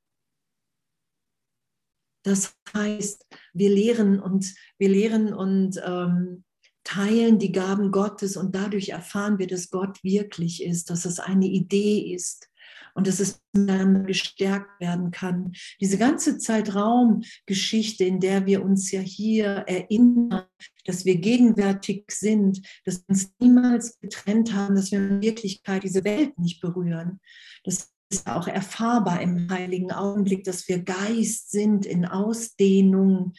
Das 2.24 2.56
heißt, 2.74 3.26
wir 3.54 3.70
lehren 3.70 4.20
und 4.20 4.54
wir 4.78 4.90
lehren 4.90 5.34
und 5.34 5.82
ähm, 5.84 6.44
teilen 6.84 7.40
die 7.40 7.52
Gaben 7.52 7.92
Gottes 7.92 8.38
und 8.38 8.56
dadurch 8.56 8.90
erfahren 8.90 9.40
wir, 9.40 9.48
dass 9.48 9.70
Gott 9.70 10.04
wirklich 10.04 10.64
ist, 10.64 10.90
dass 10.90 11.06
es 11.06 11.20
eine 11.20 11.48
Idee 11.48 12.14
ist 12.14 12.48
und 12.94 13.08
dass 13.08 13.20
es 13.20 13.42
gestärkt 13.54 14.80
werden 14.80 15.12
kann. 15.12 15.54
Diese 15.80 15.98
ganze 15.98 16.38
Zeitraumgeschichte, 16.38 18.04
in 18.04 18.20
der 18.20 18.46
wir 18.46 18.64
uns 18.64 18.92
ja 18.92 19.02
hier 19.02 19.64
erinnern, 19.68 20.46
dass 20.86 21.06
wir 21.06 21.18
gegenwärtig 21.18 22.06
sind, 22.12 22.62
dass 22.86 23.00
wir 23.00 23.10
uns 23.10 23.34
niemals 23.40 24.00
getrennt 24.00 24.54
haben, 24.54 24.76
dass 24.76 24.92
wir 24.92 25.00
in 25.00 25.22
Wirklichkeit 25.22 25.84
diese 25.84 26.04
Welt 26.04 26.38
nicht 26.40 26.62
berühren. 26.62 27.20
Das 27.64 27.91
ist 28.12 28.28
auch 28.28 28.47
erfahrbar 28.47 29.21
im 29.21 29.50
heiligen 29.50 29.91
Augenblick, 29.91 30.43
dass 30.43 30.67
wir 30.67 30.84
Geist 30.84 31.52
sind 31.52 31.86
in 31.86 32.06
Ausdehnung 32.06 33.34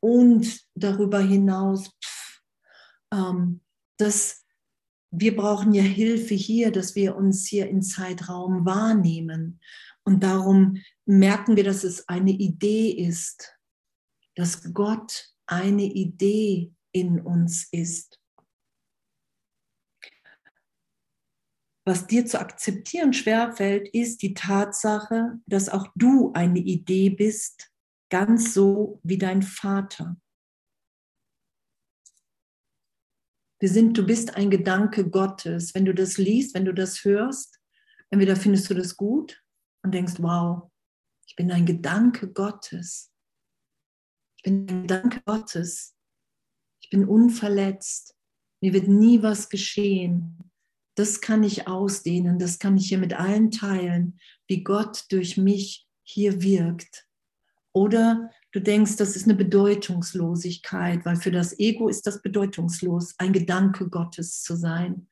und 0.00 0.60
darüber 0.74 1.20
hinaus, 1.20 1.90
pff, 2.02 2.42
ähm, 3.12 3.60
dass 3.96 4.44
wir 5.10 5.34
brauchen 5.34 5.72
ja 5.72 5.82
Hilfe 5.82 6.34
hier, 6.34 6.70
dass 6.70 6.94
wir 6.94 7.16
uns 7.16 7.46
hier 7.46 7.68
in 7.68 7.82
Zeitraum 7.82 8.64
wahrnehmen. 8.64 9.60
Und 10.04 10.22
darum 10.22 10.76
merken 11.04 11.56
wir, 11.56 11.64
dass 11.64 11.82
es 11.82 12.08
eine 12.08 12.30
Idee 12.30 12.90
ist, 12.90 13.56
dass 14.36 14.72
Gott 14.72 15.32
eine 15.46 15.82
Idee 15.82 16.72
in 16.92 17.20
uns 17.20 17.68
ist. 17.72 18.19
Was 21.90 22.06
dir 22.06 22.24
zu 22.24 22.38
akzeptieren 22.38 23.12
schwerfällt, 23.12 23.88
ist 23.88 24.22
die 24.22 24.32
Tatsache, 24.32 25.40
dass 25.46 25.68
auch 25.68 25.88
du 25.96 26.32
eine 26.34 26.60
Idee 26.60 27.10
bist, 27.10 27.72
ganz 28.10 28.54
so 28.54 29.00
wie 29.02 29.18
dein 29.18 29.42
Vater. 29.42 30.16
Wir 33.58 33.68
sind, 33.68 33.98
du 33.98 34.06
bist 34.06 34.36
ein 34.36 34.50
Gedanke 34.50 35.10
Gottes. 35.10 35.74
Wenn 35.74 35.84
du 35.84 35.92
das 35.92 36.16
liest, 36.16 36.54
wenn 36.54 36.64
du 36.64 36.72
das 36.72 37.02
hörst, 37.04 37.58
entweder 38.10 38.36
findest 38.36 38.70
du 38.70 38.74
das 38.74 38.96
gut 38.96 39.42
und 39.82 39.92
denkst, 39.92 40.14
wow, 40.18 40.70
ich 41.26 41.34
bin 41.34 41.50
ein 41.50 41.66
Gedanke 41.66 42.32
Gottes. 42.32 43.10
Ich 44.36 44.44
bin 44.44 44.68
ein 44.68 44.82
Gedanke 44.82 45.22
Gottes. 45.26 45.96
Ich 46.84 46.90
bin 46.90 47.04
unverletzt. 47.04 48.14
Mir 48.62 48.74
wird 48.74 48.86
nie 48.86 49.24
was 49.24 49.48
geschehen. 49.48 50.52
Das 50.96 51.20
kann 51.20 51.42
ich 51.42 51.68
ausdehnen, 51.68 52.38
das 52.38 52.58
kann 52.58 52.76
ich 52.76 52.88
hier 52.88 52.98
mit 52.98 53.14
allen 53.14 53.50
teilen, 53.50 54.18
wie 54.48 54.62
Gott 54.62 55.04
durch 55.10 55.36
mich 55.36 55.86
hier 56.02 56.42
wirkt. 56.42 57.06
Oder 57.72 58.30
du 58.52 58.60
denkst, 58.60 58.96
das 58.96 59.14
ist 59.14 59.24
eine 59.24 59.36
Bedeutungslosigkeit, 59.36 61.04
weil 61.04 61.16
für 61.16 61.30
das 61.30 61.58
Ego 61.58 61.88
ist 61.88 62.06
das 62.06 62.20
bedeutungslos, 62.20 63.14
ein 63.18 63.32
Gedanke 63.32 63.88
Gottes 63.88 64.42
zu 64.42 64.56
sein. 64.56 65.08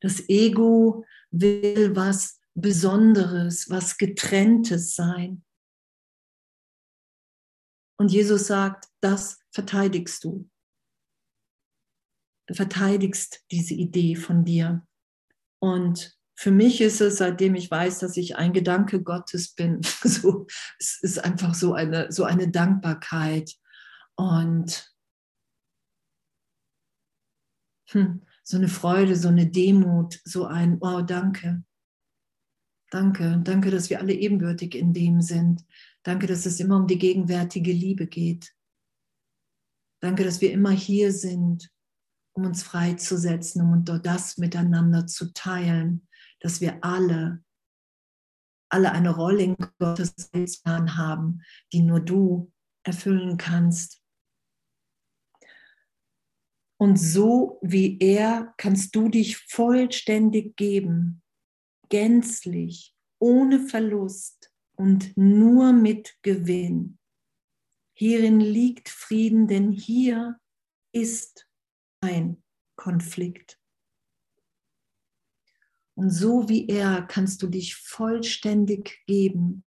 Das 0.00 0.28
Ego 0.28 1.04
will 1.30 1.94
was 1.94 2.40
Besonderes, 2.54 3.70
was 3.70 3.96
Getrenntes 3.96 4.94
sein. 4.94 5.44
Und 7.96 8.10
Jesus 8.10 8.48
sagt, 8.48 8.88
das 9.00 9.38
verteidigst 9.52 10.24
du. 10.24 10.50
Du 12.48 12.54
verteidigst 12.54 13.44
diese 13.52 13.74
Idee 13.74 14.16
von 14.16 14.44
dir. 14.44 14.84
Und 15.62 16.18
für 16.34 16.50
mich 16.50 16.80
ist 16.80 17.00
es, 17.00 17.18
seitdem 17.18 17.54
ich 17.54 17.70
weiß, 17.70 18.00
dass 18.00 18.16
ich 18.16 18.34
ein 18.34 18.52
Gedanke 18.52 19.00
Gottes 19.00 19.54
bin, 19.54 19.80
so, 20.02 20.46
es 20.78 20.98
ist 21.02 21.24
einfach 21.24 21.54
so 21.54 21.72
eine, 21.72 22.10
so 22.10 22.24
eine 22.24 22.50
Dankbarkeit 22.50 23.54
und 24.16 24.92
hm, 27.90 28.22
so 28.42 28.56
eine 28.56 28.66
Freude, 28.66 29.14
so 29.14 29.28
eine 29.28 29.46
Demut, 29.46 30.20
so 30.24 30.46
ein, 30.46 30.80
wow, 30.80 31.06
danke. 31.06 31.62
Danke, 32.90 33.40
danke, 33.44 33.70
dass 33.70 33.88
wir 33.88 34.00
alle 34.00 34.14
ebenbürtig 34.14 34.74
in 34.74 34.92
dem 34.92 35.22
sind. 35.22 35.64
Danke, 36.02 36.26
dass 36.26 36.44
es 36.44 36.58
immer 36.58 36.76
um 36.76 36.88
die 36.88 36.98
gegenwärtige 36.98 37.72
Liebe 37.72 38.08
geht. 38.08 38.52
Danke, 40.00 40.24
dass 40.24 40.40
wir 40.40 40.50
immer 40.50 40.72
hier 40.72 41.12
sind, 41.12 41.71
um 42.34 42.46
uns 42.46 42.62
freizusetzen, 42.62 43.62
um 43.62 43.84
das 43.84 44.38
miteinander 44.38 45.06
zu 45.06 45.32
teilen 45.32 46.06
dass 46.42 46.60
wir 46.60 46.82
alle, 46.84 47.42
alle 48.68 48.92
eine 48.92 49.14
Rolle 49.14 49.44
in 49.44 49.56
Gottes 49.78 50.14
Plan 50.62 50.96
haben, 50.96 51.42
die 51.72 51.82
nur 51.82 52.00
du 52.00 52.52
erfüllen 52.84 53.36
kannst. 53.36 54.02
Und 56.78 56.96
so 56.96 57.60
wie 57.62 57.98
er 58.00 58.54
kannst 58.56 58.96
du 58.96 59.08
dich 59.08 59.38
vollständig 59.38 60.56
geben, 60.56 61.22
gänzlich, 61.88 62.96
ohne 63.20 63.60
Verlust 63.60 64.52
und 64.74 65.16
nur 65.16 65.72
mit 65.72 66.16
Gewinn. 66.22 66.98
Hierin 67.96 68.40
liegt 68.40 68.88
Frieden, 68.88 69.46
denn 69.46 69.70
hier 69.70 70.40
ist 70.90 71.48
ein 72.02 72.42
Konflikt. 72.76 73.58
Und 75.94 76.10
so 76.10 76.48
wie 76.48 76.68
er 76.68 77.02
kannst 77.02 77.42
du 77.42 77.46
dich 77.46 77.76
vollständig 77.76 79.02
geben. 79.06 79.64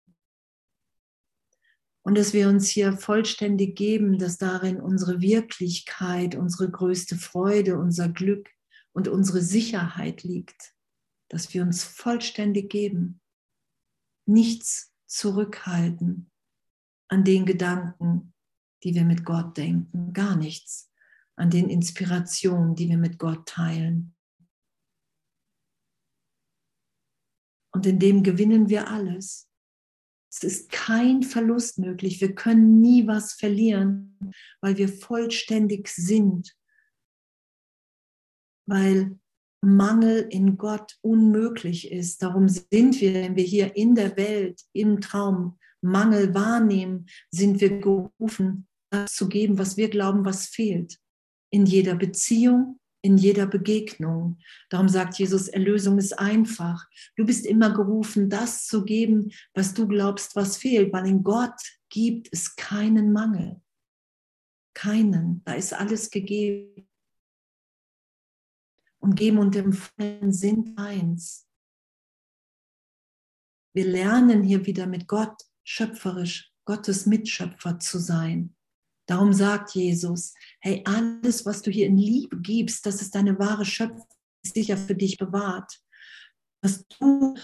Und 2.03 2.17
dass 2.17 2.33
wir 2.33 2.49
uns 2.49 2.69
hier 2.69 2.93
vollständig 2.97 3.75
geben, 3.75 4.19
dass 4.19 4.37
darin 4.37 4.79
unsere 4.79 5.21
Wirklichkeit, 5.21 6.35
unsere 6.35 6.69
größte 6.69 7.15
Freude, 7.15 7.79
unser 7.79 8.09
Glück 8.09 8.49
und 8.91 9.07
unsere 9.07 9.41
Sicherheit 9.41 10.23
liegt. 10.23 10.75
Dass 11.29 11.53
wir 11.53 11.63
uns 11.63 11.83
vollständig 11.83 12.69
geben. 12.69 13.21
Nichts 14.27 14.93
zurückhalten 15.07 16.29
an 17.07 17.23
den 17.23 17.45
Gedanken, 17.45 18.33
die 18.83 18.93
wir 18.93 19.05
mit 19.05 19.25
Gott 19.25 19.57
denken. 19.57 20.13
Gar 20.13 20.35
nichts. 20.35 20.91
An 21.37 21.49
den 21.49 21.69
Inspirationen, 21.69 22.75
die 22.75 22.89
wir 22.89 22.97
mit 22.97 23.17
Gott 23.19 23.47
teilen. 23.47 24.15
Und 27.73 27.85
in 27.85 27.99
dem 27.99 28.23
gewinnen 28.23 28.69
wir 28.69 28.89
alles. 28.89 29.49
Es 30.31 30.43
ist 30.43 30.71
kein 30.71 31.23
Verlust 31.23 31.77
möglich. 31.77 32.21
Wir 32.21 32.35
können 32.35 32.79
nie 32.79 33.07
was 33.07 33.33
verlieren, 33.33 34.17
weil 34.61 34.77
wir 34.77 34.89
vollständig 34.89 35.87
sind. 35.89 36.55
Weil 38.65 39.19
Mangel 39.61 40.27
in 40.29 40.57
Gott 40.57 40.97
unmöglich 41.01 41.91
ist. 41.91 42.21
Darum 42.21 42.47
sind 42.47 43.01
wir, 43.01 43.13
wenn 43.13 43.35
wir 43.35 43.43
hier 43.43 43.75
in 43.75 43.95
der 43.95 44.15
Welt, 44.15 44.61
im 44.73 45.01
Traum 45.01 45.57
Mangel 45.81 46.33
wahrnehmen, 46.33 47.07
sind 47.31 47.61
wir 47.61 47.79
gerufen, 47.79 48.67
das 48.89 49.13
zu 49.13 49.27
geben, 49.27 49.57
was 49.57 49.77
wir 49.77 49.89
glauben, 49.89 50.25
was 50.25 50.47
fehlt. 50.47 50.99
In 51.55 51.65
jeder 51.65 51.95
Beziehung, 51.95 52.81
in 53.01 53.15
jeder 53.15 53.47
Begegnung. 53.47 54.39
Darum 54.69 54.89
sagt 54.89 55.17
Jesus, 55.19 55.47
Erlösung 55.47 55.97
ist 55.97 56.19
einfach. 56.19 56.85
Du 57.15 57.25
bist 57.25 57.45
immer 57.45 57.73
gerufen, 57.73 58.29
das 58.29 58.67
zu 58.67 58.83
geben, 58.83 59.31
was 59.53 59.73
du 59.73 59.87
glaubst, 59.87 60.35
was 60.35 60.57
fehlt, 60.57 60.91
weil 60.91 61.07
in 61.07 61.23
Gott 61.23 61.55
gibt 61.87 62.27
es 62.33 62.57
keinen 62.57 63.13
Mangel. 63.13 63.61
Keinen. 64.73 65.45
Da 65.45 65.53
ist 65.53 65.73
alles 65.73 66.09
gegeben. 66.09 66.89
Und 68.99 69.15
geben 69.15 69.37
und 69.37 69.55
empfangen 69.55 70.33
sind 70.33 70.77
eins. 70.77 71.47
Wir 73.73 73.85
lernen 73.85 74.43
hier 74.43 74.65
wieder 74.65 74.87
mit 74.87 75.07
Gott 75.07 75.41
schöpferisch, 75.63 76.51
Gottes 76.65 77.05
Mitschöpfer 77.05 77.79
zu 77.79 77.97
sein. 77.97 78.54
Darum 79.07 79.33
sagt 79.33 79.75
Jesus, 79.75 80.33
hey, 80.59 80.83
alles, 80.85 81.45
was 81.45 81.61
du 81.61 81.71
hier 81.71 81.87
in 81.87 81.97
Liebe 81.97 82.39
gibst, 82.39 82.85
das 82.85 83.01
ist 83.01 83.13
deine 83.15 83.37
wahre 83.37 83.65
Schöpfung, 83.65 84.07
sicher 84.43 84.77
für 84.77 84.95
dich 84.95 85.17
bewahrt. 85.17 85.79
Dass 86.61 86.87
du, 86.87 87.35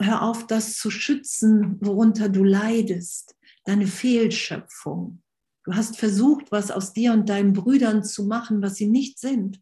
hör 0.00 0.22
auf, 0.22 0.46
das 0.46 0.76
zu 0.76 0.90
schützen, 0.90 1.78
worunter 1.80 2.28
du 2.28 2.44
leidest, 2.44 3.34
deine 3.64 3.86
Fehlschöpfung. 3.86 5.22
Du 5.64 5.74
hast 5.74 5.96
versucht, 5.96 6.52
was 6.52 6.70
aus 6.70 6.92
dir 6.92 7.12
und 7.12 7.28
deinen 7.28 7.54
Brüdern 7.54 8.04
zu 8.04 8.26
machen, 8.26 8.62
was 8.62 8.76
sie 8.76 8.86
nicht 8.86 9.18
sind, 9.18 9.60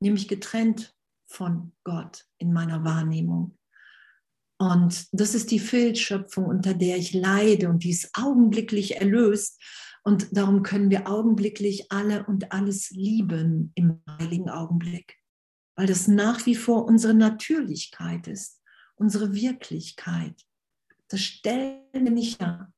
nämlich 0.00 0.28
getrennt 0.28 0.94
von 1.26 1.72
Gott 1.84 2.26
in 2.38 2.52
meiner 2.52 2.84
Wahrnehmung. 2.84 3.56
Und 4.58 5.06
das 5.12 5.34
ist 5.34 5.50
die 5.50 5.58
Fehlschöpfung, 5.58 6.44
unter 6.44 6.74
der 6.74 6.96
ich 6.96 7.12
leide 7.12 7.68
und 7.68 7.84
die 7.84 7.90
ist 7.90 8.10
augenblicklich 8.14 8.96
erlöst, 8.96 9.60
und 10.04 10.36
darum 10.36 10.62
können 10.62 10.90
wir 10.90 11.08
augenblicklich 11.08 11.90
alle 11.90 12.26
und 12.26 12.52
alles 12.52 12.90
lieben 12.90 13.72
im 13.74 14.02
heiligen 14.08 14.50
Augenblick, 14.50 15.18
weil 15.76 15.86
das 15.86 16.08
nach 16.08 16.44
wie 16.44 16.54
vor 16.54 16.84
unsere 16.84 17.14
Natürlichkeit 17.14 18.28
ist, 18.28 18.62
unsere 18.96 19.34
Wirklichkeit. 19.34 20.44
Das 21.08 21.20
stellen 21.20 21.80
wir 21.92 22.10
nicht 22.10 22.40
her, 22.40 22.70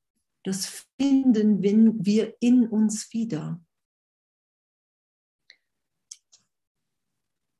das 0.45 0.87
finden 0.99 1.63
wir 1.63 2.37
in 2.39 2.69
uns 2.69 3.13
wieder. 3.13 3.61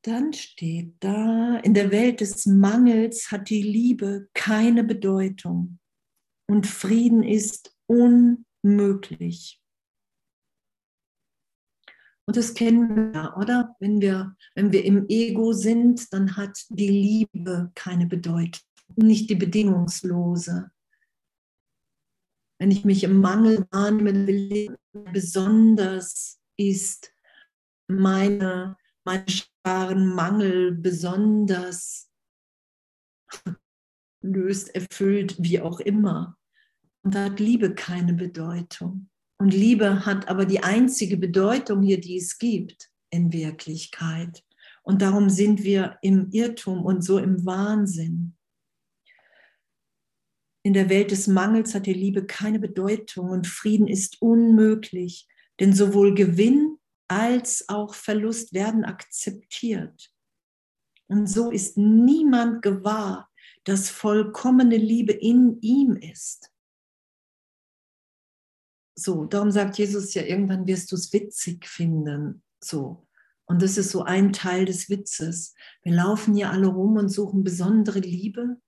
Dann 0.03 0.31
steht 0.31 0.95
da, 1.01 1.57
in 1.57 1.73
der 1.73 1.91
Welt 1.91 2.21
des 2.21 2.45
Mangels 2.45 3.29
hat 3.29 3.49
die 3.49 3.61
Liebe 3.61 4.29
keine 4.33 4.85
Bedeutung 4.85 5.79
und 6.49 6.65
Frieden 6.65 7.23
ist 7.23 7.75
unmöglich. 8.67 9.61
Und 12.25 12.35
das 12.35 12.53
kennen 12.53 13.13
wir, 13.13 13.37
oder? 13.37 13.75
Wenn 13.79 14.01
wir, 14.01 14.35
wenn 14.53 14.73
wir 14.73 14.83
im 14.83 15.07
Ego 15.07 15.53
sind, 15.53 16.11
dann 16.11 16.35
hat 16.35 16.65
die 16.67 16.89
Liebe 16.89 17.71
keine 17.73 18.05
Bedeutung, 18.05 18.61
nicht 18.97 19.29
die 19.29 19.35
bedingungslose. 19.35 20.69
Wenn 22.59 22.71
ich 22.71 22.83
mich 22.83 23.03
im 23.05 23.21
Mangel 23.21 23.65
wahrnehme, 23.71 24.77
besonders 24.91 26.41
ist 26.57 27.13
meine, 27.87 28.75
meine 29.05 29.25
schweren 29.29 30.13
Mangel 30.13 30.73
besonders 30.73 32.11
löst, 34.21 34.75
erfüllt, 34.75 35.37
wie 35.39 35.61
auch 35.61 35.79
immer. 35.79 36.37
Und 37.07 37.15
da 37.15 37.23
hat 37.23 37.39
Liebe 37.39 37.73
keine 37.73 38.13
Bedeutung. 38.13 39.07
Und 39.37 39.53
Liebe 39.53 40.05
hat 40.05 40.27
aber 40.27 40.45
die 40.45 40.59
einzige 40.59 41.15
Bedeutung 41.15 41.81
hier, 41.81 42.01
die 42.01 42.17
es 42.17 42.37
gibt 42.37 42.91
in 43.11 43.31
Wirklichkeit. 43.31 44.43
Und 44.83 45.01
darum 45.01 45.29
sind 45.29 45.63
wir 45.63 45.99
im 46.01 46.31
Irrtum 46.31 46.83
und 46.83 47.05
so 47.05 47.17
im 47.17 47.45
Wahnsinn. 47.45 48.35
In 50.63 50.73
der 50.73 50.89
Welt 50.89 51.11
des 51.11 51.27
Mangels 51.27 51.73
hat 51.73 51.85
die 51.85 51.93
Liebe 51.93 52.25
keine 52.25 52.59
Bedeutung 52.59 53.29
und 53.29 53.47
Frieden 53.47 53.87
ist 53.87 54.21
unmöglich, 54.21 55.29
denn 55.61 55.71
sowohl 55.71 56.13
Gewinn 56.13 56.77
als 57.07 57.69
auch 57.69 57.95
Verlust 57.95 58.51
werden 58.51 58.83
akzeptiert. 58.83 60.11
Und 61.07 61.27
so 61.27 61.51
ist 61.51 61.77
niemand 61.77 62.61
gewahr, 62.63 63.29
dass 63.63 63.89
vollkommene 63.89 64.75
Liebe 64.75 65.13
in 65.13 65.61
ihm 65.61 65.95
ist. 65.95 66.51
So, 68.99 69.25
darum 69.25 69.51
sagt 69.51 69.77
Jesus 69.77 70.15
ja, 70.15 70.23
irgendwann 70.23 70.65
wirst 70.65 70.91
du 70.91 70.95
es 70.95 71.13
witzig 71.13 71.67
finden. 71.67 72.41
So. 72.59 73.07
Und 73.45 73.61
das 73.61 73.77
ist 73.77 73.91
so 73.91 74.01
ein 74.01 74.33
Teil 74.33 74.65
des 74.65 74.89
Witzes. 74.89 75.53
Wir 75.83 75.93
laufen 75.93 76.33
hier 76.33 76.49
alle 76.49 76.67
rum 76.67 76.97
und 76.97 77.09
suchen 77.09 77.43
besondere 77.43 77.99
Liebe, 77.99 78.59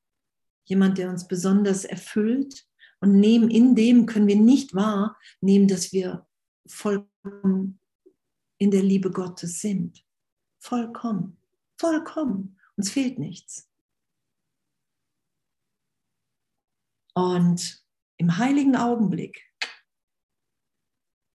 jemand, 0.66 1.00
der 1.00 1.10
uns 1.10 1.28
besonders 1.28 1.84
erfüllt. 1.84 2.66
Und 3.02 3.20
nehmen, 3.20 3.50
in 3.50 3.76
dem 3.76 4.06
können 4.06 4.28
wir 4.28 4.36
nicht 4.36 4.76
wahrnehmen, 4.76 5.68
dass 5.68 5.92
wir 5.94 6.28
vollkommen 6.68 7.80
in 8.60 8.70
der 8.70 8.84
Liebe 8.84 9.10
Gottes 9.10 9.62
sind. 9.62 10.06
Vollkommen, 10.60 11.38
vollkommen. 11.78 12.60
Uns 12.78 12.92
fehlt 12.92 13.18
nichts. 13.18 13.68
Und 17.16 17.84
im 18.18 18.38
heiligen 18.38 18.76
Augenblick 18.76 19.49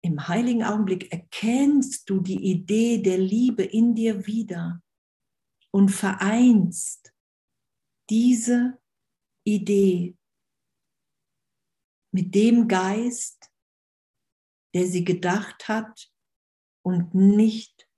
im 0.05 0.29
heiligen 0.29 0.65
Augenblick 0.65 1.13
erkennst 1.13 2.11
du 2.11 2.21
die 2.21 2.51
Idee 2.51 3.01
der 3.03 3.19
Liebe 3.19 3.63
in 3.63 3.95
dir 3.95 4.27
wieder 4.27 4.83
und 5.71 5.91
vereinst 5.91 7.15
diese 8.11 8.81
Idee 9.45 10.17
mit 12.13 12.35
dem 12.35 12.69
Geist, 12.69 13.51
der 14.75 14.87
sie 14.87 15.05
gedacht 15.05 15.69
hat 15.69 16.13
und 16.85 17.15
nicht 17.15 17.89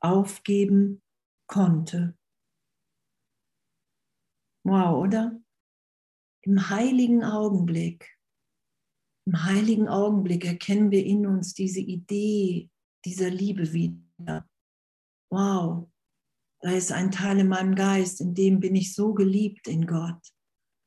aufgeben 0.00 1.02
konnte. 1.48 2.16
Wow, 4.64 5.02
oder? 5.02 5.40
Im 6.42 6.70
heiligen 6.70 7.24
Augenblick 7.24 8.17
im 9.28 9.44
heiligen 9.44 9.88
Augenblick 9.88 10.46
erkennen 10.46 10.90
wir 10.90 11.04
in 11.04 11.26
uns 11.26 11.52
diese 11.52 11.80
Idee 11.80 12.70
dieser 13.04 13.28
Liebe 13.28 13.74
wieder. 13.74 14.48
Wow, 15.30 15.90
da 16.62 16.70
ist 16.70 16.92
ein 16.92 17.10
Teil 17.10 17.40
in 17.40 17.48
meinem 17.48 17.74
Geist, 17.74 18.22
in 18.22 18.34
dem 18.34 18.58
bin 18.58 18.74
ich 18.74 18.94
so 18.94 19.12
geliebt 19.12 19.68
in 19.68 19.86
Gott. 19.86 20.32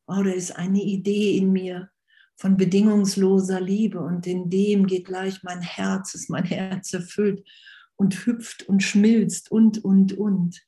Wow, 0.08 0.24
da 0.24 0.32
ist 0.32 0.56
eine 0.56 0.82
Idee 0.82 1.38
in 1.38 1.52
mir 1.52 1.92
von 2.36 2.58
bedingungsloser 2.58 3.62
Liebe 3.62 4.00
und 4.00 4.26
in 4.26 4.50
dem 4.50 4.88
geht 4.88 5.06
gleich 5.06 5.44
mein 5.44 5.62
Herz, 5.62 6.16
ist 6.16 6.32
mein 6.32 6.44
Herz 6.46 6.92
erfüllt 6.94 7.48
und 7.96 8.26
hüpft 8.26 8.68
und 8.68 8.82
schmilzt 8.82 9.52
und, 9.52 9.86
und, 9.86 10.14
und. 10.14 10.66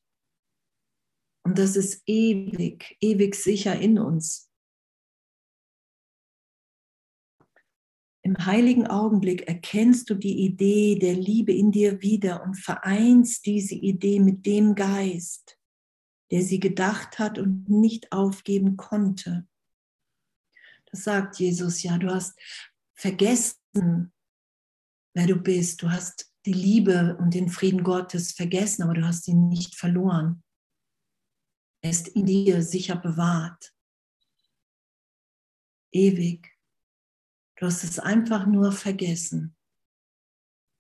Und 1.44 1.58
das 1.58 1.76
ist 1.76 2.04
ewig, 2.06 2.96
ewig 3.02 3.34
sicher 3.34 3.80
in 3.80 3.98
uns. 3.98 4.53
Im 8.26 8.38
heiligen 8.46 8.88
Augenblick 8.88 9.50
erkennst 9.50 10.10
du 10.10 10.16
die 10.16 10.46
Idee 10.46 10.98
der 10.98 11.14
Liebe 11.14 11.54
in 11.54 11.74
dir 11.74 12.02
wieder 12.02 12.42
und 12.44 12.56
vereinst 12.56 13.46
diese 13.46 13.76
Idee 13.76 14.22
mit 14.22 14.46
dem 14.46 14.76
Geist, 14.76 15.60
der 16.32 16.42
sie 16.42 16.62
gedacht 16.62 17.20
hat 17.20 17.38
und 17.38 17.70
nicht 17.70 18.14
aufgeben 18.14 18.78
konnte. 18.78 19.46
Das 20.86 21.04
sagt 21.04 21.38
Jesus 21.38 21.84
ja, 21.84 21.98
du 21.98 22.10
hast 22.14 22.40
vergessen, 22.94 24.14
wer 25.14 25.28
du 25.28 25.36
bist. 25.36 25.82
Du 25.82 25.92
hast 25.92 26.32
die 26.46 26.54
Liebe 26.54 27.18
und 27.20 27.34
den 27.34 27.50
Frieden 27.50 27.84
Gottes 27.84 28.32
vergessen, 28.32 28.84
aber 28.84 28.94
du 28.94 29.06
hast 29.06 29.28
ihn 29.28 29.50
nicht 29.50 29.76
verloren. 29.76 30.44
Er 31.82 31.92
ist 31.92 32.08
in 32.08 32.26
dir 32.26 32.64
sicher 32.64 32.96
bewahrt. 32.96 33.74
Ewig. 35.92 36.53
Du 37.64 37.68
hast 37.68 37.86
es 37.86 37.98
einfach 37.98 38.46
nur 38.46 38.74
vergessen. 38.74 39.56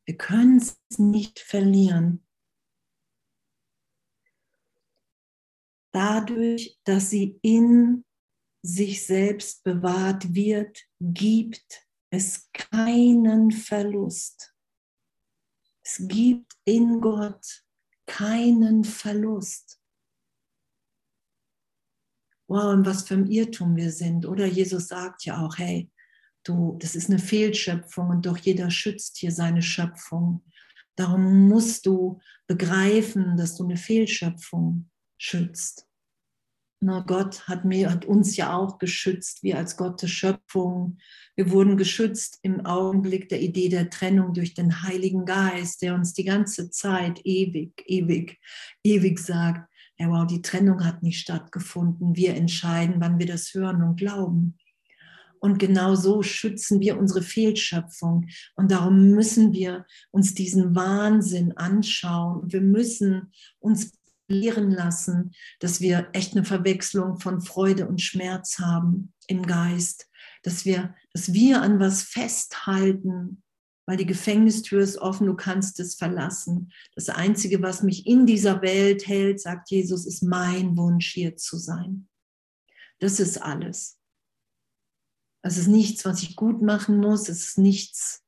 Wir 0.06 0.18
können 0.18 0.58
es 0.58 0.78
nicht 0.98 1.40
verlieren. 1.40 2.28
Dadurch, 5.94 6.78
dass 6.84 7.10
sie 7.10 7.40
in 7.42 8.04
sich 8.64 9.06
selbst 9.06 9.64
bewahrt 9.64 10.34
wird, 10.34 10.78
gibt 11.00 11.88
es 12.10 12.52
keinen 12.52 13.52
Verlust. 13.52 14.54
Es 15.86 16.06
gibt 16.06 16.52
in 16.66 17.00
Gott 17.00 17.66
keinen 18.08 18.84
Verlust. 18.84 19.82
Wow, 22.50 22.74
und 22.74 22.86
was 22.86 23.08
für 23.08 23.14
ein 23.14 23.32
Irrtum 23.32 23.78
wir 23.78 23.94
sind. 23.94 24.26
Oder 24.26 24.48
Jesus 24.48 24.90
sagt 24.90 25.24
ja 25.24 25.46
auch, 25.46 25.58
hey, 25.58 25.90
du, 26.44 26.78
das 26.82 26.96
ist 26.96 27.10
eine 27.10 27.20
Fehlschöpfung 27.20 28.10
und 28.10 28.26
doch 28.26 28.38
jeder 28.38 28.70
schützt 28.72 29.18
hier 29.18 29.32
seine 29.32 29.62
Schöpfung. 29.62 30.44
Darum 30.96 31.48
musst 31.48 31.86
du 31.86 32.20
begreifen, 32.48 33.38
dass 33.38 33.56
du 33.56 33.64
eine 33.64 33.78
Fehlschöpfung 33.78 34.90
schützt. 35.18 35.88
Na, 36.86 37.00
Gott 37.00 37.48
hat, 37.48 37.64
mir, 37.64 37.90
hat 37.90 38.04
uns 38.04 38.36
ja 38.36 38.58
auch 38.58 38.78
geschützt, 38.78 39.42
wir 39.42 39.58
als 39.58 39.78
Gottes 39.78 40.12
Schöpfung. 40.12 40.98
Wir 41.36 41.50
wurden 41.50 41.78
geschützt 41.78 42.40
im 42.42 42.66
Augenblick 42.66 43.30
der 43.30 43.42
Idee 43.42 43.70
der 43.70 43.90
Trennung 43.90 44.34
durch 44.34 44.54
den 44.54 44.84
Heiligen 44.84 45.24
Geist, 45.26 45.82
der 45.82 45.96
uns 45.96 46.14
die 46.14 46.26
ganze 46.26 46.70
Zeit 46.72 47.22
ewig, 47.24 47.84
ewig, 47.88 48.38
ewig 48.84 49.18
sagt, 49.20 49.70
ja 49.98 50.10
wow, 50.10 50.28
die 50.28 50.42
Trennung 50.42 50.84
hat 50.86 51.04
nicht 51.04 51.22
stattgefunden. 51.22 52.18
Wir 52.18 52.36
entscheiden, 52.36 52.96
wann 53.00 53.18
wir 53.18 53.28
das 53.28 53.54
hören 53.54 53.82
und 53.82 53.96
glauben. 53.96 54.58
Und 55.44 55.60
genau 55.60 55.94
so 55.96 56.24
schützen 56.24 56.80
wir 56.80 56.98
unsere 56.98 57.22
Fehlschöpfung. 57.22 58.30
Und 58.56 58.72
darum 58.72 59.10
müssen 59.10 59.52
wir 59.52 59.86
uns 60.10 60.34
diesen 60.34 60.74
Wahnsinn 60.74 61.52
anschauen. 61.58 62.50
Wir 62.50 62.62
müssen 62.62 63.34
uns 63.60 63.92
lehren 64.30 64.72
lassen, 64.72 65.32
dass 65.60 65.82
wir 65.82 66.08
echt 66.14 66.32
eine 66.32 66.46
Verwechslung 66.46 67.20
von 67.20 67.42
Freude 67.42 67.90
und 67.90 68.02
Schmerz 68.02 68.60
haben 68.60 69.12
im 69.28 69.46
Geist, 69.46 70.10
dass 70.44 70.64
wir, 70.64 70.96
dass 71.12 71.34
wir 71.34 71.62
an 71.62 71.78
was 71.78 72.04
festhalten, 72.04 73.44
weil 73.86 73.98
die 73.98 74.06
Gefängnistür 74.06 74.80
ist 74.80 74.98
offen, 74.98 75.28
du 75.28 75.36
kannst 75.36 75.78
es 75.82 75.96
verlassen. 75.96 76.72
Das 76.96 77.10
Einzige, 77.10 77.62
was 77.62 77.84
mich 77.84 78.08
in 78.08 78.26
dieser 78.26 78.62
Welt 78.62 79.08
hält, 79.08 79.42
sagt 79.42 79.72
Jesus, 79.72 80.06
ist 80.06 80.24
mein 80.24 80.78
Wunsch, 80.78 81.12
hier 81.12 81.36
zu 81.36 81.58
sein. 81.58 82.08
Das 83.00 83.20
ist 83.20 83.42
alles. 83.42 84.00
Es 85.44 85.58
ist 85.58 85.68
nichts, 85.68 86.06
was 86.06 86.24
ich 86.24 86.36
gut 86.36 86.62
machen 86.62 86.98
muss. 86.98 87.30
Es 87.30 87.46
ist 87.46 87.58
nichts, 87.58 88.24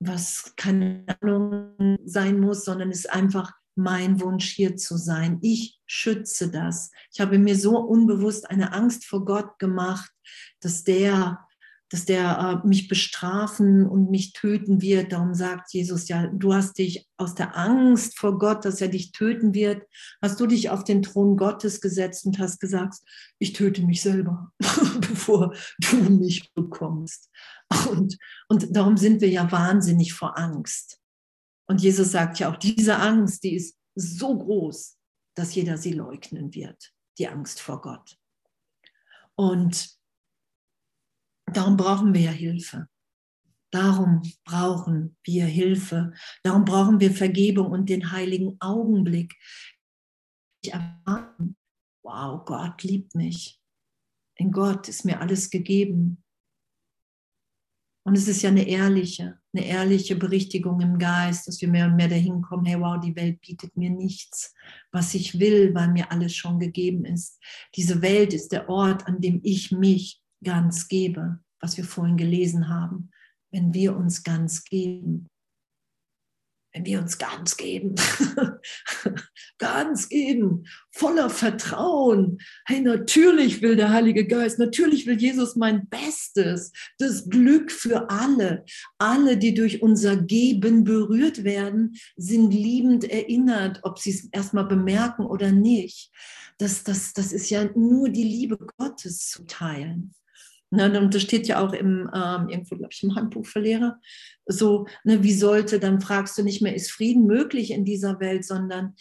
was 0.00 0.52
keine 0.56 1.04
Ahnung 1.20 1.98
sein 2.04 2.40
muss, 2.40 2.64
sondern 2.64 2.90
es 2.90 3.00
ist 3.00 3.12
einfach 3.12 3.52
mein 3.76 4.20
Wunsch, 4.20 4.50
hier 4.50 4.76
zu 4.76 4.96
sein. 4.96 5.38
Ich 5.42 5.80
schütze 5.86 6.50
das. 6.50 6.90
Ich 7.12 7.20
habe 7.20 7.38
mir 7.38 7.56
so 7.56 7.78
unbewusst 7.78 8.50
eine 8.50 8.72
Angst 8.72 9.04
vor 9.06 9.24
Gott 9.24 9.58
gemacht, 9.58 10.12
dass 10.60 10.84
der, 10.84 11.46
dass 11.94 12.06
der 12.06 12.60
äh, 12.64 12.66
mich 12.66 12.88
bestrafen 12.88 13.86
und 13.86 14.10
mich 14.10 14.32
töten 14.32 14.82
wird. 14.82 15.12
Darum 15.12 15.32
sagt 15.32 15.72
Jesus 15.72 16.08
ja, 16.08 16.26
du 16.26 16.52
hast 16.52 16.76
dich 16.76 17.08
aus 17.16 17.36
der 17.36 17.56
Angst 17.56 18.18
vor 18.18 18.36
Gott, 18.36 18.64
dass 18.64 18.80
er 18.80 18.88
dich 18.88 19.12
töten 19.12 19.54
wird, 19.54 19.86
hast 20.20 20.40
du 20.40 20.48
dich 20.48 20.70
auf 20.70 20.82
den 20.82 21.02
Thron 21.02 21.36
Gottes 21.36 21.80
gesetzt 21.80 22.26
und 22.26 22.40
hast 22.40 22.58
gesagt, 22.58 22.96
ich 23.38 23.52
töte 23.52 23.82
mich 23.82 24.02
selber, 24.02 24.50
bevor 24.58 25.54
du 25.78 25.96
mich 26.10 26.52
bekommst. 26.54 27.30
Und, 27.88 28.18
und 28.48 28.76
darum 28.76 28.96
sind 28.96 29.20
wir 29.20 29.28
ja 29.28 29.52
wahnsinnig 29.52 30.14
vor 30.14 30.36
Angst. 30.36 30.98
Und 31.68 31.80
Jesus 31.80 32.10
sagt 32.10 32.40
ja 32.40 32.50
auch, 32.50 32.56
diese 32.56 32.96
Angst, 32.96 33.44
die 33.44 33.54
ist 33.54 33.78
so 33.94 34.36
groß, 34.36 34.96
dass 35.36 35.54
jeder 35.54 35.78
sie 35.78 35.92
leugnen 35.92 36.54
wird, 36.54 36.92
die 37.18 37.28
Angst 37.28 37.60
vor 37.60 37.80
Gott. 37.80 38.18
Und 39.36 39.96
Darum 41.54 41.76
brauchen 41.76 42.14
wir 42.14 42.20
ja 42.20 42.30
Hilfe. 42.30 42.88
Darum 43.70 44.22
brauchen 44.44 45.16
wir 45.24 45.46
Hilfe. 45.46 46.12
Darum 46.42 46.64
brauchen 46.64 47.00
wir 47.00 47.10
Vergebung 47.10 47.72
und 47.72 47.88
den 47.88 48.12
heiligen 48.12 48.56
Augenblick. 48.60 49.34
Ich 50.62 50.72
erfahren, 50.72 51.56
wow, 52.04 52.44
Gott 52.44 52.82
liebt 52.82 53.14
mich. 53.14 53.60
In 54.36 54.52
Gott 54.52 54.88
ist 54.88 55.04
mir 55.04 55.20
alles 55.20 55.50
gegeben. 55.50 56.22
Und 58.06 58.16
es 58.18 58.28
ist 58.28 58.42
ja 58.42 58.50
eine 58.50 58.68
ehrliche, 58.68 59.40
eine 59.54 59.64
ehrliche 59.64 60.14
Berichtigung 60.14 60.80
im 60.80 60.98
Geist, 60.98 61.48
dass 61.48 61.60
wir 61.60 61.68
mehr 61.68 61.86
und 61.86 61.96
mehr 61.96 62.08
dahin 62.08 62.42
kommen, 62.42 62.66
hey 62.66 62.78
wow, 62.78 63.00
die 63.00 63.16
Welt 63.16 63.40
bietet 63.40 63.76
mir 63.76 63.90
nichts, 63.90 64.54
was 64.92 65.14
ich 65.14 65.40
will, 65.40 65.74
weil 65.74 65.88
mir 65.88 66.12
alles 66.12 66.36
schon 66.36 66.58
gegeben 66.58 67.06
ist. 67.06 67.40
Diese 67.74 68.02
Welt 68.02 68.34
ist 68.34 68.52
der 68.52 68.68
Ort, 68.68 69.06
an 69.06 69.20
dem 69.20 69.40
ich 69.42 69.72
mich 69.72 70.22
ganz 70.44 70.86
gebe, 70.88 71.40
was 71.64 71.78
wir 71.78 71.84
vorhin 71.84 72.18
gelesen 72.18 72.68
haben, 72.68 73.10
wenn 73.50 73.72
wir 73.72 73.96
uns 73.96 74.22
ganz 74.22 74.64
geben. 74.64 75.26
Wenn 76.74 76.84
wir 76.84 76.98
uns 77.00 77.16
ganz 77.16 77.56
geben, 77.56 77.94
ganz 79.58 80.08
geben, 80.10 80.66
voller 80.90 81.30
Vertrauen. 81.30 82.38
Hey, 82.66 82.80
natürlich 82.80 83.62
will 83.62 83.76
der 83.76 83.90
Heilige 83.90 84.26
Geist, 84.26 84.58
natürlich 84.58 85.06
will 85.06 85.18
Jesus 85.18 85.56
mein 85.56 85.88
Bestes, 85.88 86.72
das 86.98 87.30
Glück 87.30 87.70
für 87.70 88.10
alle. 88.10 88.66
Alle, 88.98 89.38
die 89.38 89.54
durch 89.54 89.80
unser 89.80 90.16
Geben 90.16 90.84
berührt 90.84 91.44
werden, 91.44 91.94
sind 92.16 92.52
liebend 92.52 93.04
erinnert, 93.04 93.80
ob 93.84 93.98
sie 93.98 94.10
es 94.10 94.24
erstmal 94.32 94.66
bemerken 94.66 95.24
oder 95.24 95.50
nicht. 95.50 96.10
Das, 96.58 96.82
das, 96.82 97.14
das 97.14 97.32
ist 97.32 97.48
ja 97.48 97.64
nur 97.74 98.10
die 98.10 98.24
Liebe 98.24 98.58
Gottes 98.76 99.30
zu 99.30 99.44
teilen. 99.44 100.12
Ne, 100.74 101.00
und 101.00 101.14
das 101.14 101.22
steht 101.22 101.46
ja 101.46 101.64
auch 101.64 101.72
im, 101.72 102.10
ähm, 102.12 102.48
irgendwo, 102.48 102.76
glaube 102.76 102.92
ich, 102.92 103.02
im 103.04 103.14
Handbuch 103.14 103.46
für 103.46 103.60
Lehrer. 103.60 104.00
So, 104.46 104.86
ne, 105.04 105.22
wie 105.22 105.32
sollte, 105.32 105.78
dann 105.78 106.00
fragst 106.00 106.36
du 106.36 106.42
nicht 106.42 106.62
mehr, 106.62 106.74
ist 106.74 106.90
Frieden 106.90 107.26
möglich 107.26 107.70
in 107.70 107.84
dieser 107.84 108.18
Welt, 108.18 108.44
sondern 108.44 108.96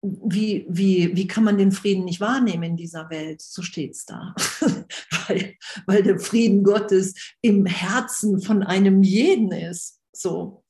wie, 0.00 0.64
wie, 0.68 1.14
wie 1.14 1.26
kann 1.26 1.44
man 1.44 1.58
den 1.58 1.70
Frieden 1.70 2.04
nicht 2.04 2.20
wahrnehmen 2.20 2.62
in 2.62 2.76
dieser 2.76 3.10
Welt? 3.10 3.42
So 3.42 3.60
steht 3.60 3.92
es 3.92 4.06
da. 4.06 4.34
weil, 5.28 5.54
weil 5.86 6.02
der 6.02 6.18
Frieden 6.18 6.64
Gottes 6.64 7.34
im 7.42 7.66
Herzen 7.66 8.40
von 8.40 8.62
einem 8.62 9.02
jeden 9.02 9.52
ist. 9.52 10.00
So. 10.12 10.64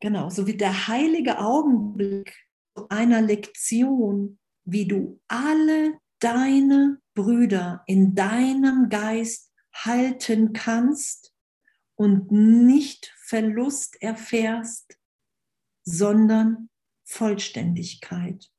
Genau, 0.00 0.30
so 0.30 0.48
wie 0.48 0.56
der 0.56 0.88
heilige 0.88 1.38
Augenblick 1.38 2.36
einer 2.88 3.22
Lektion, 3.22 4.40
wie 4.64 4.88
du 4.88 5.20
alle 5.28 5.94
deine 6.18 7.01
Brüder 7.14 7.82
in 7.86 8.14
deinem 8.14 8.88
Geist 8.88 9.50
halten 9.72 10.52
kannst 10.52 11.32
und 11.94 12.30
nicht 12.30 13.12
Verlust 13.18 14.00
erfährst, 14.02 14.98
sondern 15.84 16.68
Vollständigkeit. 17.04 18.52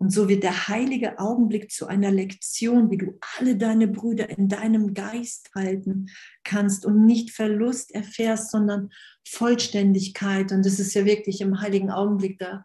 Und 0.00 0.10
so 0.10 0.30
wird 0.30 0.44
der 0.44 0.68
heilige 0.68 1.18
Augenblick 1.18 1.70
zu 1.70 1.86
einer 1.86 2.10
Lektion, 2.10 2.90
wie 2.90 2.96
du 2.96 3.18
alle 3.38 3.56
deine 3.58 3.86
Brüder 3.86 4.30
in 4.30 4.48
deinem 4.48 4.94
Geist 4.94 5.50
halten 5.54 6.08
kannst 6.42 6.86
und 6.86 7.04
nicht 7.04 7.32
Verlust 7.32 7.94
erfährst, 7.94 8.50
sondern 8.50 8.88
Vollständigkeit. 9.28 10.52
Und 10.52 10.64
das 10.64 10.78
ist 10.80 10.94
ja 10.94 11.04
wirklich 11.04 11.42
im 11.42 11.60
heiligen 11.60 11.90
Augenblick 11.90 12.38
da, 12.38 12.64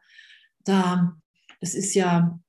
da, 0.63 1.17
das 1.59 1.75
ist 1.75 1.93
ja 1.93 2.39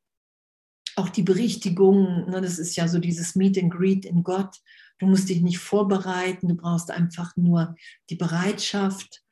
auch 0.96 1.10
die 1.10 1.22
Berichtigung, 1.22 2.28
ne, 2.30 2.40
das 2.40 2.58
ist 2.58 2.74
ja 2.76 2.88
so 2.88 2.98
dieses 2.98 3.36
Meet 3.36 3.62
and 3.62 3.72
Greet 3.72 4.04
in 4.04 4.22
Gott. 4.22 4.56
Du 4.98 5.06
musst 5.06 5.28
dich 5.28 5.42
nicht 5.42 5.58
vorbereiten, 5.58 6.48
du 6.48 6.54
brauchst 6.54 6.90
einfach 6.90 7.36
nur 7.36 7.76
die 8.08 8.16
Bereitschaft. 8.16 9.22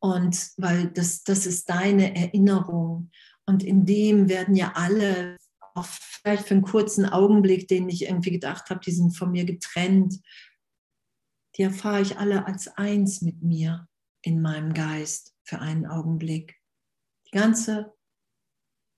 Und 0.00 0.50
weil 0.58 0.88
das, 0.88 1.24
das 1.24 1.46
ist 1.46 1.70
deine 1.70 2.14
Erinnerung. 2.14 3.10
Und 3.46 3.62
in 3.62 3.86
dem 3.86 4.28
werden 4.28 4.54
ja 4.54 4.72
alle, 4.74 5.38
auch 5.74 5.86
vielleicht 5.86 6.46
für 6.46 6.54
einen 6.54 6.62
kurzen 6.62 7.06
Augenblick, 7.06 7.68
den 7.68 7.88
ich 7.88 8.04
irgendwie 8.04 8.30
gedacht 8.30 8.68
habe, 8.68 8.80
die 8.80 8.92
sind 8.92 9.16
von 9.16 9.30
mir 9.30 9.46
getrennt, 9.46 10.20
die 11.56 11.62
erfahre 11.62 12.02
ich 12.02 12.18
alle 12.18 12.46
als 12.46 12.68
eins 12.68 13.22
mit 13.22 13.42
mir 13.42 13.88
in 14.22 14.42
meinem 14.42 14.74
Geist 14.74 15.34
für 15.42 15.60
einen 15.60 15.86
Augenblick. 15.86 16.56
Die 17.26 17.38
ganze 17.38 17.94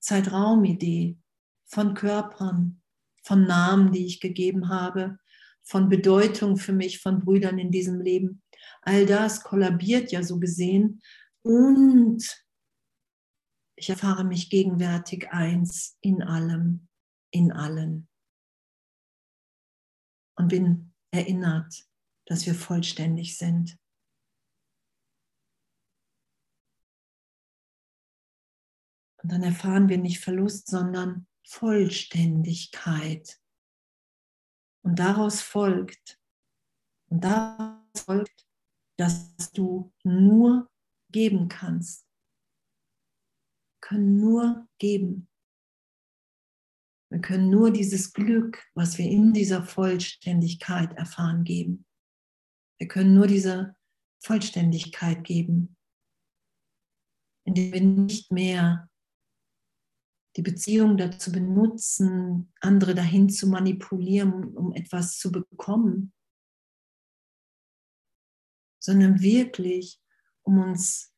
Zeitraumidee 0.01 1.19
von 1.67 1.95
Körpern, 1.95 2.83
von 3.23 3.45
Namen, 3.45 3.93
die 3.93 4.07
ich 4.07 4.21
gegeben 4.21 4.69
habe, 4.69 5.19
von 5.63 5.89
Bedeutung 5.89 6.57
für 6.57 6.73
mich, 6.73 7.01
von 7.01 7.21
Brüdern 7.21 7.59
in 7.59 7.71
diesem 7.71 8.01
Leben. 8.01 8.43
All 8.83 9.05
das 9.05 9.43
kollabiert 9.43 10.13
ja 10.13 10.23
so 10.23 10.39
gesehen 10.39 11.03
und 11.43 12.25
ich 13.77 13.91
erfahre 13.91 14.25
mich 14.25 14.49
gegenwärtig 14.49 15.31
eins 15.31 15.99
in 16.01 16.23
allem, 16.23 16.89
in 17.31 17.53
allen 17.53 18.09
und 20.37 20.49
bin 20.49 20.95
erinnert, 21.11 21.87
dass 22.27 22.47
wir 22.47 22.55
vollständig 22.55 23.37
sind. 23.37 23.79
Und 29.23 29.33
dann 29.33 29.43
erfahren 29.43 29.89
wir 29.89 29.99
nicht 29.99 30.21
Verlust, 30.21 30.69
sondern 30.69 31.27
Vollständigkeit. 31.47 33.41
Und 34.83 34.99
daraus 34.99 35.41
folgt, 35.41 36.21
und 37.09 37.23
daraus 37.23 38.03
folgt, 38.05 38.47
dass 38.99 39.53
du 39.53 39.93
nur 40.03 40.71
geben 41.11 41.49
kannst. 41.49 42.07
Wir 43.75 43.81
können 43.81 44.21
nur 44.21 44.69
geben. 44.79 45.29
Wir 47.11 47.21
können 47.21 47.51
nur 47.51 47.71
dieses 47.71 48.13
Glück, 48.13 48.65
was 48.75 48.99
wir 48.99 49.09
in 49.09 49.33
dieser 49.33 49.63
Vollständigkeit 49.63 50.93
erfahren, 50.95 51.45
geben. 51.45 51.87
Wir 52.79 52.89
können 52.89 53.15
nur 53.15 53.29
diese 53.29 53.77
Vollständigkeit 54.21 55.23
geben, 55.23 55.77
indem 57.45 57.73
wir 57.73 57.81
nicht 57.81 58.33
mehr 58.33 58.91
die 60.37 60.43
Beziehung 60.43 60.99
dazu 60.99 61.33
benutzen, 61.33 62.53
andere 62.61 62.95
dahin 62.95 63.31
zu 63.31 63.47
manipulieren, 63.47 64.55
um 64.55 64.75
etwas 64.75 65.19
zu 65.19 65.33
bekommen, 65.33 66.13
sondern 68.79 69.21
wirklich, 69.21 70.01
um 70.43 70.59
uns, 70.59 71.15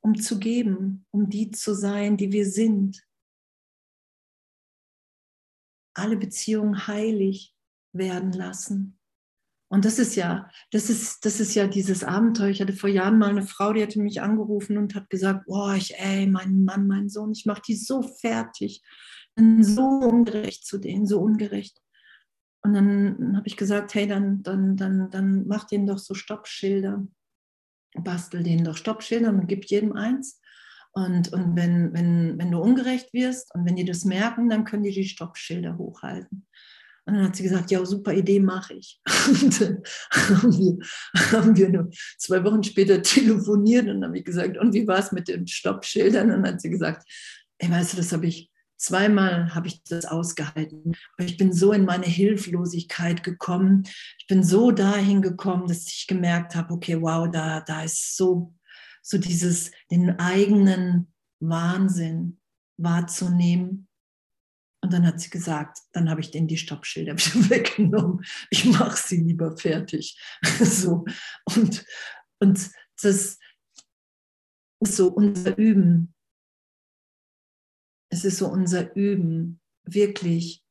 um 0.00 0.20
zu 0.20 0.40
geben, 0.40 1.06
um 1.12 1.30
die 1.30 1.52
zu 1.52 1.74
sein, 1.74 2.16
die 2.16 2.32
wir 2.32 2.46
sind. 2.50 3.06
Alle 5.94 6.16
Beziehungen 6.16 6.88
heilig 6.88 7.56
werden 7.92 8.32
lassen. 8.32 8.95
Und 9.68 9.84
das 9.84 9.98
ist 9.98 10.14
ja, 10.14 10.48
das 10.70 10.90
ist, 10.90 11.24
das 11.24 11.40
ist 11.40 11.54
ja 11.54 11.66
dieses 11.66 12.04
Abenteuer. 12.04 12.50
Ich 12.50 12.60
hatte 12.60 12.72
vor 12.72 12.88
Jahren 12.88 13.18
mal 13.18 13.30
eine 13.30 13.46
Frau, 13.46 13.72
die 13.72 13.82
hatte 13.82 14.00
mich 14.00 14.22
angerufen 14.22 14.78
und 14.78 14.94
hat 14.94 15.10
gesagt, 15.10 15.46
boah, 15.46 15.74
ich, 15.74 15.98
ey, 15.98 16.26
mein 16.26 16.62
Mann, 16.62 16.86
mein 16.86 17.08
Sohn, 17.08 17.32
ich 17.32 17.46
mache 17.46 17.62
die 17.66 17.74
so 17.74 18.02
fertig. 18.02 18.82
Bin 19.34 19.64
so 19.64 19.82
ungerecht 19.82 20.64
zu 20.64 20.78
denen, 20.78 21.06
so 21.06 21.20
ungerecht. 21.20 21.80
Und 22.62 22.74
dann 22.74 23.36
habe 23.36 23.46
ich 23.46 23.56
gesagt, 23.56 23.94
hey, 23.94 24.06
dann, 24.06 24.42
dann, 24.42 24.76
dann, 24.76 25.10
dann 25.10 25.46
mach 25.46 25.64
denen 25.64 25.86
doch 25.86 25.98
so 25.98 26.14
Stoppschilder. 26.14 27.06
Bastel 27.98 28.42
denen 28.42 28.64
doch 28.64 28.76
Stoppschilder 28.76 29.30
und 29.30 29.46
gib 29.46 29.64
jedem 29.66 29.92
eins. 29.92 30.40
Und, 30.92 31.32
und 31.32 31.56
wenn, 31.56 31.92
wenn, 31.92 32.38
wenn 32.38 32.50
du 32.50 32.58
ungerecht 32.58 33.12
wirst 33.12 33.54
und 33.54 33.66
wenn 33.66 33.76
die 33.76 33.84
das 33.84 34.04
merken, 34.04 34.48
dann 34.48 34.64
können 34.64 34.82
die 34.84 34.92
die 34.92 35.04
Stoppschilder 35.08 35.76
hochhalten. 35.76 36.46
Und 37.06 37.14
dann 37.14 37.24
hat 37.24 37.36
sie 37.36 37.44
gesagt, 37.44 37.70
ja, 37.70 37.84
super 37.86 38.12
Idee, 38.12 38.40
mache 38.40 38.74
ich. 38.74 39.00
Und 39.28 39.60
dann 39.60 39.82
haben 40.10 40.58
wir, 40.58 40.78
haben 41.32 41.56
wir 41.56 41.68
nur 41.68 41.90
zwei 42.18 42.42
Wochen 42.44 42.62
später 42.62 43.00
telefoniert 43.00 43.86
und 43.86 44.00
dann 44.00 44.08
habe 44.10 44.18
ich 44.18 44.24
gesagt, 44.24 44.58
und 44.58 44.74
wie 44.74 44.86
war 44.86 44.98
es 44.98 45.12
mit 45.12 45.28
den 45.28 45.46
Stoppschildern? 45.46 46.32
Und 46.32 46.42
dann 46.42 46.54
hat 46.54 46.60
sie 46.60 46.70
gesagt, 46.70 47.08
ey, 47.58 47.70
weißt 47.70 47.92
du, 47.92 47.96
das 47.98 48.12
habe 48.12 48.26
ich 48.26 48.50
zweimal 48.76 49.54
habe 49.54 49.68
ich 49.68 49.82
das 49.84 50.04
ausgehalten. 50.04 50.96
Aber 51.16 51.26
ich 51.26 51.36
bin 51.36 51.52
so 51.52 51.72
in 51.72 51.84
meine 51.84 52.06
Hilflosigkeit 52.06 53.22
gekommen. 53.22 53.84
Ich 54.18 54.26
bin 54.26 54.42
so 54.42 54.70
dahin 54.70 55.22
gekommen, 55.22 55.66
dass 55.66 55.86
ich 55.86 56.06
gemerkt 56.06 56.54
habe, 56.54 56.74
okay, 56.74 57.00
wow, 57.00 57.28
da, 57.30 57.60
da 57.60 57.82
ist 57.82 58.16
so, 58.16 58.54
so 59.02 59.18
dieses, 59.18 59.70
den 59.90 60.18
eigenen 60.18 61.12
Wahnsinn 61.40 62.38
wahrzunehmen. 62.76 63.85
Und 64.86 64.92
dann 64.92 65.04
hat 65.04 65.18
sie 65.18 65.30
gesagt, 65.30 65.80
dann 65.90 66.08
habe 66.08 66.20
ich 66.20 66.30
denen 66.30 66.46
die 66.46 66.56
Stoppschilder 66.56 67.14
wieder 67.16 67.50
weggenommen. 67.50 68.24
Ich 68.50 68.66
mache 68.66 68.96
sie 68.96 69.16
lieber 69.16 69.56
fertig. 69.56 70.16
so. 70.60 71.04
Und, 71.44 71.84
und 72.38 72.70
das 73.02 73.04
ist 73.04 73.40
so 74.78 75.08
unser 75.08 75.58
Üben. 75.58 76.14
Es 78.12 78.24
ist 78.24 78.38
so 78.38 78.46
unser 78.46 78.94
Üben, 78.94 79.60
wirklich, 79.82 80.64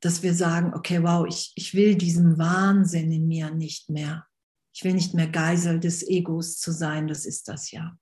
dass 0.00 0.24
wir 0.24 0.34
sagen, 0.34 0.74
okay, 0.74 1.00
wow, 1.04 1.24
ich, 1.24 1.52
ich 1.54 1.72
will 1.72 1.94
diesen 1.94 2.38
Wahnsinn 2.38 3.12
in 3.12 3.28
mir 3.28 3.52
nicht 3.52 3.90
mehr. 3.90 4.26
Ich 4.74 4.82
will 4.82 4.94
nicht 4.94 5.14
mehr 5.14 5.28
Geisel 5.28 5.78
des 5.78 6.02
Egos 6.02 6.58
zu 6.58 6.72
sein, 6.72 7.06
das 7.06 7.26
ist 7.26 7.46
das 7.46 7.70
ja. 7.70 7.96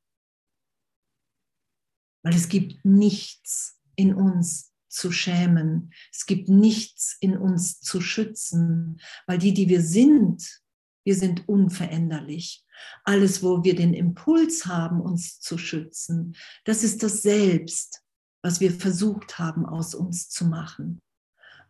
Weil 2.24 2.34
es 2.34 2.48
gibt 2.48 2.82
nichts 2.82 3.78
in 3.94 4.14
uns 4.14 4.69
zu 4.90 5.12
schämen. 5.12 5.92
Es 6.12 6.26
gibt 6.26 6.48
nichts 6.48 7.16
in 7.20 7.36
uns 7.36 7.80
zu 7.80 8.00
schützen, 8.00 9.00
weil 9.26 9.38
die, 9.38 9.54
die 9.54 9.68
wir 9.68 9.82
sind, 9.82 10.60
wir 11.04 11.14
sind 11.14 11.48
unveränderlich. 11.48 12.64
Alles, 13.04 13.42
wo 13.42 13.62
wir 13.64 13.74
den 13.74 13.94
Impuls 13.94 14.66
haben, 14.66 15.00
uns 15.00 15.40
zu 15.40 15.58
schützen, 15.58 16.36
das 16.64 16.82
ist 16.82 17.02
das 17.02 17.22
Selbst, 17.22 18.02
was 18.42 18.60
wir 18.60 18.72
versucht 18.72 19.38
haben, 19.38 19.66
aus 19.66 19.94
uns 19.94 20.28
zu 20.28 20.46
machen. 20.46 20.98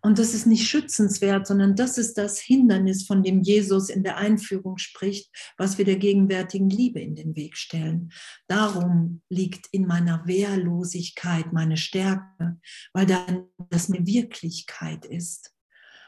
Und 0.02 0.18
das 0.18 0.32
ist 0.32 0.46
nicht 0.46 0.66
schützenswert, 0.66 1.46
sondern 1.46 1.76
das 1.76 1.98
ist 1.98 2.16
das 2.16 2.40
Hindernis, 2.40 3.06
von 3.06 3.22
dem 3.22 3.42
Jesus 3.42 3.90
in 3.90 4.02
der 4.02 4.16
Einführung 4.16 4.78
spricht, 4.78 5.30
was 5.58 5.76
wir 5.76 5.84
der 5.84 5.96
gegenwärtigen 5.96 6.70
Liebe 6.70 7.00
in 7.00 7.14
den 7.14 7.36
Weg 7.36 7.56
stellen. 7.56 8.10
Darum 8.46 9.20
liegt 9.28 9.66
in 9.72 9.86
meiner 9.86 10.26
Wehrlosigkeit 10.26 11.52
meine 11.52 11.76
Stärke, 11.76 12.58
weil 12.94 13.06
dann 13.06 13.44
das 13.68 13.90
eine 13.90 14.06
Wirklichkeit 14.06 15.04
ist. 15.04 15.52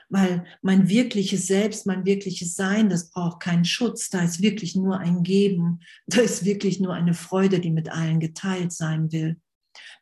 Weil 0.08 0.44
mein 0.60 0.88
wirkliches 0.88 1.46
Selbst, 1.46 1.86
mein 1.86 2.04
wirkliches 2.04 2.54
Sein, 2.54 2.90
das 2.90 3.10
braucht 3.10 3.40
keinen 3.40 3.64
Schutz. 3.64 4.10
Da 4.10 4.22
ist 4.22 4.42
wirklich 4.42 4.76
nur 4.76 4.98
ein 4.98 5.22
Geben. 5.22 5.80
Da 6.06 6.20
ist 6.20 6.44
wirklich 6.44 6.80
nur 6.80 6.92
eine 6.94 7.14
Freude, 7.14 7.60
die 7.60 7.70
mit 7.70 7.90
allen 7.90 8.20
geteilt 8.20 8.72
sein 8.72 9.10
will. 9.10 9.38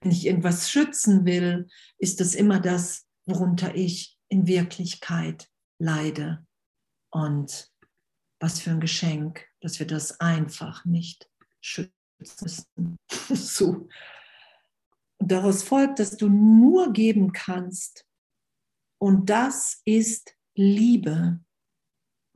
Wenn 0.01 0.11
ich 0.11 0.27
irgendwas 0.27 0.71
schützen 0.71 1.25
will, 1.25 1.69
ist 1.99 2.21
das 2.21 2.35
immer 2.35 2.59
das, 2.59 3.07
worunter 3.31 3.75
ich 3.75 4.19
in 4.29 4.47
Wirklichkeit 4.47 5.49
leide. 5.79 6.47
Und 7.11 7.71
was 8.41 8.61
für 8.61 8.71
ein 8.71 8.81
Geschenk, 8.81 9.47
dass 9.61 9.79
wir 9.79 9.87
das 9.87 10.21
einfach 10.21 10.85
nicht 10.85 11.29
schützen 11.61 11.95
müssen. 12.19 12.97
so. 13.29 13.89
Und 15.19 15.33
daraus 15.33 15.63
folgt, 15.63 15.99
dass 15.99 16.17
du 16.17 16.29
nur 16.29 16.93
geben 16.93 17.33
kannst. 17.33 18.07
Und 18.99 19.31
das 19.31 19.81
ist 19.85 20.37
Liebe. 20.55 21.41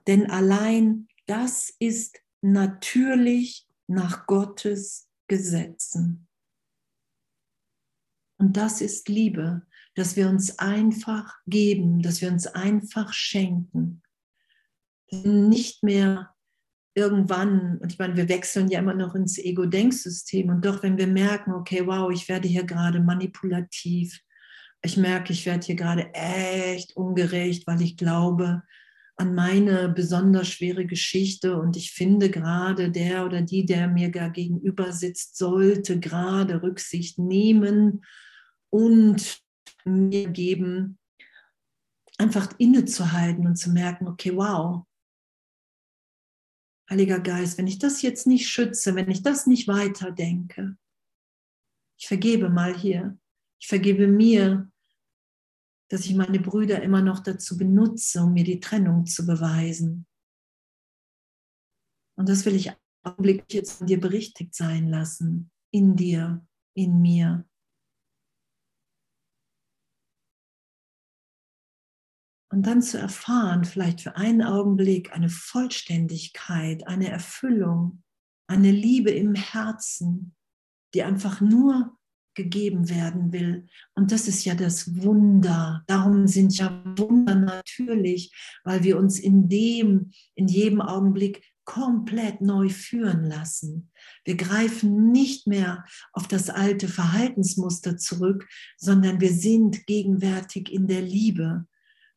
Denn 0.07 0.30
allein 0.30 1.09
das 1.26 1.74
ist 1.78 2.20
natürlich 2.42 3.66
nach 3.86 4.26
Gottes 4.26 5.09
Gesetzen. 5.28 6.28
Und 8.36 8.57
das 8.57 8.80
ist 8.80 9.09
Liebe 9.09 9.66
dass 9.95 10.16
wir 10.16 10.28
uns 10.28 10.59
einfach 10.59 11.34
geben, 11.47 12.03
dass 12.03 12.20
wir 12.20 12.30
uns 12.30 12.47
einfach 12.47 13.12
schenken. 13.12 14.03
Nicht 15.11 15.82
mehr 15.82 16.34
irgendwann, 16.95 17.78
und 17.78 17.92
ich 17.92 17.99
meine, 17.99 18.16
wir 18.16 18.28
wechseln 18.28 18.68
ja 18.68 18.78
immer 18.78 18.95
noch 18.95 19.14
ins 19.14 19.38
Ego-Denksystem, 19.38 20.49
und 20.49 20.64
doch, 20.64 20.82
wenn 20.82 20.99
wir 20.99 21.07
merken, 21.07 21.53
okay, 21.53 21.86
wow, 21.86 22.11
ich 22.12 22.28
werde 22.28 22.49
hier 22.49 22.64
gerade 22.64 23.01
manipulativ, 23.01 24.20
ich 24.82 24.97
merke, 24.97 25.32
ich 25.32 25.47
werde 25.47 25.66
hier 25.66 25.76
gerade 25.76 26.12
echt 26.14 26.97
ungerecht, 26.97 27.66
weil 27.66 27.80
ich 27.80 27.97
glaube 27.97 28.62
an 29.16 29.34
meine 29.34 29.88
besonders 29.88 30.49
schwere 30.49 30.86
Geschichte. 30.86 31.57
Und 31.59 31.76
ich 31.76 31.92
finde 31.92 32.30
gerade 32.30 32.90
der 32.90 33.24
oder 33.24 33.42
die, 33.42 33.64
der 33.64 33.88
mir 33.88 34.11
gar 34.11 34.30
gegenüber 34.30 34.92
sitzt, 34.92 35.36
sollte 35.36 36.01
gerade 36.01 36.62
Rücksicht 36.62 37.18
nehmen 37.18 38.05
und 38.70 39.43
mir 39.85 40.28
geben, 40.30 40.99
einfach 42.18 42.49
innezuhalten 42.59 43.47
und 43.47 43.57
zu 43.57 43.70
merken, 43.70 44.09
okay, 44.09 44.35
wow, 44.37 44.87
Heiliger 46.91 47.18
Geist, 47.18 47.57
wenn 47.57 47.66
ich 47.66 47.78
das 47.78 48.03
jetzt 48.03 48.26
nicht 48.26 48.49
schütze, 48.49 48.95
wenn 48.95 49.11
ich 49.11 49.22
das 49.22 49.47
nicht 49.47 49.68
weiterdenke, 49.68 50.76
ich 51.99 52.07
vergebe 52.07 52.51
mal 52.51 52.76
hier, 52.76 53.18
ich 53.59 53.68
vergebe 53.68 54.07
mir, 54.07 54.70
dass 55.89 56.05
ich 56.05 56.14
meine 56.14 56.41
Brüder 56.41 56.82
immer 56.82 57.01
noch 57.01 57.20
dazu 57.20 57.57
benutze, 57.57 58.22
um 58.22 58.35
mir 58.35 58.45
die 58.45 58.61
Trennung 58.61 59.07
zu 59.07 59.26
beweisen. 59.26 60.07
Und 62.16 62.28
das 62.28 62.45
will 62.45 62.55
ich 62.55 62.72
augenblicklich 63.03 63.53
jetzt 63.53 63.78
von 63.78 63.87
dir 63.87 64.01
berichtigt 64.01 64.55
sein 64.55 64.89
lassen, 64.89 65.51
in 65.70 65.97
dir, 65.97 66.47
in 66.74 67.01
mir. 67.01 67.47
Und 72.55 72.69
dann 72.69 72.83
zu 72.83 72.99
erfahren, 72.99 73.65
vielleicht 73.65 74.01
für 74.01 74.15
einen 74.15 74.41
Augenblick 74.41 75.13
eine 75.13 75.29
Vollständigkeit, 75.29 76.87
eine 76.87 77.09
Erfüllung, 77.09 78.05
eine 78.47 78.71
Liebe 78.71 79.11
im 79.11 79.35
Herzen, 79.35 80.37
die 80.95 81.03
einfach 81.03 81.41
nur 81.41 81.99
gegeben 82.35 82.89
werden 82.89 83.33
will. 83.33 83.67
Und 83.97 84.13
das 84.13 84.29
ist 84.29 84.45
ja 84.45 84.55
das 84.55 85.03
Wunder. 85.03 85.83
Darum 85.89 86.29
sind 86.29 86.57
ja 86.57 86.81
Wunder 86.97 87.35
natürlich, 87.35 88.33
weil 88.63 88.85
wir 88.85 88.99
uns 88.99 89.19
in 89.19 89.49
dem, 89.49 90.13
in 90.37 90.47
jedem 90.47 90.81
Augenblick 90.81 91.43
komplett 91.65 92.41
neu 92.41 92.69
führen 92.69 93.25
lassen. 93.25 93.91
Wir 94.25 94.37
greifen 94.37 95.11
nicht 95.11 95.49
mehr 95.49 95.85
auf 96.13 96.29
das 96.29 96.51
alte 96.51 96.87
Verhaltensmuster 96.87 97.97
zurück, 97.97 98.47
sondern 98.77 99.21
wir 99.21 99.33
sind 99.33 99.87
gegenwärtig 99.87 100.71
in 100.71 100.87
der 100.87 101.03
Liebe. 101.03 101.67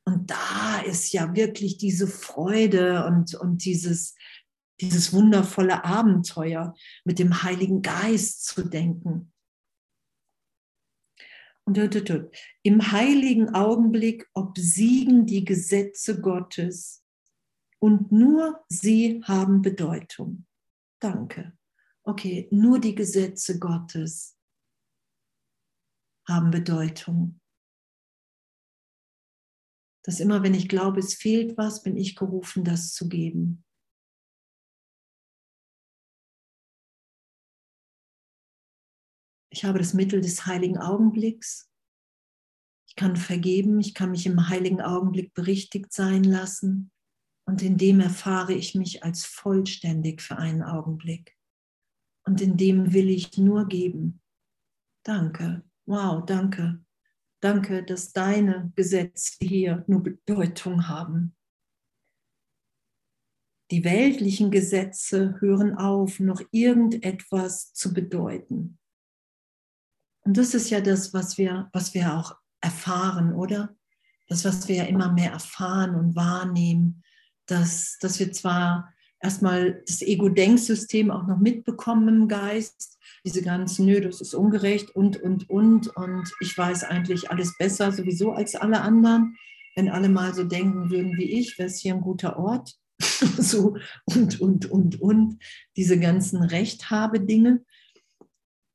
Und 0.08 0.32
da 0.32 0.80
ist 0.86 1.12
ja 1.12 1.36
wirklich 1.36 1.78
diese 1.78 2.08
Freude 2.08 3.06
und, 3.08 3.36
und 3.36 3.66
dieses, 3.66 4.16
dieses 4.80 5.12
wundervolle 5.12 5.84
Abenteuer 5.84 6.74
mit 7.04 7.20
dem 7.20 7.44
Heiligen 7.44 7.82
Geist 7.82 8.46
zu 8.46 8.64
denken. 8.70 9.34
Und 11.66 11.78
im 12.64 12.92
heiligen 12.94 13.54
Augenblick 13.54 14.26
obsiegen 14.34 15.26
die 15.26 15.44
Gesetze 15.44 16.22
Gottes 16.22 17.04
und 17.80 18.10
nur 18.10 18.64
sie 18.70 19.22
haben 19.26 19.62
Bedeutung. 19.62 20.46
Danke. 21.02 21.52
Okay, 22.04 22.48
nur 22.50 22.80
die 22.80 22.96
Gesetze 22.96 23.60
Gottes 23.60 24.38
haben 26.26 26.50
Bedeutung 26.50 27.42
dass 30.08 30.22
immer, 30.22 30.42
wenn 30.42 30.54
ich 30.54 30.70
glaube, 30.70 31.02
es 31.02 31.16
fehlt 31.16 31.58
was, 31.58 31.84
bin 31.84 31.98
ich 31.98 32.16
gerufen, 32.16 32.64
das 32.64 32.94
zu 32.94 33.10
geben. 33.10 33.66
Ich 39.52 39.66
habe 39.66 39.80
das 39.80 39.94
Mittel 39.94 40.22
des 40.22 40.46
heiligen 40.46 40.78
Augenblicks. 40.78 41.70
Ich 42.88 42.96
kann 42.96 43.18
vergeben, 43.18 43.82
ich 43.82 43.94
kann 43.94 44.12
mich 44.12 44.26
im 44.26 44.48
heiligen 44.48 44.80
Augenblick 44.80 45.34
berichtigt 45.34 45.92
sein 45.92 46.24
lassen 46.24 46.90
und 47.46 47.62
in 47.62 47.78
dem 47.78 48.00
erfahre 48.00 48.54
ich 48.54 48.76
mich 48.76 49.04
als 49.04 49.26
vollständig 49.26 50.22
für 50.22 50.38
einen 50.38 50.64
Augenblick. 50.64 51.36
Und 52.26 52.40
in 52.40 52.56
dem 52.56 52.94
will 52.94 53.10
ich 53.10 53.38
nur 53.38 53.68
geben. 53.68 54.22
Danke. 55.04 55.66
Wow, 55.86 56.26
danke. 56.26 56.86
Danke, 57.48 57.82
dass 57.82 58.12
deine 58.12 58.74
Gesetze 58.76 59.38
hier 59.40 59.86
nur 59.88 60.04
Bedeutung 60.04 60.90
haben. 60.90 61.34
Die 63.72 63.86
weltlichen 63.86 64.52
Gesetze 64.52 65.38
hören 65.40 65.74
auf, 65.78 66.20
noch 66.20 66.42
irgendetwas 66.52 67.72
zu 67.72 67.94
bedeuten. 67.94 68.78
Und 70.26 70.36
das 70.36 70.56
ist 70.56 70.70
ja 70.70 70.82
das, 70.82 71.14
was 71.14 71.38
wir, 71.38 71.70
was 71.72 71.94
wir 71.94 72.16
auch 72.16 72.36
erfahren, 72.60 73.34
oder? 73.34 73.74
Das, 74.28 74.44
was 74.44 74.68
wir 74.68 74.76
ja 74.76 74.84
immer 74.84 75.14
mehr 75.14 75.32
erfahren 75.32 75.96
und 75.96 76.18
wahrnehmen, 76.18 77.02
dass, 77.46 77.98
dass 78.02 78.20
wir 78.20 78.34
zwar 78.34 78.94
erstmal 79.22 79.82
das 79.88 80.02
Ego-Denksystem 80.02 81.12
auch 81.12 81.26
noch 81.26 81.38
mitbekommen 81.38 82.10
im 82.10 82.28
Geist, 82.28 82.97
diese 83.26 83.42
ganzen, 83.42 83.86
nö, 83.86 84.02
das 84.02 84.22
ist 84.22 84.34
ungerecht 84.34 84.92
und, 84.92 85.22
und, 85.22 85.50
und. 85.50 85.88
Und 85.96 86.32
ich 86.40 86.58
weiß 86.58 86.84
eigentlich 86.86 87.30
alles 87.30 87.58
besser 87.58 87.92
sowieso 87.92 88.32
als 88.32 88.56
alle 88.56 88.82
anderen. 88.82 89.38
Wenn 89.76 89.90
alle 89.90 90.10
mal 90.10 90.34
so 90.34 90.44
denken 90.44 90.90
würden 90.90 91.18
wie 91.18 91.40
ich, 91.40 91.58
wäre 91.58 91.68
es 91.68 91.80
hier 91.80 91.94
ein 91.94 92.02
guter 92.02 92.38
Ort. 92.38 92.76
so 93.00 93.78
und, 94.06 94.42
und, 94.42 94.66
und, 94.72 95.02
und. 95.02 95.44
Diese 95.76 96.00
ganzen 96.00 96.44
Rechthabe-Dinge. 96.44 97.64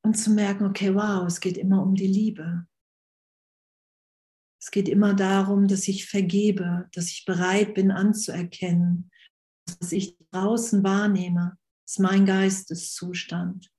Und 0.05 0.17
zu 0.17 0.31
merken, 0.31 0.67
okay, 0.67 0.95
wow, 0.95 1.25
es 1.27 1.41
geht 1.41 1.57
immer 1.57 1.83
um 1.83 1.95
die 1.95 2.09
Liebe. 2.09 2.67
Es 4.61 4.71
geht 4.71 4.89
immer 4.89 5.15
darum, 5.15 5.67
dass 5.67 5.89
ich 5.89 6.07
vergebe, 6.07 6.89
dass 6.93 7.09
ich 7.09 7.25
bereit 7.25 7.75
bin 7.75 7.91
anzuerkennen, 7.91 9.11
was 9.81 9.91
ich 9.91 10.17
draußen 10.31 10.85
wahrnehme, 10.85 11.59
ist 11.85 11.99
mein 11.99 12.27
Geisteszustand. 12.27 13.71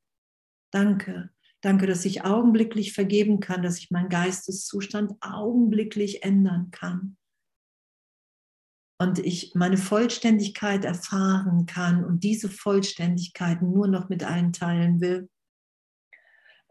Danke, 0.73 1.29
danke, 1.61 1.85
dass 1.85 2.03
ich 2.03 2.25
augenblicklich 2.25 2.93
vergeben 2.93 3.39
kann, 3.39 3.61
dass 3.61 3.77
ich 3.77 3.91
meinen 3.91 4.09
Geisteszustand 4.09 5.13
augenblicklich 5.21 6.23
ändern 6.23 6.71
kann. 6.71 7.15
Und 8.99 9.19
ich 9.19 9.53
meine 9.53 9.77
Vollständigkeit 9.77 10.83
erfahren 10.83 11.67
kann 11.67 12.03
und 12.03 12.23
diese 12.23 12.49
Vollständigkeit 12.49 13.61
nur 13.61 13.87
noch 13.87 14.09
mit 14.09 14.23
allen 14.23 14.51
teilen 14.51 14.99
will. 14.99 15.29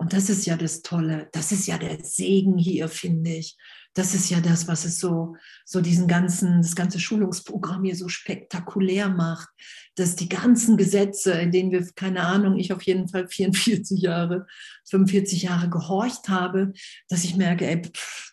Und 0.03 0.13
das 0.13 0.29
ist 0.29 0.47
ja 0.47 0.57
das 0.57 0.83
Tolle, 0.83 1.29
das 1.31 1.53
ist 1.53 1.69
ja 1.69 1.79
der 1.79 2.03
Segen 2.03 2.59
hier, 2.59 2.89
finde 2.89 3.31
ich. 3.31 3.57
Das 3.95 4.15
ist 4.15 4.31
ja 4.31 4.41
das, 4.41 4.67
was 4.67 4.85
es 4.85 4.99
so, 4.99 5.37
so 5.65 5.81
diesen 5.81 6.09
ganzen, 6.09 6.61
das 6.61 6.75
ganze 6.75 6.99
Schulungsprogramm 6.99 7.85
hier 7.85 7.95
so 7.95 8.09
spektakulär 8.09 9.09
macht, 9.09 9.49
dass 9.95 10.17
die 10.17 10.29
ganzen 10.29 10.77
Gesetze, 10.77 11.35
in 11.35 11.53
denen 11.53 11.71
wir, 11.71 11.87
keine 11.95 12.23
Ahnung, 12.25 12.59
ich 12.59 12.73
auf 12.73 12.83
jeden 12.83 13.07
Fall 13.07 13.29
44 13.29 14.03
Jahre, 14.03 14.49
45 14.91 15.43
Jahre 15.43 15.71
gehorcht 15.71 16.29
habe, 16.29 16.73
dass 17.09 17.23
ich 17.23 17.37
merke, 17.37 17.69
ey, 17.69 17.81
pff, 17.81 18.33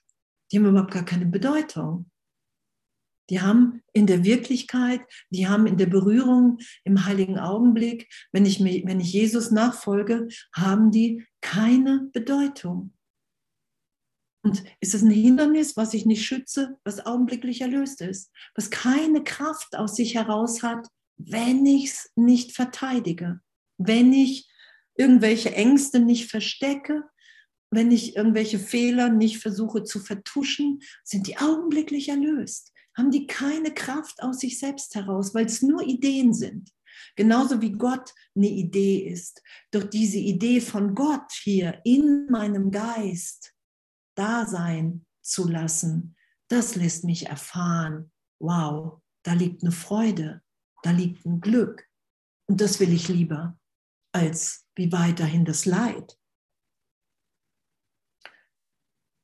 die 0.51 0.57
haben 0.57 0.65
überhaupt 0.65 0.93
gar 0.93 1.05
keine 1.05 1.28
Bedeutung. 1.28 2.09
Die 3.30 3.42
haben 3.42 3.84
in 3.94 4.08
der 4.08 4.24
Wirklichkeit, 4.24 5.02
die 5.30 5.48
haben 5.48 5.68
in 5.68 5.78
der 5.78 5.86
Berührung 5.86 6.58
im 6.84 7.06
heiligen 7.06 7.38
Augenblick, 7.38 8.12
wenn 8.32 8.46
ich, 8.46 8.60
mich, 8.60 8.86
wenn 8.86 9.00
ich 9.00 9.14
Jesus 9.14 9.52
nachfolge, 9.52 10.28
haben 10.54 10.92
die 10.92 11.26
keine 11.42 12.10
Bedeutung. 12.12 12.94
Und 14.42 14.64
ist 14.80 14.96
es 14.96 15.02
ein 15.02 15.12
Hindernis, 15.12 15.78
was 15.78 15.94
ich 15.94 16.06
nicht 16.06 16.26
schütze, 16.26 16.78
was 16.84 17.06
augenblicklich 17.06 17.62
erlöst 17.62 18.02
ist, 18.02 18.32
was 18.56 18.70
keine 18.70 19.24
Kraft 19.24 19.76
aus 19.76 19.96
sich 19.96 20.16
heraus 20.16 20.64
hat, 20.64 20.88
wenn 21.18 21.66
ich 21.66 21.86
es 21.86 22.12
nicht 22.16 22.56
verteidige, 22.56 23.42
wenn 23.78 24.14
ich 24.14 24.50
irgendwelche 24.96 25.54
Ängste 25.54 26.00
nicht 26.00 26.32
verstecke, 26.32 27.04
wenn 27.70 27.92
ich 27.92 28.16
irgendwelche 28.16 28.58
Fehler 28.58 29.10
nicht 29.10 29.38
versuche 29.40 29.84
zu 29.84 30.00
vertuschen, 30.00 30.80
sind 31.04 31.28
die 31.28 31.38
augenblicklich 31.38 32.10
erlöst 32.10 32.72
haben 33.00 33.12
die 33.12 33.26
keine 33.26 33.74
Kraft 33.74 34.22
aus 34.22 34.39
sich 34.39 34.60
selbst 34.60 34.93
heraus, 34.93 35.34
weil 35.34 35.45
es 35.45 35.62
nur 35.62 35.82
Ideen 35.82 36.34
sind. 36.34 36.72
Genauso 37.16 37.62
wie 37.62 37.72
Gott 37.72 38.14
eine 38.36 38.50
Idee 38.50 39.08
ist. 39.10 39.41
Doch 39.72 39.84
diese 39.84 40.18
Idee 40.20 40.62
von 40.62 40.95
Gott 40.95 41.32
hier 41.32 41.82
in 41.86 42.28
meinem 42.30 42.72
Geist 42.72 43.56
da 44.16 44.45
sein 44.45 45.06
zu 45.22 45.47
lassen, 45.47 46.16
das 46.50 46.76
lässt 46.76 47.04
mich 47.04 47.28
erfahren, 47.28 48.12
wow, 48.39 49.02
da 49.24 49.34
liegt 49.34 49.64
eine 49.64 49.72
Freude, 49.72 50.41
da 50.84 50.91
liegt 50.91 51.26
ein 51.26 51.39
Glück. 51.39 51.88
Und 52.47 52.60
das 52.60 52.80
will 52.80 52.91
ich 52.91 53.08
lieber 53.08 53.58
als 54.12 54.66
wie 54.76 54.91
weiterhin 54.91 55.45
das 55.45 55.66
Leid. 55.66 56.20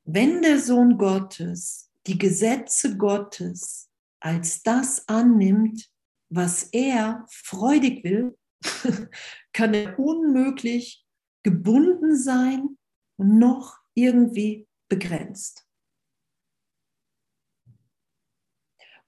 Wenn 0.04 0.42
der 0.42 0.60
Sohn 0.60 0.96
Gottes 0.96 1.85
die 2.06 2.18
Gesetze 2.18 2.96
Gottes 2.96 3.90
als 4.20 4.62
das 4.62 5.06
annimmt, 5.08 5.90
was 6.28 6.64
er 6.72 7.24
freudig 7.28 8.04
will, 8.04 8.38
kann 9.52 9.74
er 9.74 9.98
unmöglich 9.98 11.06
gebunden 11.42 12.16
sein 12.16 12.78
und 13.18 13.38
noch 13.38 13.78
irgendwie 13.94 14.68
begrenzt. 14.88 15.66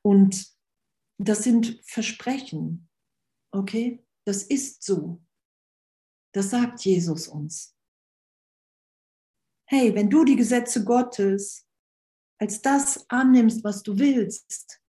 Und 0.03 0.57
das 1.19 1.43
sind 1.43 1.81
Versprechen, 1.85 2.89
okay? 3.53 4.05
Das 4.25 4.43
ist 4.45 4.83
so. 4.83 5.23
Das 6.33 6.51
sagt 6.51 6.85
Jesus 6.85 7.29
uns. 7.29 7.77
Hey, 9.67 9.95
wenn 9.95 10.09
du 10.09 10.25
die 10.25 10.37
Gesetze 10.37 10.85
Gottes 10.85 11.68
als 12.39 12.63
das 12.63 13.05
annimmst, 13.09 13.65
was 13.65 13.83
du 13.83 13.99
willst, 13.99 14.81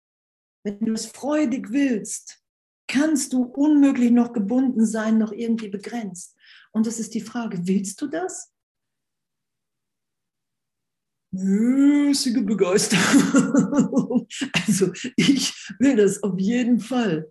wenn 0.64 0.80
du 0.80 0.92
es 0.92 1.06
freudig 1.06 1.70
willst, 1.70 2.42
kannst 2.86 3.32
du 3.32 3.42
unmöglich 3.42 4.10
noch 4.10 4.32
gebunden 4.32 4.84
sein, 4.84 5.18
noch 5.18 5.32
irgendwie 5.32 5.68
begrenzt. 5.68 6.36
Und 6.72 6.86
das 6.86 6.98
ist 6.98 7.14
die 7.14 7.20
Frage, 7.20 7.66
willst 7.66 8.00
du 8.00 8.08
das? 8.08 8.52
Mäßige 11.32 12.44
Begeisterung. 12.44 14.26
Also 14.66 14.92
ich 15.16 15.52
will 15.80 15.96
das 15.96 16.22
auf 16.22 16.38
jeden 16.38 16.78
Fall. 16.78 17.28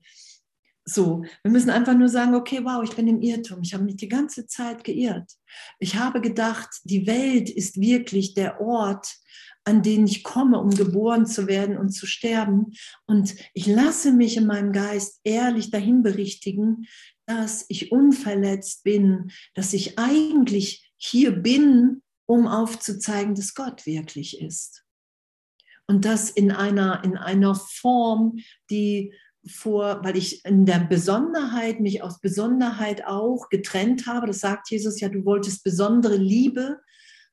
So, 0.86 1.24
wir 1.43 1.51
müssen 1.51 1.70
einfach 1.70 1.93
nur 1.93 2.09
sagen, 2.09 2.36
okay, 2.36 2.59
wow, 2.63 2.84
ich 2.84 2.95
bin 2.95 3.07
im 3.07 3.22
Irrtum. 3.22 3.61
Ich 3.61 3.74
habe 3.74 3.84
mich 3.84 3.95
die 3.95 4.07
ganze 4.07 4.47
Zeit 4.47 4.84
geirrt. 4.84 5.32
Ich 5.80 5.95
habe 5.95 6.20
gedacht, 6.20 6.70
die 6.84 7.07
Welt 7.07 7.49
ist 7.49 7.80
wirklich 7.80 8.34
der 8.34 8.59
Ort, 8.59 9.07
an 9.70 9.84
denen 9.84 10.05
ich 10.05 10.24
komme, 10.24 10.59
um 10.59 10.72
geboren 10.72 11.26
zu 11.26 11.47
werden 11.47 11.78
und 11.78 11.89
zu 11.89 12.05
sterben. 12.05 12.74
Und 13.05 13.36
ich 13.53 13.67
lasse 13.67 14.11
mich 14.11 14.36
in 14.36 14.47
meinem 14.47 14.72
Geist 14.72 15.20
ehrlich 15.24 15.72
dahin 15.72 16.03
berichtigen, 16.03 16.88
dass 17.26 17.65
ich 17.70 17.91
unverletzt 17.91 18.84
bin, 18.84 19.32
dass 19.53 19.74
ich 19.74 19.99
eigentlich 19.99 20.91
hier 20.97 21.32
bin, 21.32 22.01
um 22.26 22.47
aufzuzeigen, 22.47 23.36
dass 23.36 23.53
Gott 23.53 23.86
wirklich 23.86 24.41
ist. 24.41 24.84
Und 25.88 26.05
das 26.05 26.30
in 26.30 26.51
einer, 26.51 27.03
in 27.03 27.17
einer 27.17 27.55
Form, 27.55 28.38
die 28.70 29.13
vor, 29.47 30.03
weil 30.03 30.17
ich 30.17 30.43
in 30.45 30.65
der 30.65 30.80
Besonderheit, 30.80 31.80
mich 31.80 32.03
aus 32.03 32.20
Besonderheit 32.20 33.05
auch 33.05 33.49
getrennt 33.49 34.05
habe. 34.05 34.28
Das 34.28 34.39
sagt 34.39 34.70
Jesus 34.70 34.99
ja, 34.99 35.09
du 35.09 35.26
wolltest 35.26 35.63
besondere 35.63 36.17
Liebe 36.17 36.80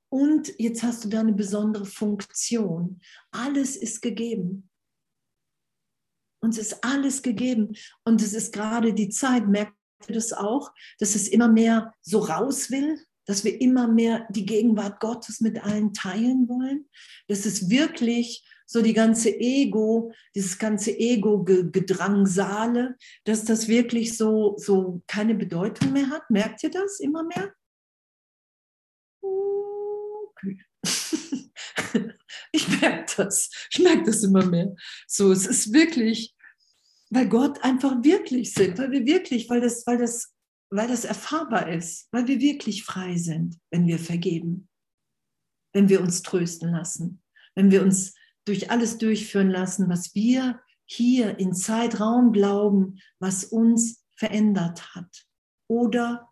und 0.08 0.52
jetzt 0.58 0.82
hast 0.82 1.04
du 1.04 1.08
da 1.08 1.20
eine 1.20 1.32
besondere 1.32 1.84
Funktion. 1.84 3.00
Alles 3.30 3.76
ist 3.76 4.02
gegeben. 4.02 4.70
Uns 6.42 6.58
ist 6.58 6.84
alles 6.84 7.22
gegeben. 7.22 7.74
Und 8.04 8.22
es 8.22 8.32
ist 8.32 8.52
gerade 8.52 8.94
die 8.94 9.08
Zeit, 9.08 9.48
merkt 9.48 9.74
ihr 10.08 10.14
das 10.14 10.32
auch, 10.32 10.72
dass 10.98 11.14
es 11.14 11.28
immer 11.28 11.48
mehr 11.48 11.92
so 12.02 12.20
raus 12.20 12.70
will, 12.70 12.98
dass 13.24 13.44
wir 13.44 13.60
immer 13.60 13.88
mehr 13.88 14.26
die 14.30 14.46
Gegenwart 14.46 15.00
Gottes 15.00 15.40
mit 15.40 15.64
allen 15.64 15.92
teilen 15.92 16.48
wollen. 16.48 16.88
Dass 17.26 17.44
es 17.44 17.68
wirklich 17.68 18.46
so 18.66 18.82
die 18.82 18.94
ganze 18.94 19.30
Ego, 19.30 20.12
dieses 20.34 20.58
ganze 20.58 20.96
Ego-Gedrangsale, 20.96 22.96
dass 23.24 23.44
das 23.44 23.68
wirklich 23.68 24.16
so, 24.16 24.56
so 24.58 25.02
keine 25.06 25.34
Bedeutung 25.34 25.92
mehr 25.92 26.10
hat. 26.10 26.30
Merkt 26.30 26.62
ihr 26.62 26.70
das 26.70 27.00
immer 27.00 27.24
mehr? 27.24 27.52
Ich 32.52 32.80
merke 32.80 33.06
das. 33.16 33.50
Ich 33.70 33.78
merke 33.78 34.04
das 34.04 34.22
immer 34.22 34.44
mehr. 34.44 34.74
So, 35.06 35.32
es 35.32 35.46
ist 35.46 35.72
wirklich, 35.72 36.34
weil 37.10 37.28
Gott 37.28 37.62
einfach 37.62 38.02
wirklich 38.02 38.52
sind, 38.52 38.78
weil 38.78 38.90
wir 38.90 39.06
wirklich, 39.06 39.48
weil 39.48 39.60
das, 39.60 39.86
weil 39.86 39.98
das, 39.98 40.34
weil 40.70 40.88
das 40.88 41.04
erfahrbar 41.04 41.72
ist, 41.72 42.08
weil 42.12 42.26
wir 42.26 42.40
wirklich 42.40 42.84
frei 42.84 43.16
sind, 43.16 43.58
wenn 43.70 43.86
wir 43.86 43.98
vergeben, 43.98 44.68
wenn 45.72 45.88
wir 45.88 46.00
uns 46.00 46.22
trösten 46.22 46.72
lassen, 46.72 47.22
wenn 47.54 47.70
wir 47.70 47.82
uns 47.82 48.14
durch 48.44 48.70
alles 48.70 48.98
durchführen 48.98 49.50
lassen, 49.50 49.88
was 49.88 50.14
wir 50.14 50.60
hier 50.84 51.38
in 51.38 51.52
Zeitraum 51.52 52.32
glauben, 52.32 53.00
was 53.18 53.44
uns 53.44 54.04
verändert 54.14 54.94
hat. 54.94 55.26
Oder 55.68 56.28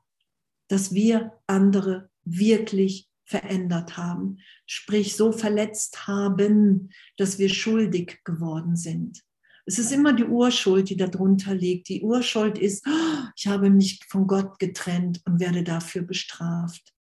dass 0.68 0.94
wir 0.94 1.32
andere 1.46 2.10
wirklich 2.24 3.10
verändert 3.34 3.96
haben, 3.96 4.38
sprich 4.64 5.16
so 5.16 5.32
verletzt 5.32 6.06
haben, 6.06 6.90
dass 7.16 7.40
wir 7.40 7.48
schuldig 7.48 8.20
geworden 8.22 8.76
sind. 8.76 9.22
Es 9.66 9.78
ist 9.80 9.90
immer 9.90 10.12
die 10.12 10.24
Urschuld, 10.24 10.88
die 10.88 10.96
darunter 10.96 11.52
liegt. 11.52 11.88
Die 11.88 12.02
Urschuld 12.02 12.58
ist, 12.58 12.86
oh, 12.86 13.26
ich 13.34 13.48
habe 13.48 13.70
mich 13.70 13.98
von 14.08 14.28
Gott 14.28 14.60
getrennt 14.60 15.20
und 15.24 15.40
werde 15.40 15.64
dafür 15.64 16.02
bestraft. 16.02 16.92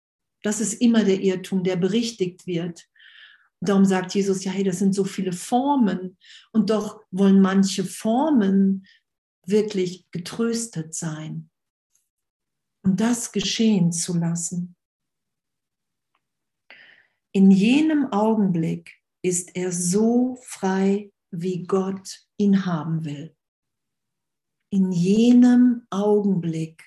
Das 0.41 0.59
ist 0.59 0.81
immer 0.81 1.03
der 1.03 1.21
Irrtum, 1.21 1.63
der 1.63 1.75
berichtigt 1.75 2.47
wird. 2.47 2.83
Darum 3.61 3.85
sagt 3.85 4.15
Jesus, 4.15 4.43
ja, 4.43 4.51
hey, 4.51 4.63
das 4.63 4.79
sind 4.79 4.95
so 4.95 5.03
viele 5.03 5.33
Formen. 5.33 6.17
Und 6.51 6.71
doch 6.71 7.01
wollen 7.11 7.41
manche 7.41 7.83
Formen 7.83 8.87
wirklich 9.45 10.07
getröstet 10.11 10.95
sein. 10.95 11.49
und 12.85 12.99
das 12.99 13.31
geschehen 13.31 13.91
zu 13.91 14.17
lassen. 14.17 14.75
In 17.35 17.49
jenem 17.49 18.11
Augenblick 18.13 19.01
ist 19.23 19.55
er 19.55 19.71
so 19.71 20.35
frei, 20.43 21.11
wie 21.31 21.65
Gott 21.65 22.27
ihn 22.37 22.67
haben 22.67 23.05
will. 23.05 23.35
In 24.71 24.91
jenem 24.91 25.87
Augenblick 25.89 26.83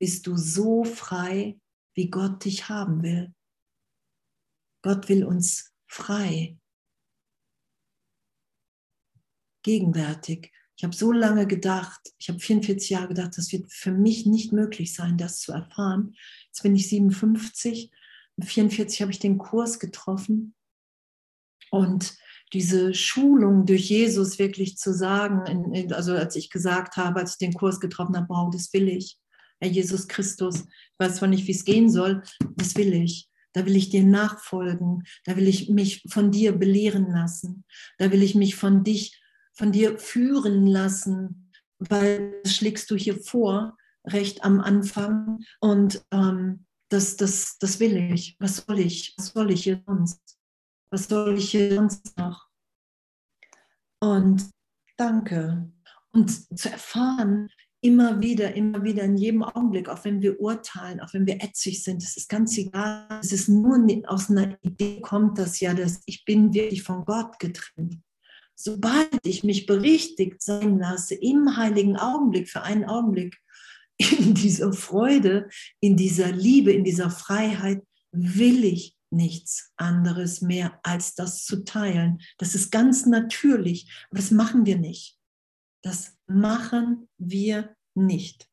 bist 0.00 0.26
du 0.26 0.36
so 0.36 0.82
frei, 0.82 1.60
wie 1.94 2.10
Gott 2.10 2.44
dich 2.44 2.68
haben 2.68 3.04
will. 3.04 3.32
Gott 4.82 5.08
will 5.08 5.24
uns 5.24 5.72
frei. 5.86 6.58
Gegenwärtig. 9.62 10.52
Ich 10.76 10.82
habe 10.82 10.96
so 10.96 11.12
lange 11.12 11.46
gedacht, 11.46 12.00
ich 12.18 12.28
habe 12.28 12.40
44 12.40 12.90
Jahre 12.90 13.08
gedacht, 13.08 13.38
das 13.38 13.52
wird 13.52 13.72
für 13.72 13.92
mich 13.92 14.26
nicht 14.26 14.52
möglich 14.52 14.92
sein, 14.92 15.16
das 15.16 15.38
zu 15.38 15.52
erfahren. 15.52 16.16
Jetzt 16.46 16.64
bin 16.64 16.74
ich 16.74 16.88
57. 16.88 17.92
Mit 18.36 18.48
44 18.48 19.02
habe 19.02 19.12
ich 19.12 19.18
den 19.18 19.38
Kurs 19.38 19.78
getroffen. 19.78 20.54
Und 21.70 22.14
diese 22.52 22.92
Schulung 22.92 23.64
durch 23.64 23.88
Jesus 23.88 24.38
wirklich 24.38 24.76
zu 24.76 24.92
sagen, 24.92 25.92
also 25.92 26.12
als 26.14 26.36
ich 26.36 26.50
gesagt 26.50 26.96
habe, 26.96 27.20
als 27.20 27.32
ich 27.32 27.38
den 27.38 27.54
Kurs 27.54 27.80
getroffen 27.80 28.16
habe, 28.16 28.28
wow, 28.28 28.50
das 28.52 28.72
will 28.72 28.88
ich. 28.88 29.18
Herr 29.60 29.70
Jesus 29.70 30.08
Christus, 30.08 30.60
ich 30.60 30.98
weiß 30.98 31.16
zwar 31.16 31.28
nicht, 31.28 31.46
wie 31.46 31.52
es 31.52 31.64
gehen 31.64 31.88
soll, 31.88 32.22
das 32.56 32.76
will 32.76 32.92
ich. 32.92 33.30
Da 33.54 33.66
will 33.66 33.76
ich 33.76 33.90
dir 33.90 34.02
nachfolgen. 34.02 35.04
Da 35.24 35.36
will 35.36 35.46
ich 35.46 35.68
mich 35.68 36.02
von 36.08 36.30
dir 36.30 36.52
belehren 36.52 37.10
lassen. 37.10 37.64
Da 37.98 38.10
will 38.10 38.22
ich 38.22 38.34
mich 38.34 38.56
von 38.56 38.82
dich, 38.82 39.20
von 39.54 39.72
dir 39.72 39.98
führen 39.98 40.66
lassen, 40.66 41.52
weil 41.78 42.40
das 42.42 42.54
schlägst 42.54 42.90
du 42.90 42.96
hier 42.96 43.18
vor, 43.18 43.76
recht 44.06 44.44
am 44.44 44.60
Anfang. 44.60 45.44
Und 45.60 46.02
ähm, 46.10 46.66
das, 46.92 47.16
das, 47.16 47.58
das 47.58 47.80
will 47.80 47.96
ich. 47.96 48.36
Was 48.38 48.58
soll 48.58 48.80
ich? 48.80 49.14
Was 49.16 49.28
soll 49.28 49.50
ich 49.50 49.64
hier 49.64 49.82
sonst? 49.86 50.38
Was 50.90 51.08
soll 51.08 51.38
ich 51.38 51.50
hier 51.50 51.74
sonst 51.74 52.16
noch? 52.18 52.48
Und 54.00 54.50
danke. 54.96 55.72
Und 56.12 56.58
zu 56.58 56.70
erfahren, 56.70 57.48
immer 57.80 58.20
wieder, 58.20 58.54
immer 58.54 58.84
wieder 58.84 59.04
in 59.04 59.16
jedem 59.16 59.42
Augenblick, 59.42 59.88
auch 59.88 60.04
wenn 60.04 60.20
wir 60.20 60.40
urteilen, 60.40 61.00
auch 61.00 61.12
wenn 61.14 61.26
wir 61.26 61.42
ätzig 61.42 61.82
sind, 61.82 62.02
das 62.02 62.16
ist 62.16 62.28
ganz 62.28 62.56
egal. 62.58 63.06
Es 63.22 63.32
ist 63.32 63.48
nur 63.48 63.78
aus 64.06 64.30
einer 64.30 64.58
Idee 64.62 65.00
kommt 65.00 65.38
das 65.38 65.60
ja, 65.60 65.72
dass 65.72 66.02
ich 66.06 66.24
bin 66.24 66.52
wirklich 66.52 66.82
von 66.82 67.04
Gott 67.04 67.38
getrennt. 67.38 67.98
Sobald 68.54 69.24
ich 69.24 69.42
mich 69.42 69.66
berichtigt 69.66 70.42
sein 70.42 70.78
lasse, 70.78 71.14
im 71.14 71.56
heiligen 71.56 71.96
Augenblick, 71.96 72.50
für 72.50 72.62
einen 72.62 72.84
Augenblick, 72.84 73.40
in 73.98 74.34
dieser 74.34 74.72
Freude, 74.72 75.48
in 75.80 75.96
dieser 75.96 76.32
Liebe, 76.32 76.72
in 76.72 76.84
dieser 76.84 77.10
Freiheit, 77.10 77.86
will 78.12 78.64
ich 78.64 78.96
nichts 79.10 79.72
anderes 79.76 80.40
mehr, 80.40 80.80
als 80.82 81.14
das 81.14 81.44
zu 81.44 81.64
teilen. 81.64 82.20
Das 82.38 82.54
ist 82.54 82.70
ganz 82.70 83.06
natürlich, 83.06 83.90
aber 84.10 84.18
das 84.18 84.30
machen 84.30 84.66
wir 84.66 84.78
nicht. 84.78 85.18
Das 85.82 86.16
machen 86.26 87.08
wir 87.18 87.76
nicht. 87.94 88.48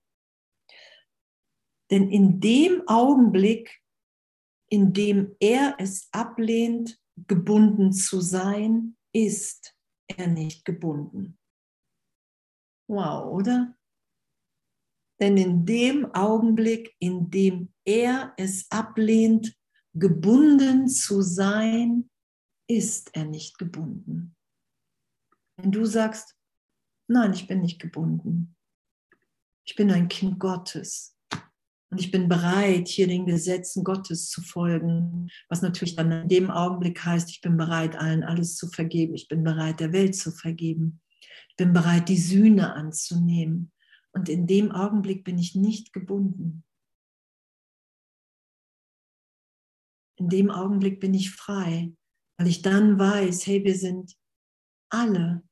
Denn 1.92 2.12
in 2.12 2.40
dem 2.40 2.88
Augenblick, 2.88 3.82
in 4.70 4.94
dem 4.94 5.36
er 5.40 5.76
es 5.80 6.08
ablehnt, 6.12 7.00
gebunden 7.28 7.92
zu 7.92 8.22
sein, 8.22 8.96
ist 9.14 9.76
er 10.08 10.28
nicht 10.28 10.66
gebunden. 10.66 11.38
Wow, 12.88 13.34
oder? 13.34 13.79
Denn 15.20 15.38
in 15.38 15.66
dem 15.66 16.14
Augenblick, 16.14 16.96
in 17.00 17.30
dem 17.30 17.74
er 17.86 18.34
es 18.38 18.66
ablehnt, 18.70 19.56
gebunden 19.94 20.88
zu 20.88 21.22
sein, 21.22 22.10
ist 22.68 23.10
er 23.16 23.26
nicht 23.26 23.58
gebunden. 23.58 24.36
Wenn 25.58 25.72
du 25.72 25.86
sagst, 25.86 26.40
Nein, 27.12 27.34
ich 27.34 27.48
bin 27.48 27.62
nicht 27.62 27.80
gebunden. 27.80 28.56
Ich 29.66 29.76
bin 29.76 29.92
ein 29.92 30.10
Kind 30.10 30.40
Gottes. 30.40 31.18
Und 31.92 32.00
ich 32.00 32.12
bin 32.12 32.30
bereit, 32.30 32.88
hier 32.88 33.08
den 33.08 33.26
Gesetzen 33.26 33.84
Gottes 33.84 34.30
zu 34.30 34.44
folgen, 34.44 35.28
was 35.50 35.64
natürlich 35.64 35.96
dann 35.96 36.12
in 36.12 36.28
dem 36.28 36.52
Augenblick 36.52 37.04
heißt, 37.04 37.32
ich 37.32 37.42
bin 37.42 37.58
bereit, 37.58 37.96
allen 37.96 38.24
alles 38.24 38.56
zu 38.58 38.68
vergeben. 38.68 39.16
Ich 39.16 39.28
bin 39.28 39.44
bereit, 39.44 39.80
der 39.80 39.92
Welt 39.92 40.16
zu 40.16 40.32
vergeben. 40.32 41.02
Ich 41.50 41.56
bin 41.56 41.74
bereit, 41.74 42.10
die 42.10 42.20
Sühne 42.20 42.74
anzunehmen. 42.76 43.72
Und 44.14 44.30
in 44.30 44.48
dem 44.48 44.72
Augenblick 44.72 45.24
bin 45.24 45.38
ich 45.38 45.56
nicht 45.56 45.94
gebunden. 45.94 46.64
In 50.18 50.30
dem 50.30 50.52
Augenblick 50.52 51.00
bin 51.00 51.14
ich 51.14 51.32
frei, 51.32 51.96
weil 52.38 52.48
ich 52.48 52.62
dann 52.62 53.00
weiß, 53.00 53.48
hey, 53.48 53.64
wir 53.64 53.78
sind 53.78 54.18
alle 54.92 55.44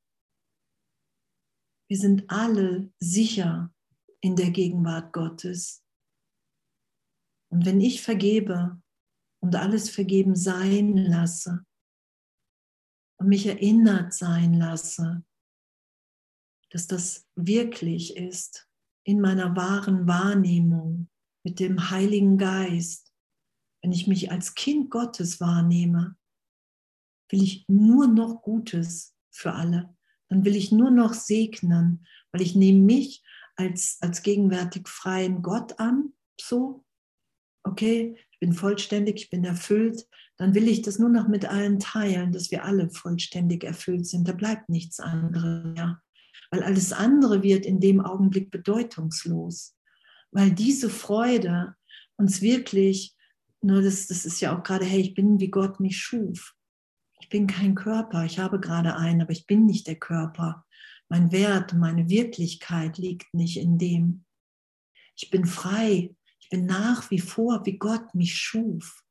wir 1.89 1.97
sind 1.97 2.29
alle 2.29 2.91
sicher 2.99 3.73
in 4.19 4.35
der 4.35 4.51
Gegenwart 4.51 5.13
Gottes. 5.13 5.83
Und 7.49 7.65
wenn 7.65 7.79
ich 7.79 8.01
vergebe 8.01 8.81
und 9.41 9.55
alles 9.55 9.89
vergeben 9.89 10.35
sein 10.35 10.97
lasse 10.97 11.65
und 13.19 13.29
mich 13.29 13.45
erinnert 13.45 14.13
sein 14.13 14.53
lasse, 14.53 15.23
dass 16.69 16.87
das 16.87 17.27
wirklich 17.35 18.17
ist 18.17 18.67
in 19.03 19.21
meiner 19.21 19.55
wahren 19.55 20.07
Wahrnehmung 20.07 21.09
mit 21.43 21.59
dem 21.59 21.89
Heiligen 21.89 22.37
Geist, 22.37 23.13
wenn 23.81 23.91
ich 23.91 24.07
mich 24.07 24.31
als 24.31 24.55
Kind 24.55 24.89
Gottes 24.89 25.39
wahrnehme, 25.39 26.17
will 27.29 27.41
ich 27.41 27.65
nur 27.67 28.07
noch 28.07 28.41
Gutes 28.41 29.15
für 29.31 29.53
alle. 29.53 29.95
Dann 30.29 30.43
will 30.43 30.55
ich 30.55 30.71
nur 30.71 30.91
noch 30.91 31.13
segnen, 31.13 32.05
weil 32.31 32.41
ich 32.41 32.55
nehme 32.55 32.79
mich 32.79 33.23
als, 33.55 33.97
als 34.01 34.23
gegenwärtig 34.23 34.87
freien 34.87 35.41
Gott 35.41 35.79
an, 35.79 36.13
so, 36.39 36.85
okay, 37.63 38.17
ich 38.31 38.39
bin 38.39 38.53
vollständig, 38.53 39.15
ich 39.15 39.29
bin 39.29 39.43
erfüllt, 39.43 40.07
dann 40.37 40.53
will 40.53 40.67
ich 40.67 40.81
das 40.81 40.99
nur 40.99 41.09
noch 41.09 41.27
mit 41.27 41.45
allen 41.45 41.79
teilen, 41.79 42.31
dass 42.31 42.51
wir 42.51 42.63
alle 42.63 42.89
vollständig 42.89 43.63
erfüllt 43.63 44.05
sind. 44.05 44.27
Da 44.27 44.33
bleibt 44.33 44.69
nichts 44.69 44.99
anderes 44.99 45.63
mehr, 45.73 46.01
weil 46.51 46.63
alles 46.63 46.93
andere 46.93 47.43
wird 47.43 47.65
in 47.65 47.79
dem 47.79 48.01
Augenblick 48.01 48.51
bedeutungslos, 48.51 49.75
weil 50.31 50.51
diese 50.51 50.89
Freude 50.89 51.75
uns 52.17 52.41
wirklich, 52.41 53.15
nur 53.61 53.81
das, 53.81 54.07
das 54.07 54.25
ist 54.25 54.39
ja 54.39 54.57
auch 54.57 54.63
gerade, 54.63 54.85
hey, 54.85 55.01
ich 55.01 55.13
bin 55.13 55.39
wie 55.39 55.49
Gott 55.49 55.79
mich 55.79 55.97
schuf. 55.97 56.53
Ich 57.19 57.29
bin 57.29 57.47
kein 57.47 57.75
Körper, 57.75 58.25
ich 58.25 58.39
habe 58.39 58.59
gerade 58.59 58.95
einen, 58.95 59.21
aber 59.21 59.31
ich 59.31 59.47
bin 59.47 59.65
nicht 59.65 59.87
der 59.87 59.97
Körper. 59.97 60.65
Mein 61.09 61.31
Wert, 61.31 61.73
meine 61.73 62.09
Wirklichkeit 62.09 62.97
liegt 62.97 63.33
nicht 63.33 63.57
in 63.57 63.77
dem. 63.77 64.25
Ich 65.15 65.29
bin 65.29 65.45
frei, 65.45 66.15
ich 66.39 66.49
bin 66.49 66.65
nach 66.65 67.09
wie 67.09 67.19
vor, 67.19 67.65
wie 67.65 67.77
Gott 67.77 68.13
mich 68.13 68.35
schuf. 68.35 69.03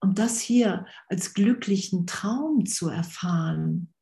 Und 0.00 0.18
das 0.18 0.38
hier 0.38 0.86
als 1.08 1.32
glücklichen 1.32 2.06
Traum 2.06 2.66
zu 2.66 2.88
erfahren, 2.88 3.93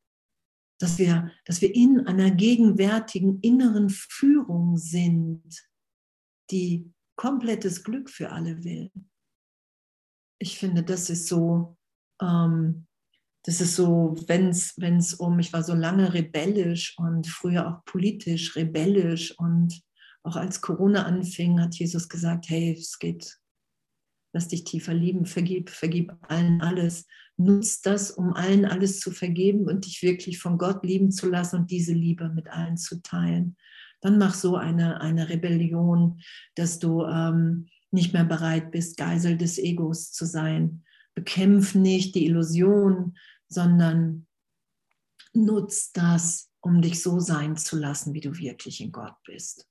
dass 0.82 0.98
wir, 0.98 1.30
dass 1.44 1.60
wir 1.60 1.74
in 1.74 2.06
einer 2.06 2.30
gegenwärtigen 2.30 3.40
inneren 3.40 3.88
Führung 3.88 4.76
sind, 4.76 5.42
die 6.50 6.92
komplettes 7.16 7.84
Glück 7.84 8.10
für 8.10 8.30
alle 8.30 8.64
will. 8.64 8.90
Ich 10.38 10.58
finde, 10.58 10.82
das 10.82 11.08
ist 11.08 11.28
so 11.28 11.76
ähm, 12.20 12.86
das 13.44 13.60
ist 13.60 13.74
so, 13.74 14.14
wenn 14.28 14.50
es 14.50 15.14
um, 15.14 15.38
ich 15.40 15.52
war 15.52 15.64
so 15.64 15.74
lange 15.74 16.14
rebellisch 16.14 16.96
und 16.98 17.26
früher 17.26 17.68
auch 17.68 17.84
politisch 17.84 18.54
rebellisch 18.54 19.36
und 19.38 19.82
auch 20.22 20.36
als 20.36 20.60
Corona 20.60 21.04
anfing, 21.04 21.60
hat 21.60 21.74
Jesus 21.74 22.08
gesagt, 22.08 22.48
hey, 22.48 22.76
es 22.78 22.98
geht, 23.00 23.40
lass 24.32 24.48
dich 24.48 24.64
tiefer 24.64 24.94
lieben, 24.94 25.26
vergib, 25.26 25.70
vergib 25.70 26.14
allen 26.22 26.60
alles. 26.60 27.06
Nutz 27.36 27.80
das, 27.80 28.10
um 28.10 28.34
allen 28.34 28.64
alles 28.64 29.00
zu 29.00 29.10
vergeben 29.10 29.66
und 29.66 29.86
dich 29.86 30.02
wirklich 30.02 30.38
von 30.38 30.58
Gott 30.58 30.84
lieben 30.84 31.10
zu 31.10 31.28
lassen 31.28 31.60
und 31.60 31.70
diese 31.70 31.92
Liebe 31.92 32.28
mit 32.28 32.48
allen 32.48 32.76
zu 32.76 33.02
teilen. 33.02 33.56
Dann 34.00 34.18
mach 34.18 34.34
so 34.34 34.56
eine, 34.56 35.00
eine 35.00 35.28
Rebellion, 35.28 36.20
dass 36.54 36.78
du 36.78 37.04
ähm, 37.04 37.68
nicht 37.90 38.12
mehr 38.12 38.24
bereit 38.24 38.70
bist, 38.70 38.96
Geisel 38.96 39.36
des 39.36 39.58
Egos 39.58 40.12
zu 40.12 40.24
sein, 40.24 40.84
bekämpf 41.14 41.74
nicht 41.74 42.14
die 42.14 42.26
Illusion, 42.26 43.16
sondern 43.48 44.26
nutz 45.34 45.92
das, 45.92 46.50
um 46.60 46.80
dich 46.80 47.02
so 47.02 47.20
sein 47.20 47.56
zu 47.56 47.78
lassen, 47.78 48.14
wie 48.14 48.20
du 48.20 48.36
wirklich 48.36 48.80
in 48.80 48.92
Gott 48.92 49.16
bist. 49.24 49.68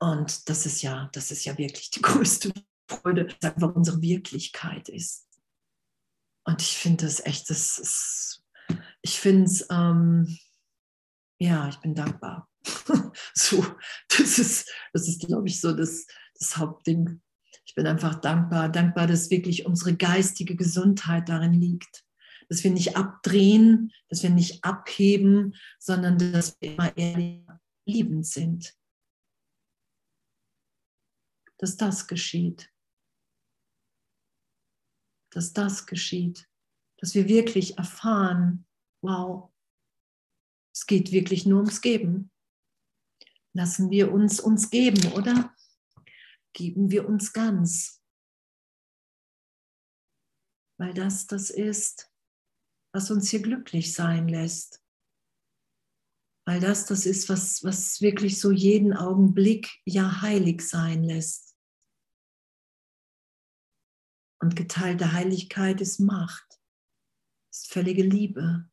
Und 0.00 0.48
das 0.48 0.66
ist 0.66 0.82
ja, 0.82 1.08
das 1.12 1.30
ist 1.30 1.44
ja 1.44 1.56
wirklich 1.58 1.90
die 1.90 2.02
größte 2.02 2.52
Freude, 2.88 3.26
dass 3.26 3.54
einfach 3.54 3.74
unsere 3.74 4.00
Wirklichkeit 4.02 4.88
ist. 4.88 5.26
Und 6.44 6.62
ich 6.62 6.76
finde 6.76 7.04
das 7.04 7.20
echt, 7.20 7.50
das 7.50 7.78
ist, 7.78 8.44
ich 9.02 9.20
finde 9.20 9.44
es, 9.44 9.66
ähm, 9.70 10.38
ja, 11.38 11.68
ich 11.68 11.76
bin 11.76 11.94
dankbar. 11.94 12.48
so, 13.34 13.64
Das 14.08 14.38
ist, 14.38 14.70
das 14.92 15.08
ist 15.08 15.26
glaube 15.26 15.48
ich, 15.48 15.60
so 15.60 15.72
das, 15.72 16.06
das 16.38 16.56
Hauptding. 16.56 17.20
Ich 17.64 17.74
bin 17.74 17.86
einfach 17.86 18.20
dankbar, 18.20 18.68
dankbar, 18.70 19.06
dass 19.06 19.30
wirklich 19.30 19.66
unsere 19.66 19.94
geistige 19.94 20.56
Gesundheit 20.56 21.28
darin 21.28 21.52
liegt. 21.52 22.04
Dass 22.48 22.64
wir 22.64 22.70
nicht 22.70 22.96
abdrehen, 22.96 23.92
dass 24.08 24.22
wir 24.22 24.30
nicht 24.30 24.64
abheben, 24.64 25.54
sondern 25.78 26.16
dass 26.18 26.56
wir 26.60 26.72
immer 26.72 26.96
ehrlich 26.96 27.44
liebend 27.86 28.26
sind. 28.26 28.74
Dass 31.58 31.76
das 31.76 32.06
geschieht. 32.06 32.70
Dass 35.38 35.52
das 35.52 35.86
geschieht. 35.86 36.48
Dass 36.96 37.14
wir 37.14 37.28
wirklich 37.28 37.78
erfahren, 37.78 38.66
wow, 39.02 39.52
es 40.74 40.84
geht 40.84 41.12
wirklich 41.12 41.46
nur 41.46 41.58
ums 41.60 41.80
Geben. 41.80 42.32
Lassen 43.52 43.88
wir 43.88 44.10
uns 44.10 44.40
uns 44.40 44.68
geben, 44.68 45.12
oder? 45.12 45.54
Geben 46.54 46.90
wir 46.90 47.08
uns 47.08 47.32
ganz. 47.32 48.02
Weil 50.76 50.92
das 50.92 51.28
das 51.28 51.50
ist, 51.50 52.12
was 52.92 53.12
uns 53.12 53.30
hier 53.30 53.40
glücklich 53.40 53.94
sein 53.94 54.26
lässt. 54.26 54.82
Weil 56.46 56.58
das 56.58 56.84
das 56.86 57.06
ist, 57.06 57.28
was, 57.28 57.62
was 57.62 58.00
wirklich 58.00 58.40
so 58.40 58.50
jeden 58.50 58.92
Augenblick 58.92 59.68
ja 59.84 60.20
heilig 60.20 60.62
sein 60.62 61.04
lässt. 61.04 61.47
Und 64.40 64.54
geteilte 64.54 65.12
Heiligkeit 65.12 65.80
ist 65.80 65.98
Macht, 65.98 66.60
ist 67.50 67.72
völlige 67.72 68.02
Liebe. 68.02 68.70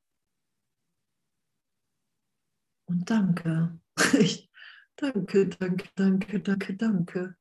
Und 2.88 3.10
danke. 3.10 3.80
danke, 4.96 5.48
danke, 5.50 5.90
danke, 5.96 6.40
danke, 6.40 6.76
danke. 6.76 7.38